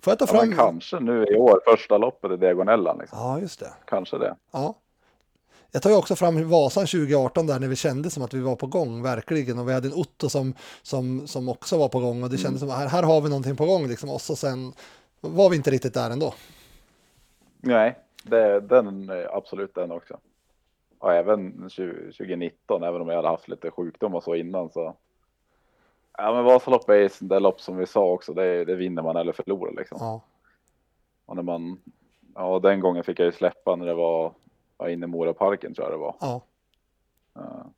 Får 0.02 0.12
jag 0.12 0.20
ta 0.20 0.26
Ja, 0.26 0.28
fram? 0.28 0.48
men 0.50 0.58
kanske 0.58 1.00
nu 1.00 1.26
i 1.26 1.36
år, 1.38 1.62
första 1.66 1.98
loppet 1.98 2.32
i 2.32 2.38
Diagonellan. 2.38 2.98
Liksom. 2.98 3.20
Ja, 3.20 3.40
just 3.40 3.60
det. 3.60 3.74
Kanske 3.86 4.18
det. 4.18 4.36
Ja. 4.52 4.76
Jag 5.72 5.82
tar 5.82 5.90
ju 5.90 5.96
också 5.96 6.16
fram 6.16 6.50
Vasan 6.50 6.86
2018 6.88 7.48
där 7.48 7.60
när 7.60 7.68
vi 7.68 7.76
kände 7.76 8.10
som 8.10 8.24
att 8.24 8.34
vi 8.34 8.40
var 8.40 8.56
på 8.56 8.68
gång, 8.68 9.02
verkligen. 9.04 9.60
Och 9.60 9.70
vi 9.70 9.74
hade 9.74 9.88
en 9.88 9.94
Otto 9.94 10.30
som, 10.30 10.54
som, 10.82 11.28
som 11.28 11.50
också 11.50 11.78
var 11.78 11.90
på 11.90 12.00
gång 12.00 12.24
och 12.24 12.30
det 12.30 12.38
kändes 12.38 12.60
som 12.60 12.70
att 12.70 12.78
här, 12.78 12.88
här 12.88 13.04
har 13.04 13.22
vi 13.22 13.30
någonting 13.30 13.56
på 13.56 13.66
gång 13.66 13.88
liksom. 13.88 14.10
Och 14.10 14.22
så 14.22 14.36
sen 14.36 14.74
var 15.22 15.50
vi 15.50 15.56
inte 15.56 15.72
riktigt 15.72 15.94
där 15.94 16.10
ändå. 16.10 16.34
Nej, 17.68 18.00
det, 18.24 18.60
den 18.60 19.10
är 19.10 19.38
absolut 19.38 19.76
den 19.76 19.92
också. 19.92 20.20
Och 21.00 21.14
även 21.14 21.70
20, 21.70 21.94
2019, 21.94 22.84
även 22.84 23.02
om 23.02 23.08
jag 23.10 23.16
hade 23.16 23.28
haft 23.28 23.48
lite 23.48 23.72
sjukdom 23.72 24.16
och 24.16 24.24
så 24.24 24.36
innan 24.36 24.70
så. 24.70 24.96
Ja, 26.18 26.34
men 26.34 26.44
Vasaloppet 26.44 26.90
är 26.90 27.06
ett 27.06 27.18
det 27.22 27.40
lopp 27.40 27.62
som 27.62 27.78
vi 27.78 27.86
sa 27.86 28.12
också. 28.12 28.34
Det, 28.34 28.66
det 28.66 28.76
vinner 28.76 29.02
man 29.02 29.16
eller 29.16 29.34
förlorar 29.34 29.74
liksom. 29.74 29.98
Ja, 30.02 30.22
Och 31.26 31.36
när 31.36 31.44
man, 31.44 31.82
ja, 32.36 32.60
den 32.60 32.80
gången 32.80 33.04
fick 33.04 33.20
jag 33.20 33.26
ju 33.26 33.32
släppa 33.32 33.76
när 33.76 33.86
det 33.86 33.94
var, 33.94 34.34
var 34.78 34.88
inne 34.88 35.06
i 35.06 35.08
Moraparken 35.08 35.74
tror 35.74 35.86
jag 35.88 35.94
det 35.94 36.02
var. 36.02 36.16
ja. 36.22 36.42
Ja. 37.34 37.72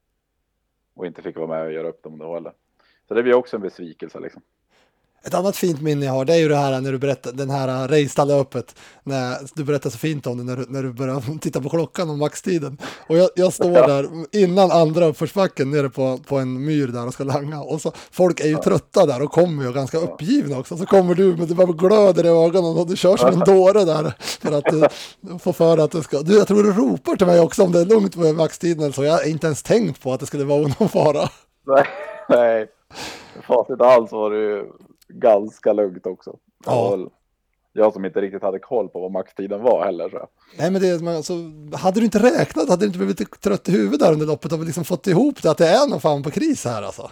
Och 0.93 1.05
inte 1.05 1.21
fick 1.21 1.37
vara 1.37 1.47
med 1.47 1.65
och 1.65 1.71
göra 1.71 1.87
upp 1.87 2.03
dem 2.03 2.17
då 2.17 2.33
heller. 2.33 2.53
Så 3.07 3.13
det 3.13 3.23
blir 3.23 3.33
också 3.33 3.55
en 3.55 3.61
besvikelse 3.61 4.19
liksom. 4.19 4.41
Ett 5.23 5.33
annat 5.33 5.55
fint 5.55 5.81
minne 5.81 6.05
jag 6.05 6.13
har, 6.13 6.25
det 6.25 6.33
är 6.33 6.37
ju 6.37 6.47
det 6.49 6.55
här 6.55 6.81
när 6.81 6.91
du 6.91 6.97
berättar, 6.97 7.31
den 7.31 7.49
här 7.49 7.87
Reistad-löpet, 7.87 8.75
när 9.03 9.37
du 9.55 9.63
berättar 9.63 9.89
så 9.89 9.97
fint 9.97 10.27
om 10.27 10.37
det 10.37 10.43
när 10.43 10.55
du, 10.55 10.65
när 10.69 10.83
du 10.83 10.93
börjar 10.93 11.39
titta 11.41 11.61
på 11.61 11.69
klockan 11.69 12.09
och 12.09 12.17
maxtiden. 12.17 12.77
Och 13.07 13.17
jag, 13.17 13.29
jag 13.35 13.53
står 13.53 13.71
där 13.71 14.07
innan 14.31 14.71
andra 14.71 15.05
uppförsbacken 15.05 15.71
nere 15.71 15.89
på, 15.89 16.19
på 16.27 16.37
en 16.37 16.65
myr 16.65 16.87
där 16.87 17.07
och 17.07 17.13
ska 17.13 17.23
langa. 17.23 17.59
Och 17.59 17.81
så, 17.81 17.91
folk 18.11 18.39
är 18.39 18.47
ju 18.47 18.57
trötta 18.57 19.05
där 19.05 19.21
och 19.21 19.31
kommer 19.31 19.63
ju 19.63 19.73
ganska 19.73 19.97
uppgivna 19.97 20.59
också. 20.59 20.77
Så 20.77 20.85
kommer 20.85 21.15
du 21.15 21.37
med 21.37 21.47
det 21.47 21.55
bara 21.55 21.71
glöder 21.71 22.25
i 22.25 22.27
ögonen 22.27 22.77
och 22.77 22.87
du 22.87 22.95
kör 22.95 23.17
som 23.17 23.29
en 23.29 23.39
dåre 23.39 23.85
där. 23.85 24.13
För 24.19 24.57
att 24.57 24.65
du, 24.65 24.87
du 25.21 25.39
får 25.39 25.53
för 25.53 25.77
att 25.77 25.91
du 25.91 26.01
ska, 26.01 26.21
du, 26.21 26.37
jag 26.37 26.47
tror 26.47 26.63
du 26.63 26.71
ropar 26.71 27.15
till 27.15 27.27
mig 27.27 27.39
också 27.39 27.63
om 27.63 27.71
det 27.71 27.79
är 27.79 27.85
lugnt 27.85 28.15
med 28.15 28.35
maxtiden 28.35 28.93
så. 28.93 29.03
Jag 29.03 29.13
har 29.13 29.27
inte 29.27 29.47
ens 29.47 29.63
tänkt 29.63 30.03
på 30.03 30.13
att 30.13 30.19
det 30.19 30.25
skulle 30.25 30.43
vara 30.43 30.61
någon 30.79 30.89
fara. 30.89 31.29
Nej, 31.67 31.85
nej. 32.29 32.67
Facit 33.47 33.81
alls 33.81 34.11
var 34.11 34.31
det 34.31 34.37
ju 34.37 34.65
ganska 35.09 35.73
lugnt 35.73 36.05
också. 36.05 36.37
Ja. 36.65 36.97
Jag 37.73 37.93
som 37.93 38.05
inte 38.05 38.21
riktigt 38.21 38.41
hade 38.41 38.59
koll 38.59 38.89
på 38.89 38.99
vad 38.99 39.11
maxtiden 39.11 39.61
var 39.61 39.85
heller. 39.85 40.09
Så. 40.09 40.27
Nej 40.57 40.71
men 40.71 40.81
det, 40.81 41.15
alltså, 41.17 41.33
hade 41.77 41.99
du 41.99 42.05
inte 42.05 42.19
räknat, 42.19 42.69
hade 42.69 42.81
du 42.81 42.85
inte 42.85 42.97
blivit 42.97 43.41
trött 43.41 43.69
i 43.69 43.71
huvudet 43.71 43.99
där 43.99 44.13
under 44.13 44.25
loppet 44.25 44.53
och 44.53 44.59
liksom 44.59 44.83
fått 44.83 45.07
ihop 45.07 45.41
det 45.43 45.51
att 45.51 45.57
det 45.57 45.67
är 45.67 45.89
någon 45.89 46.01
fan 46.01 46.23
på 46.23 46.31
kris 46.31 46.65
här 46.65 46.83
alltså? 46.83 47.11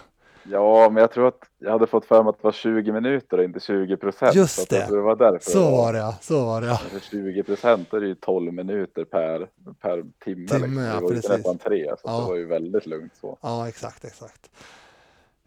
Ja, 0.50 0.90
men 0.90 1.00
jag 1.00 1.12
tror 1.12 1.28
att 1.28 1.40
jag 1.58 1.72
hade 1.72 1.86
fått 1.86 2.04
för 2.04 2.22
mig 2.22 2.30
att 2.30 2.36
det 2.36 2.44
var 2.44 2.52
20 2.52 2.92
minuter 2.92 3.38
och 3.38 3.44
inte 3.44 3.60
20 3.60 3.96
procent. 3.96 4.34
Just 4.34 4.70
det. 4.70 4.86
det 4.90 5.00
var 5.00 5.16
därför. 5.16 5.50
Så 5.50 5.70
var 5.70 5.92
det 5.92 5.98
ja, 5.98 6.14
så 6.20 6.44
var 6.44 6.60
det 6.60 6.66
ja. 6.66 6.76
För 6.76 7.00
20 7.00 7.42
procent 7.42 7.92
är 7.92 8.00
det 8.00 8.06
ju 8.06 8.14
12 8.14 8.52
minuter 8.52 9.04
per, 9.04 9.48
per 9.80 10.04
timme. 10.24 10.48
Timme, 10.48 10.66
liksom. 10.66 10.76
ja, 10.76 10.94
det 10.94 11.00
var 11.00 11.10
ju 11.10 11.14
precis. 11.14 11.30
nästan 11.30 11.58
tre, 11.58 11.86
så 11.88 12.02
Ja. 12.04 12.20
det 12.20 12.26
var 12.26 12.36
ju 12.36 12.46
väldigt 12.46 12.86
lugnt 12.86 13.12
så. 13.20 13.38
Ja, 13.42 13.68
exakt, 13.68 14.04
exakt. 14.04 14.50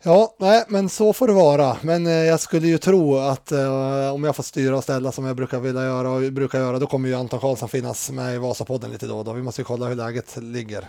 Ja, 0.04 0.36
nej, 0.39 0.66
men 0.68 0.89
så 0.89 1.14
får 1.14 1.28
det 1.28 1.34
vara. 1.34 1.78
Men 1.84 2.08
eh, 2.08 2.12
jag 2.12 2.39
skulle 2.39 2.68
ju 2.68 2.78
tro 2.78 3.18
att 3.18 3.52
eh, 3.52 4.14
om 4.14 4.24
jag 4.24 4.36
får 4.36 4.43
styra 4.43 4.78
och 4.78 4.84
ställa 4.84 5.12
som 5.12 5.26
jag 5.26 5.36
brukar 5.36 5.60
vilja 5.60 5.84
göra 5.84 6.10
och 6.12 6.34
brukar 6.34 6.60
göra, 6.60 6.80
då 6.80 6.88
kommer 6.88 7.10
ju 7.10 7.16
Anton 7.16 7.39
Karlsson 7.39 7.70
finnas 7.70 8.12
med 8.12 8.36
i 8.36 8.38
Vasapodden 8.38 8.91
lite 8.91 9.08
då 9.08 9.18
och 9.18 9.26
då. 9.26 9.34
Vi 9.34 9.41
måste 9.41 9.62
ju 9.62 9.66
kolla 9.66 9.86
hur 9.86 9.95
läget 9.95 10.38
ligger. 10.38 10.86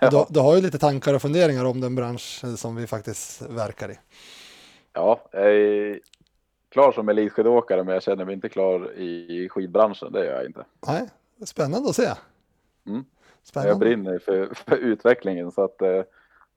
Du, 0.00 0.24
du 0.28 0.40
har 0.40 0.56
ju 0.56 0.62
lite 0.62 0.78
tankar 0.78 1.14
och 1.14 1.22
funderingar 1.22 1.64
om 1.64 1.80
den 1.80 1.94
bransch 1.94 2.44
som 2.56 2.76
vi 2.76 2.86
faktiskt 2.86 3.42
verkar 3.42 3.90
i. 3.90 3.98
Ja, 4.92 5.20
jag 5.32 5.54
är 5.54 6.00
klar 6.68 6.92
som 6.92 7.08
elitskidåkare, 7.08 7.84
men 7.84 7.94
jag 7.94 8.02
känner 8.02 8.24
mig 8.24 8.34
inte 8.34 8.48
klar 8.48 8.92
i 8.98 9.48
skidbranschen. 9.50 10.12
Det 10.12 10.24
gör 10.24 10.34
jag 10.34 10.46
inte. 10.46 10.64
Nej, 10.86 11.08
spännande 11.44 11.88
att 11.88 11.96
se. 11.96 12.02
Mm. 12.02 12.14
Jag 12.86 13.04
Spännande. 13.44 13.86
brinner 13.86 14.18
för, 14.18 14.54
för 14.54 14.76
utvecklingen 14.76 15.52
så 15.52 15.64
att 15.64 15.82
eh, 15.82 16.02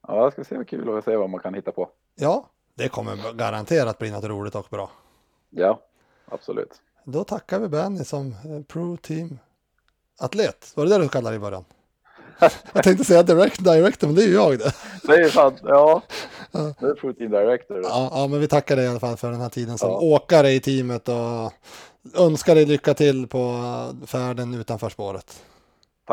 ja, 0.08 0.16
jag 0.22 0.32
ska 0.32 0.44
se 0.44 0.56
vad 0.56 0.68
kul 0.68 0.88
och 0.88 1.04
se 1.04 1.16
vad 1.16 1.30
man 1.30 1.40
kan 1.40 1.54
hitta 1.54 1.72
på. 1.72 1.88
Ja, 2.14 2.46
det 2.74 2.88
kommer 2.88 3.32
garanterat 3.32 3.98
bli 3.98 4.10
något 4.10 4.24
roligt 4.24 4.54
och 4.54 4.66
bra. 4.70 4.90
Ja, 5.50 5.80
absolut. 6.26 6.80
Då 7.04 7.24
tackar 7.24 7.58
vi 7.58 7.68
Benny 7.68 8.04
som 8.04 8.26
eh, 8.32 8.62
Pro 8.68 8.96
Team 8.96 9.38
Atlet. 10.20 10.72
Var 10.74 10.84
det 10.84 10.90
det 10.90 11.02
du 11.02 11.08
kallade 11.08 11.34
det 11.34 11.36
i 11.36 11.40
början? 11.40 11.64
Jag 12.72 12.84
tänkte 12.84 13.04
säga 13.04 13.22
direct, 13.22 13.64
director, 13.64 14.06
men 14.06 14.16
det 14.16 14.22
är 14.22 14.26
ju 14.28 14.34
jag 14.34 14.58
det. 14.58 14.72
Det 15.02 15.14
är 15.14 15.28
fan, 15.28 15.58
ja. 15.62 16.02
Det 16.52 16.58
är 16.86 16.94
Protein 16.94 17.30
Director. 17.30 17.80
Ja, 17.84 18.08
ja, 18.12 18.26
men 18.26 18.40
vi 18.40 18.48
tackar 18.48 18.76
dig 18.76 18.84
i 18.84 18.88
alla 18.88 19.00
fall 19.00 19.16
för 19.16 19.30
den 19.30 19.40
här 19.40 19.48
tiden 19.48 19.78
som 19.78 19.90
Ja. 19.90 19.98
åkare 20.00 20.50
i 20.50 20.60
teamet 20.60 21.08
och 21.08 21.52
önskar 22.20 22.54
dig 22.54 22.66
lycka 22.66 22.94
till 22.94 23.26
på 23.26 23.62
färden 24.06 24.54
utanför 24.54 24.88
spåret. 24.88 25.42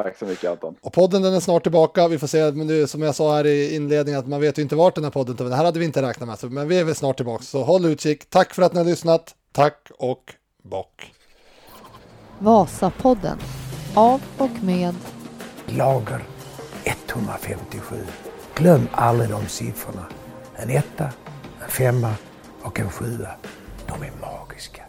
Tack 0.04 0.18
så 0.18 0.26
mycket 0.26 0.50
Anton. 0.52 0.76
Och 0.82 0.94
podden 0.94 1.22
den 1.22 1.34
är 1.34 1.40
snart 1.40 1.64
tillbaka. 1.64 2.08
Vi 2.08 2.20
får 2.20 2.28
se, 2.28 2.52
men 2.52 2.68
det, 2.68 2.88
som 2.88 3.02
jag 3.02 3.16
sa 3.16 3.36
här 3.36 3.46
i 3.48 3.76
inledningen, 3.76 4.20
att 4.20 4.28
man 4.28 4.42
vet 4.42 4.58
ju 4.58 4.62
inte 4.62 4.76
vart 4.76 4.96
den 4.96 5.04
här 5.04 5.12
podden 5.12 5.36
tar. 5.36 5.46
Det 5.46 5.56
här 5.56 5.66
hade 5.66 5.80
vi 5.80 5.86
inte 5.86 6.02
räknat 6.02 6.28
med, 6.30 6.40
så- 6.40 6.50
men 6.50 6.68
vi 6.68 6.80
är 6.80 6.84
väl 6.84 6.96
snart 6.96 7.16
tillbaka. 7.18 7.44
Så 7.44 7.64
håll 7.64 7.86
utkik. 7.86 8.30
Tack 8.30 8.54
för 8.54 8.62
att 8.62 8.74
ni 8.74 8.80
har 8.80 8.86
lyssnat. 8.86 9.36
Tack 9.52 9.88
och 9.98 10.34
bock. 10.64 11.14
Vasapodden. 12.40 13.38
Av 13.96 14.22
och 14.38 14.64
med 14.64 14.96
Lager 15.66 16.24
157. 16.84 17.96
Glöm 18.56 18.88
aldrig 18.92 19.30
de 19.30 19.48
siffrorna. 19.48 20.06
En 20.56 20.70
etta, 20.70 21.04
en 21.64 21.70
femma 21.70 22.14
och 22.62 22.80
en 22.80 22.90
sjua. 22.92 23.30
De 23.88 24.04
är 24.04 24.12
magiska. 24.22 24.84